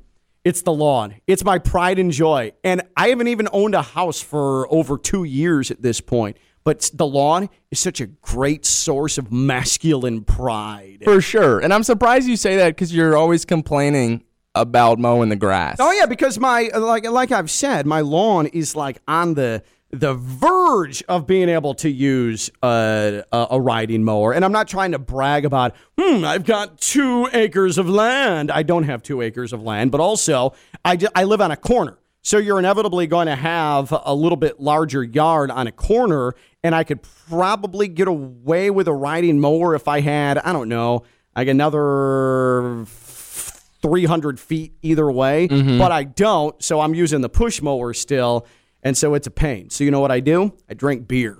it's 0.43 0.61
the 0.61 0.73
lawn. 0.73 1.15
It's 1.27 1.43
my 1.43 1.59
pride 1.59 1.99
and 1.99 2.11
joy. 2.11 2.53
And 2.63 2.81
I 2.95 3.09
haven't 3.09 3.27
even 3.27 3.47
owned 3.51 3.75
a 3.75 3.81
house 3.81 4.21
for 4.21 4.71
over 4.73 4.97
two 4.97 5.23
years 5.23 5.69
at 5.71 5.81
this 5.81 5.99
point. 6.01 6.37
But 6.67 6.91
the 6.93 7.07
lawn 7.07 7.47
is 7.71 7.79
such 7.79 8.01
a 8.01 8.07
great 8.07 8.65
source 8.65 9.17
of 9.17 9.31
masculine 9.31 10.25
pride. 10.25 10.97
For 11.05 11.21
sure. 11.21 11.59
And 11.59 11.73
I'm 11.73 11.83
surprised 11.83 12.27
you 12.27 12.35
say 12.35 12.57
that 12.57 12.75
because 12.75 12.93
you're 12.93 13.15
always 13.15 13.45
complaining 13.45 14.25
about 14.53 14.99
mowing 14.99 15.29
the 15.29 15.37
grass. 15.37 15.77
Oh 15.79 15.93
yeah, 15.93 16.07
because 16.07 16.37
my 16.37 16.69
like 16.75 17.09
like 17.09 17.31
I've 17.31 17.49
said, 17.49 17.85
my 17.85 18.01
lawn 18.01 18.47
is 18.47 18.75
like 18.75 18.97
on 19.07 19.35
the 19.35 19.63
the 19.91 20.15
verge 20.15 21.01
of 21.07 21.25
being 21.25 21.47
able 21.47 21.73
to 21.75 21.89
use 21.89 22.49
a, 22.61 23.23
a, 23.31 23.47
a 23.51 23.61
riding 23.61 24.03
mower. 24.03 24.33
And 24.33 24.43
I'm 24.43 24.51
not 24.51 24.67
trying 24.67 24.91
to 24.91 24.99
brag 24.99 25.45
about, 25.45 25.73
hmm, 25.97 26.25
I've 26.25 26.43
got 26.43 26.81
two 26.81 27.29
acres 27.31 27.77
of 27.77 27.87
land. 27.87 28.51
I 28.51 28.63
don't 28.63 28.83
have 28.83 29.01
two 29.01 29.21
acres 29.21 29.53
of 29.53 29.63
land, 29.63 29.91
but 29.91 30.01
also 30.01 30.53
I, 30.83 30.97
I 31.15 31.23
live 31.23 31.39
on 31.39 31.51
a 31.51 31.55
corner. 31.55 31.97
So 32.27 32.39
you're 32.39 32.59
inevitably 32.59 33.07
going 33.07 33.27
to 33.27 33.37
have 33.37 33.97
a 34.03 34.13
little 34.13 34.35
bit 34.35 34.59
larger 34.59 35.01
yard 35.01 35.49
on 35.49 35.65
a 35.65 35.71
corner, 35.71 36.35
and 36.61 36.75
I 36.75 36.83
could 36.83 36.99
probably 37.29 37.87
get 37.87 38.09
away 38.09 38.69
with 38.69 38.89
a 38.89 38.93
riding 38.93 39.39
mower 39.39 39.75
if 39.75 39.87
I 39.87 40.01
had, 40.01 40.37
I 40.37 40.51
don't 40.51 40.67
know, 40.67 41.03
like 41.37 41.47
another 41.47 42.83
300 42.85 44.41
feet 44.41 44.73
either 44.81 45.09
way, 45.09 45.47
mm-hmm. 45.47 45.77
but 45.77 45.93
I 45.93 46.03
don't. 46.03 46.61
So 46.61 46.81
I'm 46.81 46.93
using 46.93 47.21
the 47.21 47.29
push 47.29 47.61
mower 47.61 47.93
still. 47.93 48.45
And 48.83 48.97
so 48.97 49.13
it's 49.13 49.27
a 49.27 49.31
pain. 49.31 49.69
So 49.69 49.85
you 49.85 49.91
know 49.91 50.01
what 50.01 50.11
I 50.11 50.19
do? 50.19 50.53
I 50.69 50.73
drink 50.73 51.07
beer. 51.07 51.39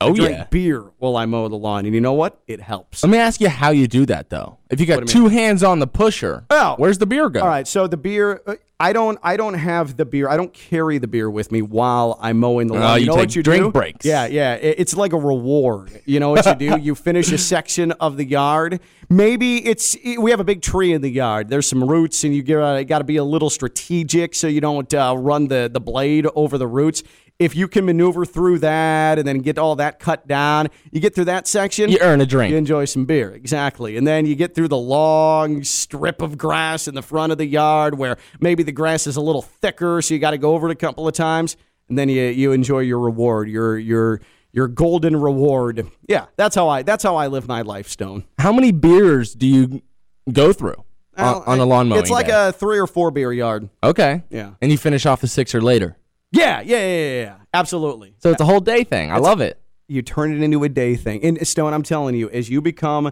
Oh, 0.00 0.10
I 0.10 0.14
drink 0.14 0.30
yeah. 0.38 0.44
beer 0.50 0.84
while 0.98 1.16
I 1.16 1.26
mow 1.26 1.48
the 1.48 1.56
lawn. 1.56 1.84
And 1.86 1.94
you 1.94 2.00
know 2.00 2.12
what? 2.14 2.40
It 2.46 2.60
helps. 2.60 3.02
Let 3.02 3.10
me 3.10 3.18
ask 3.18 3.40
you 3.40 3.48
how 3.48 3.70
you 3.70 3.86
do 3.88 4.06
that, 4.06 4.30
though. 4.30 4.58
If 4.70 4.80
you 4.80 4.86
got 4.86 4.98
What 5.00 5.08
do 5.08 5.18
you 5.18 5.28
two 5.28 5.34
hands 5.34 5.62
on 5.62 5.78
the 5.78 5.86
pusher, 5.86 6.44
Oh. 6.50 6.74
where's 6.78 6.98
the 6.98 7.06
beer 7.06 7.28
go? 7.28 7.40
All 7.40 7.48
right, 7.48 7.66
so 7.66 7.86
the 7.86 7.96
beer, 7.96 8.40
uh, 8.46 8.54
I 8.78 8.92
don't, 8.94 9.18
I 9.22 9.36
don't 9.36 9.54
have 9.54 9.96
the 9.98 10.06
beer. 10.06 10.28
I 10.28 10.36
don't 10.38 10.54
carry 10.54 10.96
the 10.98 11.06
beer 11.08 11.28
with 11.28 11.52
me 11.52 11.60
while 11.60 12.16
I'm 12.22 12.38
mowing 12.38 12.68
the 12.68 12.76
Oh, 12.76 12.78
lawn. 12.80 13.00
you 13.00 13.06
know 13.06 13.12
take 13.14 13.20
what 13.22 13.36
you 13.36 13.42
drink 13.42 13.64
do? 13.64 13.70
breaks. 13.72 14.06
Yeah, 14.06 14.26
yeah. 14.26 14.54
It- 14.54 14.76
It's 14.78 14.96
like 14.96 15.12
a 15.12 15.18
reward. 15.18 16.00
You 16.06 16.18
know 16.20 16.30
what 16.30 16.46
you 16.46 16.54
do? 16.54 16.78
you 16.80 16.94
finish 16.94 17.30
a 17.32 17.36
section 17.38 17.92
of 17.92 18.16
the 18.16 18.24
yard. 18.24 18.80
Maybe 19.10 19.66
it's 19.66 19.96
we 20.18 20.30
have 20.30 20.38
a 20.40 20.44
big 20.44 20.62
tree 20.62 20.92
in 20.92 21.02
the 21.02 21.10
yard. 21.10 21.48
There's 21.48 21.66
some 21.66 21.82
roots, 21.84 22.22
and 22.24 22.34
you 22.34 22.42
got 22.44 22.80
got 22.86 22.98
to 22.98 23.04
be 23.04 23.16
a 23.16 23.24
little 23.24 23.50
strategic 23.50 24.34
so 24.36 24.46
you 24.46 24.60
don't 24.60 24.92
uh, 24.94 25.14
run 25.18 25.48
the 25.48 25.68
the 25.70 25.80
blade 25.80 26.26
over 26.34 26.56
the 26.56 26.68
roots. 26.68 27.02
If 27.40 27.56
you 27.56 27.68
can 27.68 27.86
maneuver 27.86 28.26
through 28.26 28.58
that 28.58 29.18
and 29.18 29.26
then 29.26 29.38
get 29.38 29.56
all 29.56 29.74
that 29.76 29.98
cut 29.98 30.28
down, 30.28 30.68
you 30.92 31.00
get 31.00 31.14
through 31.14 31.24
that 31.24 31.48
section. 31.48 31.88
You 31.88 31.96
earn 32.02 32.20
a 32.20 32.26
drink. 32.26 32.52
You 32.52 32.58
enjoy 32.58 32.84
some 32.84 33.06
beer, 33.06 33.30
exactly. 33.32 33.96
And 33.96 34.06
then 34.06 34.26
you 34.26 34.34
get 34.36 34.54
through 34.54 34.68
the 34.68 34.76
long 34.76 35.64
strip 35.64 36.20
of 36.20 36.36
grass 36.36 36.86
in 36.86 36.94
the 36.94 37.00
front 37.02 37.32
of 37.32 37.38
the 37.38 37.46
yard 37.46 37.96
where 37.96 38.18
maybe 38.40 38.62
the 38.62 38.72
grass 38.72 39.06
is 39.06 39.16
a 39.16 39.22
little 39.22 39.40
thicker, 39.40 40.02
so 40.02 40.12
you 40.12 40.20
got 40.20 40.32
to 40.32 40.38
go 40.38 40.54
over 40.54 40.68
it 40.68 40.72
a 40.72 40.76
couple 40.76 41.08
of 41.08 41.14
times. 41.14 41.56
And 41.88 41.98
then 41.98 42.10
you 42.10 42.22
you 42.24 42.52
enjoy 42.52 42.80
your 42.80 43.00
reward, 43.00 43.48
your 43.48 43.78
your 43.78 44.20
your 44.52 44.68
golden 44.68 45.16
reward. 45.16 45.90
Yeah, 46.06 46.26
that's 46.36 46.54
how 46.54 46.68
I 46.68 46.82
that's 46.82 47.02
how 47.02 47.16
I 47.16 47.26
live 47.28 47.48
my 47.48 47.62
life, 47.62 47.88
Stone. 47.88 48.24
How 48.38 48.52
many 48.52 48.70
beers 48.70 49.34
do 49.34 49.46
you 49.46 49.82
go 50.30 50.52
through 50.52 50.84
on, 51.16 51.42
on 51.46 51.58
a 51.58 51.64
lawn 51.64 51.88
mowing 51.88 52.02
It's 52.02 52.10
like 52.10 52.26
day? 52.26 52.48
a 52.48 52.52
three 52.52 52.78
or 52.78 52.86
four 52.86 53.10
beer 53.10 53.32
yard. 53.32 53.70
Okay. 53.82 54.24
Yeah. 54.28 54.52
And 54.60 54.70
you 54.70 54.76
finish 54.78 55.06
off 55.06 55.20
the 55.22 55.26
sixer 55.26 55.60
later. 55.62 55.96
Yeah, 56.32 56.60
yeah, 56.60 56.76
yeah, 56.78 56.86
yeah, 56.86 57.22
yeah. 57.22 57.36
Absolutely. 57.52 58.14
So 58.18 58.30
it's 58.30 58.40
a 58.40 58.44
whole 58.44 58.60
day 58.60 58.84
thing. 58.84 59.10
I 59.10 59.18
love 59.18 59.40
it. 59.40 59.60
you 59.88 60.02
turn 60.02 60.32
it 60.32 60.42
into 60.42 60.62
a 60.62 60.68
day 60.68 60.94
thing. 60.94 61.24
And 61.24 61.46
Stone, 61.46 61.74
I'm 61.74 61.82
telling 61.82 62.14
you, 62.14 62.30
as 62.30 62.48
you 62.48 62.60
become 62.60 63.10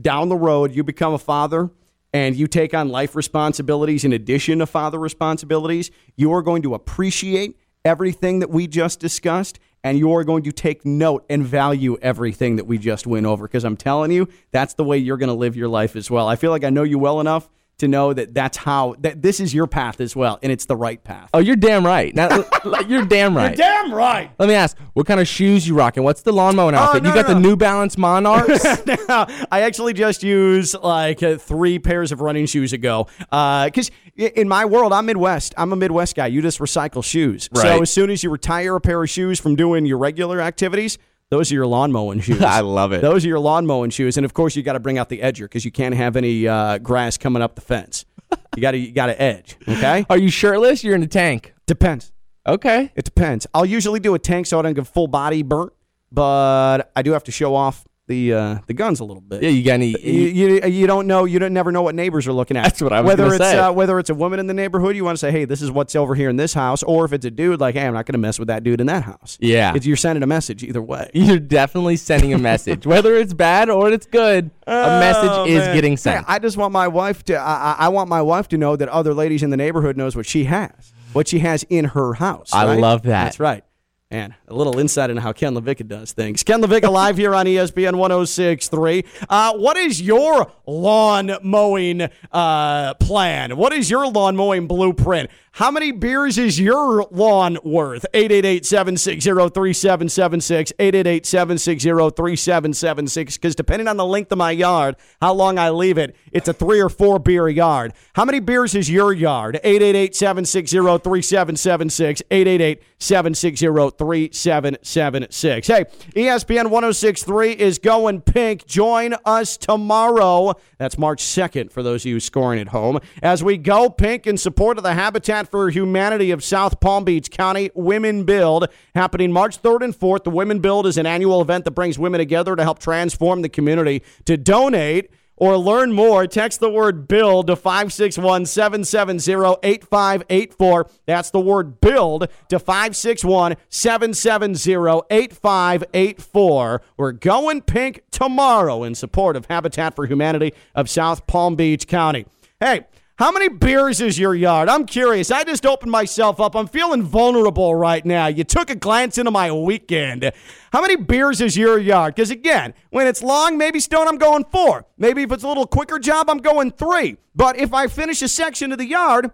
down 0.00 0.28
the 0.28 0.36
road, 0.36 0.72
you 0.72 0.84
become 0.84 1.12
a 1.12 1.18
father 1.18 1.70
and 2.12 2.36
you 2.36 2.46
take 2.46 2.72
on 2.74 2.88
life 2.88 3.16
responsibilities 3.16 4.04
in 4.04 4.12
addition 4.12 4.60
to 4.60 4.66
father 4.66 4.98
responsibilities, 4.98 5.90
you 6.16 6.32
are 6.32 6.42
going 6.42 6.62
to 6.62 6.74
appreciate 6.74 7.56
everything 7.84 8.40
that 8.40 8.50
we 8.50 8.66
just 8.66 9.00
discussed, 9.00 9.58
and 9.82 9.98
you're 9.98 10.24
going 10.24 10.42
to 10.42 10.52
take 10.52 10.84
note 10.84 11.24
and 11.30 11.44
value 11.44 11.96
everything 12.02 12.56
that 12.56 12.66
we 12.66 12.78
just 12.78 13.06
went 13.06 13.26
over. 13.26 13.46
Because 13.46 13.64
I'm 13.64 13.76
telling 13.76 14.10
you, 14.10 14.28
that's 14.50 14.74
the 14.74 14.84
way 14.84 14.98
you're 14.98 15.16
going 15.16 15.28
to 15.28 15.34
live 15.34 15.56
your 15.56 15.68
life 15.68 15.96
as 15.96 16.10
well. 16.10 16.28
I 16.28 16.36
feel 16.36 16.50
like 16.50 16.64
I 16.64 16.70
know 16.70 16.82
you 16.82 16.98
well 16.98 17.20
enough 17.20 17.48
to 17.80 17.88
know 17.88 18.12
that 18.12 18.32
that's 18.34 18.56
how 18.56 18.94
that 19.00 19.20
this 19.22 19.40
is 19.40 19.52
your 19.52 19.66
path 19.66 20.00
as 20.00 20.14
well, 20.14 20.38
and 20.42 20.50
it's 20.52 20.66
the 20.66 20.76
right 20.76 21.02
path. 21.02 21.28
Oh, 21.34 21.38
you're 21.38 21.56
damn 21.56 21.84
right. 21.84 22.14
Now, 22.14 22.44
you're 22.88 23.04
damn 23.04 23.36
right. 23.36 23.56
You're 23.56 23.66
Damn 23.66 23.92
right. 23.92 24.30
Let 24.38 24.48
me 24.48 24.54
ask, 24.54 24.76
what 24.94 25.06
kind 25.06 25.20
of 25.20 25.28
shoes 25.28 25.66
you 25.66 25.74
rocking? 25.74 26.02
What's 26.02 26.22
the 26.22 26.32
lawn 26.32 26.56
mowing 26.56 26.74
outfit? 26.74 27.02
Oh, 27.02 27.04
no, 27.04 27.08
you 27.10 27.14
got 27.22 27.28
no, 27.28 27.34
the. 27.34 27.40
New 27.40 27.56
Balance 27.56 27.98
Monarchs? 27.98 28.64
now, 29.08 29.26
I 29.50 29.62
actually 29.62 29.92
just 29.92 30.22
use 30.22 30.74
like 30.74 31.22
uh, 31.22 31.36
three 31.36 31.78
pairs 31.78 32.12
of 32.12 32.20
running 32.20 32.46
shoes 32.46 32.72
ago. 32.72 33.06
Because 33.30 33.90
in 34.16 34.48
my 34.48 34.64
world, 34.64 34.92
I'm 34.92 35.06
Midwest. 35.06 35.54
I'm 35.56 35.72
a 35.72 35.76
Midwest 35.76 36.14
guy. 36.16 36.26
You 36.28 36.42
just 36.42 36.58
recycle 36.58 37.02
shoes. 37.04 37.48
So 37.54 37.62
Right. 37.62 37.82
as 37.82 37.90
soon 37.90 38.10
as 38.10 38.22
you 38.22 38.30
retire 38.30 38.76
a 38.76 38.80
pair 38.80 39.02
of 39.02 39.10
shoes 39.10 39.40
from 39.40 39.56
doing 39.56 39.84
your 39.86 39.98
regular 39.98 40.40
activities, 40.40 40.98
those 41.30 41.50
are 41.50 41.54
your 41.54 41.66
lawn 41.66 41.92
mowing 41.92 42.20
shoes. 42.26 42.42
I 42.42 42.60
love 42.60 42.92
it. 42.92 43.00
Those 43.02 43.24
are 43.24 43.28
your 43.28 43.38
lawn 43.38 43.66
mowing 43.66 43.90
shoes. 43.90 44.16
And 44.16 44.24
of 44.24 44.34
course, 44.34 44.56
you 44.56 44.62
got 44.62 44.74
to 44.74 44.80
bring 44.80 44.98
out 44.98 45.08
the 45.08 45.18
edger 45.20 45.42
because 45.42 45.64
you 45.64 45.70
can't 45.72 45.94
have 45.94 46.16
any 46.16 46.46
uh, 46.46 46.78
grass 46.78 47.16
coming 47.16 47.42
up 47.42 47.54
the 47.54 47.60
fence. 47.62 48.04
You 48.56 48.62
got 48.62 48.72
to 48.72 48.78
you 48.78 48.92
got 48.92 49.06
to 49.06 49.20
edge. 49.20 49.56
Okay. 49.68 50.04
Are 50.10 50.18
you 50.18 50.28
shirtless? 50.28 50.82
You're 50.84 50.94
in 50.96 51.02
a 51.02 51.06
tank. 51.08 51.54
Depends. 51.66 52.12
Okay. 52.46 52.90
It 52.96 53.04
depends. 53.04 53.46
I'll 53.54 53.66
usually 53.66 54.00
do 54.00 54.14
a 54.14 54.18
tank 54.18 54.46
so 54.46 54.58
I 54.58 54.62
don't 54.62 54.74
get 54.74 54.86
full 54.88 55.06
body 55.06 55.42
burnt, 55.42 55.72
but 56.10 56.90
I 56.96 57.02
do 57.02 57.12
have 57.12 57.24
to 57.24 57.32
show 57.32 57.54
off 57.54 57.84
the 58.10 58.34
uh, 58.34 58.58
the 58.66 58.74
guns 58.74 59.00
a 59.00 59.04
little 59.04 59.20
bit. 59.22 59.42
Yeah, 59.42 59.48
you 59.48 59.62
got 59.64 59.74
any? 59.74 59.98
You, 59.98 60.28
you, 60.28 60.60
you 60.66 60.86
don't 60.86 61.06
know 61.06 61.24
you 61.24 61.38
don't 61.38 61.54
never 61.54 61.72
know 61.72 61.80
what 61.82 61.94
neighbors 61.94 62.26
are 62.26 62.32
looking 62.32 62.56
at. 62.56 62.64
That's 62.64 62.82
what 62.82 62.92
I 62.92 63.00
was 63.00 63.08
whether 63.08 63.26
it's 63.28 63.38
say. 63.38 63.56
Uh, 63.58 63.72
whether 63.72 63.98
it's 63.98 64.10
a 64.10 64.14
woman 64.14 64.40
in 64.40 64.46
the 64.48 64.52
neighborhood, 64.54 64.96
you 64.96 65.04
want 65.04 65.14
to 65.16 65.20
say, 65.20 65.30
hey, 65.30 65.44
this 65.46 65.62
is 65.62 65.70
what's 65.70 65.94
over 65.96 66.14
here 66.14 66.28
in 66.28 66.36
this 66.36 66.52
house, 66.52 66.82
or 66.82 67.04
if 67.06 67.12
it's 67.12 67.24
a 67.24 67.30
dude, 67.30 67.60
like, 67.60 67.74
hey, 67.76 67.86
I'm 67.86 67.94
not 67.94 68.04
going 68.06 68.12
to 68.14 68.18
mess 68.18 68.38
with 68.38 68.48
that 68.48 68.64
dude 68.64 68.80
in 68.80 68.88
that 68.88 69.04
house. 69.04 69.38
Yeah. 69.40 69.72
It's, 69.74 69.86
you're 69.86 69.96
sending 69.96 70.22
a 70.22 70.26
message 70.26 70.62
either 70.64 70.82
way. 70.82 71.10
You're 71.14 71.38
definitely 71.38 71.96
sending 71.96 72.34
a 72.34 72.38
message, 72.38 72.86
whether 72.86 73.14
it's 73.16 73.32
bad 73.32 73.70
or 73.70 73.90
it's 73.90 74.06
good. 74.06 74.50
a 74.66 74.70
message 75.00 75.30
Oh, 75.32 75.46
is 75.46 75.64
getting 75.74 75.96
sent. 75.96 76.26
I 76.28 76.38
just 76.40 76.56
want 76.56 76.72
my 76.72 76.88
wife 76.88 77.22
to. 77.24 77.36
I, 77.36 77.72
I- 77.72 77.76
I 77.80 77.88
want 77.88 78.08
my 78.10 78.20
wife 78.20 78.48
to 78.48 78.58
know 78.58 78.76
that 78.76 78.88
other 78.90 79.14
ladies 79.14 79.42
in 79.42 79.50
the 79.50 79.56
neighborhood 79.56 79.96
knows 79.96 80.14
what 80.16 80.26
she 80.26 80.44
has, 80.44 80.92
what 81.12 81.28
she 81.28 81.38
has 81.38 81.64
in 81.70 81.86
her 81.86 82.14
house. 82.14 82.52
I 82.52 82.66
right? 82.66 82.78
love 82.80 83.02
that. 83.02 83.24
That's 83.24 83.40
right. 83.40 83.64
And 84.12 84.34
a 84.48 84.54
little 84.54 84.80
insight 84.80 85.08
into 85.10 85.22
how 85.22 85.32
Ken 85.32 85.54
LaVicka 85.54 85.86
does 85.86 86.10
things. 86.10 86.42
Ken 86.42 86.60
LaVicka 86.60 86.90
live 86.90 87.16
here 87.16 87.32
on 87.32 87.46
ESPN 87.46 87.94
1063. 87.94 89.04
Uh, 89.28 89.52
what 89.54 89.76
is 89.76 90.02
your 90.02 90.50
lawn 90.66 91.30
mowing 91.44 92.08
uh, 92.32 92.94
plan? 92.94 93.56
What 93.56 93.72
is 93.72 93.88
your 93.88 94.08
lawn 94.08 94.34
mowing 94.34 94.66
blueprint? 94.66 95.30
How 95.52 95.70
many 95.70 95.90
beers 95.90 96.38
is 96.38 96.60
your 96.60 97.06
lawn 97.10 97.58
worth? 97.64 98.06
888 98.14 98.64
760 98.64 99.30
3776. 99.30 100.72
888 100.78 101.26
760 101.26 101.88
3776. 101.88 103.36
Because 103.36 103.54
depending 103.56 103.88
on 103.88 103.96
the 103.96 104.04
length 104.04 104.30
of 104.30 104.38
my 104.38 104.52
yard, 104.52 104.96
how 105.20 105.34
long 105.34 105.58
I 105.58 105.70
leave 105.70 105.98
it, 105.98 106.14
it's 106.30 106.48
a 106.48 106.52
three 106.52 106.80
or 106.80 106.88
four 106.88 107.18
beer 107.18 107.48
yard. 107.48 107.92
How 108.14 108.24
many 108.24 108.38
beers 108.38 108.76
is 108.76 108.88
your 108.88 109.12
yard? 109.12 109.56
888 109.64 110.14
760 110.14 110.76
3776. 110.76 112.22
888 112.30 112.82
760 112.98 113.66
3776. 113.98 115.66
Hey, 115.66 115.84
ESPN 116.14 116.70
1063 116.70 117.52
is 117.52 117.78
going 117.78 118.20
pink. 118.20 118.66
Join 118.66 119.14
us 119.24 119.56
tomorrow. 119.56 120.54
That's 120.78 120.96
March 120.96 121.22
2nd 121.22 121.72
for 121.72 121.82
those 121.82 122.02
of 122.02 122.10
you 122.10 122.20
scoring 122.20 122.60
at 122.60 122.68
home. 122.68 123.00
As 123.22 123.42
we 123.42 123.58
go 123.58 123.90
pink 123.90 124.26
in 124.26 124.38
support 124.38 124.78
of 124.78 124.84
the 124.84 124.94
Habitat 124.94 125.39
for 125.48 125.70
Humanity 125.70 126.30
of 126.30 126.42
South 126.42 126.80
Palm 126.80 127.04
Beach 127.04 127.30
County 127.30 127.70
Women 127.74 128.24
Build, 128.24 128.68
happening 128.94 129.32
March 129.32 129.60
3rd 129.62 129.84
and 129.84 129.94
4th. 129.94 130.24
The 130.24 130.30
Women 130.30 130.60
Build 130.60 130.86
is 130.86 130.98
an 130.98 131.06
annual 131.06 131.40
event 131.40 131.64
that 131.64 131.72
brings 131.72 131.98
women 131.98 132.18
together 132.18 132.56
to 132.56 132.62
help 132.62 132.78
transform 132.78 133.42
the 133.42 133.48
community. 133.48 134.02
To 134.24 134.36
donate, 134.36 135.10
or 135.40 135.56
learn 135.56 135.90
more, 135.90 136.26
text 136.26 136.60
the 136.60 136.70
word 136.70 137.08
build 137.08 137.46
to 137.46 137.56
561 137.56 138.44
770 138.44 139.56
8584. 139.62 140.90
That's 141.06 141.30
the 141.30 141.40
word 141.40 141.80
build 141.80 142.28
to 142.50 142.58
561 142.58 143.56
770 143.70 145.02
8584. 145.10 146.82
We're 146.98 147.12
going 147.12 147.62
pink 147.62 148.02
tomorrow 148.10 148.84
in 148.84 148.94
support 148.94 149.34
of 149.34 149.46
Habitat 149.46 149.96
for 149.96 150.04
Humanity 150.04 150.52
of 150.74 150.90
South 150.90 151.26
Palm 151.26 151.56
Beach 151.56 151.86
County. 151.86 152.26
Hey, 152.60 152.84
how 153.20 153.30
many 153.30 153.48
beers 153.48 154.00
is 154.00 154.18
your 154.18 154.34
yard? 154.34 154.70
I'm 154.70 154.86
curious. 154.86 155.30
I 155.30 155.44
just 155.44 155.66
opened 155.66 155.92
myself 155.92 156.40
up. 156.40 156.56
I'm 156.56 156.66
feeling 156.66 157.02
vulnerable 157.02 157.74
right 157.74 158.02
now. 158.02 158.28
You 158.28 158.44
took 158.44 158.70
a 158.70 158.74
glance 158.74 159.18
into 159.18 159.30
my 159.30 159.52
weekend. 159.52 160.32
How 160.72 160.80
many 160.80 160.96
beers 160.96 161.42
is 161.42 161.54
your 161.54 161.78
yard? 161.78 162.14
Because 162.14 162.30
again, 162.30 162.72
when 162.88 163.06
it's 163.06 163.22
long, 163.22 163.58
maybe 163.58 163.78
Stone, 163.78 164.08
I'm 164.08 164.16
going 164.16 164.44
four. 164.44 164.86
Maybe 164.96 165.22
if 165.22 165.32
it's 165.32 165.44
a 165.44 165.48
little 165.48 165.66
quicker 165.66 165.98
job, 165.98 166.30
I'm 166.30 166.38
going 166.38 166.70
three. 166.70 167.18
But 167.34 167.58
if 167.58 167.74
I 167.74 167.88
finish 167.88 168.22
a 168.22 168.28
section 168.28 168.72
of 168.72 168.78
the 168.78 168.86
yard, 168.86 169.30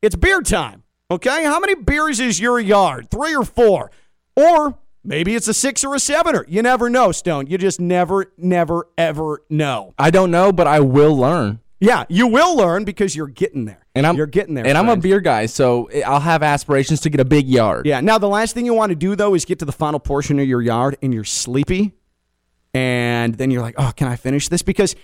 it's 0.00 0.16
beer 0.16 0.40
time. 0.40 0.82
Okay? 1.10 1.44
How 1.44 1.60
many 1.60 1.74
beers 1.74 2.20
is 2.20 2.40
your 2.40 2.58
yard? 2.58 3.10
Three 3.10 3.36
or 3.36 3.44
four? 3.44 3.90
Or 4.36 4.78
maybe 5.04 5.34
it's 5.34 5.48
a 5.48 5.54
six 5.54 5.84
or 5.84 5.94
a 5.94 6.00
sevener. 6.00 6.46
You 6.48 6.62
never 6.62 6.88
know, 6.88 7.12
Stone. 7.12 7.48
You 7.48 7.58
just 7.58 7.78
never, 7.78 8.32
never, 8.38 8.88
ever 8.96 9.42
know. 9.50 9.92
I 9.98 10.08
don't 10.08 10.30
know, 10.30 10.50
but 10.50 10.66
I 10.66 10.80
will 10.80 11.14
learn. 11.14 11.60
Yeah, 11.80 12.04
you 12.08 12.26
will 12.26 12.56
learn 12.56 12.84
because 12.84 13.14
you're 13.14 13.28
getting 13.28 13.64
there. 13.64 13.86
And 13.94 14.06
I'm 14.06 14.16
you're 14.16 14.26
getting 14.26 14.54
there. 14.54 14.66
And 14.66 14.76
I'm 14.76 14.88
a 14.88 14.96
beer 14.96 15.20
guy, 15.20 15.46
so 15.46 15.88
I'll 16.04 16.20
have 16.20 16.42
aspirations 16.42 17.00
to 17.00 17.10
get 17.10 17.20
a 17.20 17.24
big 17.24 17.48
yard. 17.48 17.86
Yeah. 17.86 18.00
Now 18.00 18.18
the 18.18 18.28
last 18.28 18.54
thing 18.54 18.66
you 18.66 18.74
want 18.74 18.90
to 18.90 18.96
do 18.96 19.14
though 19.14 19.34
is 19.34 19.44
get 19.44 19.60
to 19.60 19.64
the 19.64 19.72
final 19.72 20.00
portion 20.00 20.38
of 20.38 20.48
your 20.48 20.60
yard 20.60 20.96
and 21.02 21.14
you're 21.14 21.24
sleepy, 21.24 21.94
and 22.74 23.34
then 23.36 23.50
you're 23.50 23.62
like, 23.62 23.76
"Oh, 23.78 23.92
can 23.94 24.08
I 24.08 24.16
finish 24.16 24.48
this?" 24.48 24.62
Because 24.62 24.96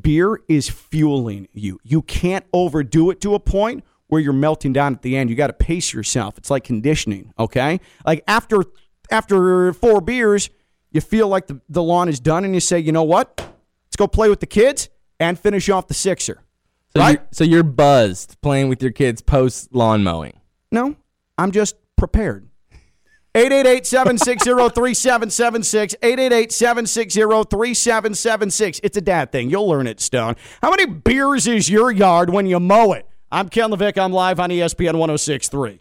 beer 0.00 0.40
is 0.48 0.68
fueling 0.68 1.48
you. 1.52 1.78
You 1.82 2.02
can't 2.02 2.46
overdo 2.52 3.10
it 3.10 3.20
to 3.22 3.34
a 3.34 3.40
point 3.40 3.84
where 4.06 4.20
you're 4.20 4.32
melting 4.32 4.72
down 4.72 4.94
at 4.94 5.02
the 5.02 5.16
end. 5.16 5.28
You 5.28 5.36
got 5.36 5.48
to 5.48 5.52
pace 5.52 5.92
yourself. 5.92 6.38
It's 6.38 6.50
like 6.50 6.64
conditioning. 6.64 7.32
Okay. 7.38 7.80
Like 8.06 8.24
after 8.26 8.64
after 9.10 9.72
four 9.74 10.00
beers, 10.00 10.48
you 10.92 11.02
feel 11.02 11.28
like 11.28 11.46
the, 11.46 11.60
the 11.68 11.82
lawn 11.82 12.08
is 12.08 12.20
done, 12.20 12.44
and 12.46 12.54
you 12.54 12.60
say, 12.60 12.78
"You 12.78 12.92
know 12.92 13.02
what? 13.02 13.36
Let's 13.36 13.96
go 13.96 14.06
play 14.06 14.30
with 14.30 14.40
the 14.40 14.46
kids 14.46 14.88
and 15.22 15.38
finish 15.38 15.70
off 15.70 15.88
the 15.88 15.94
sixer." 15.94 16.42
So, 16.94 17.00
Right? 17.00 17.18
you're, 17.20 17.28
so 17.32 17.44
you're 17.44 17.62
buzzed 17.62 18.36
playing 18.42 18.68
with 18.68 18.82
your 18.82 18.92
kids 18.92 19.22
post 19.22 19.74
lawn 19.74 20.02
mowing. 20.02 20.34
No, 20.70 20.96
I'm 21.38 21.50
just 21.52 21.76
prepared. 21.96 22.48
888-760-3776. 23.34 25.94
888-760-3776. 26.02 28.80
It's 28.82 28.96
a 28.96 29.00
dad 29.00 29.32
thing. 29.32 29.50
You'll 29.50 29.68
learn 29.68 29.86
it, 29.86 30.00
Stone. 30.00 30.36
How 30.60 30.70
many 30.70 30.86
beers 30.86 31.46
is 31.46 31.70
your 31.70 31.90
yard 31.90 32.30
when 32.30 32.46
you 32.46 32.60
mow 32.60 32.92
it? 32.92 33.06
I'm 33.30 33.48
Ken 33.48 33.70
LaVicka. 33.70 33.98
I'm 33.98 34.12
live 34.12 34.38
on 34.38 34.50
ESPN 34.50 34.98
1063. 34.98 35.80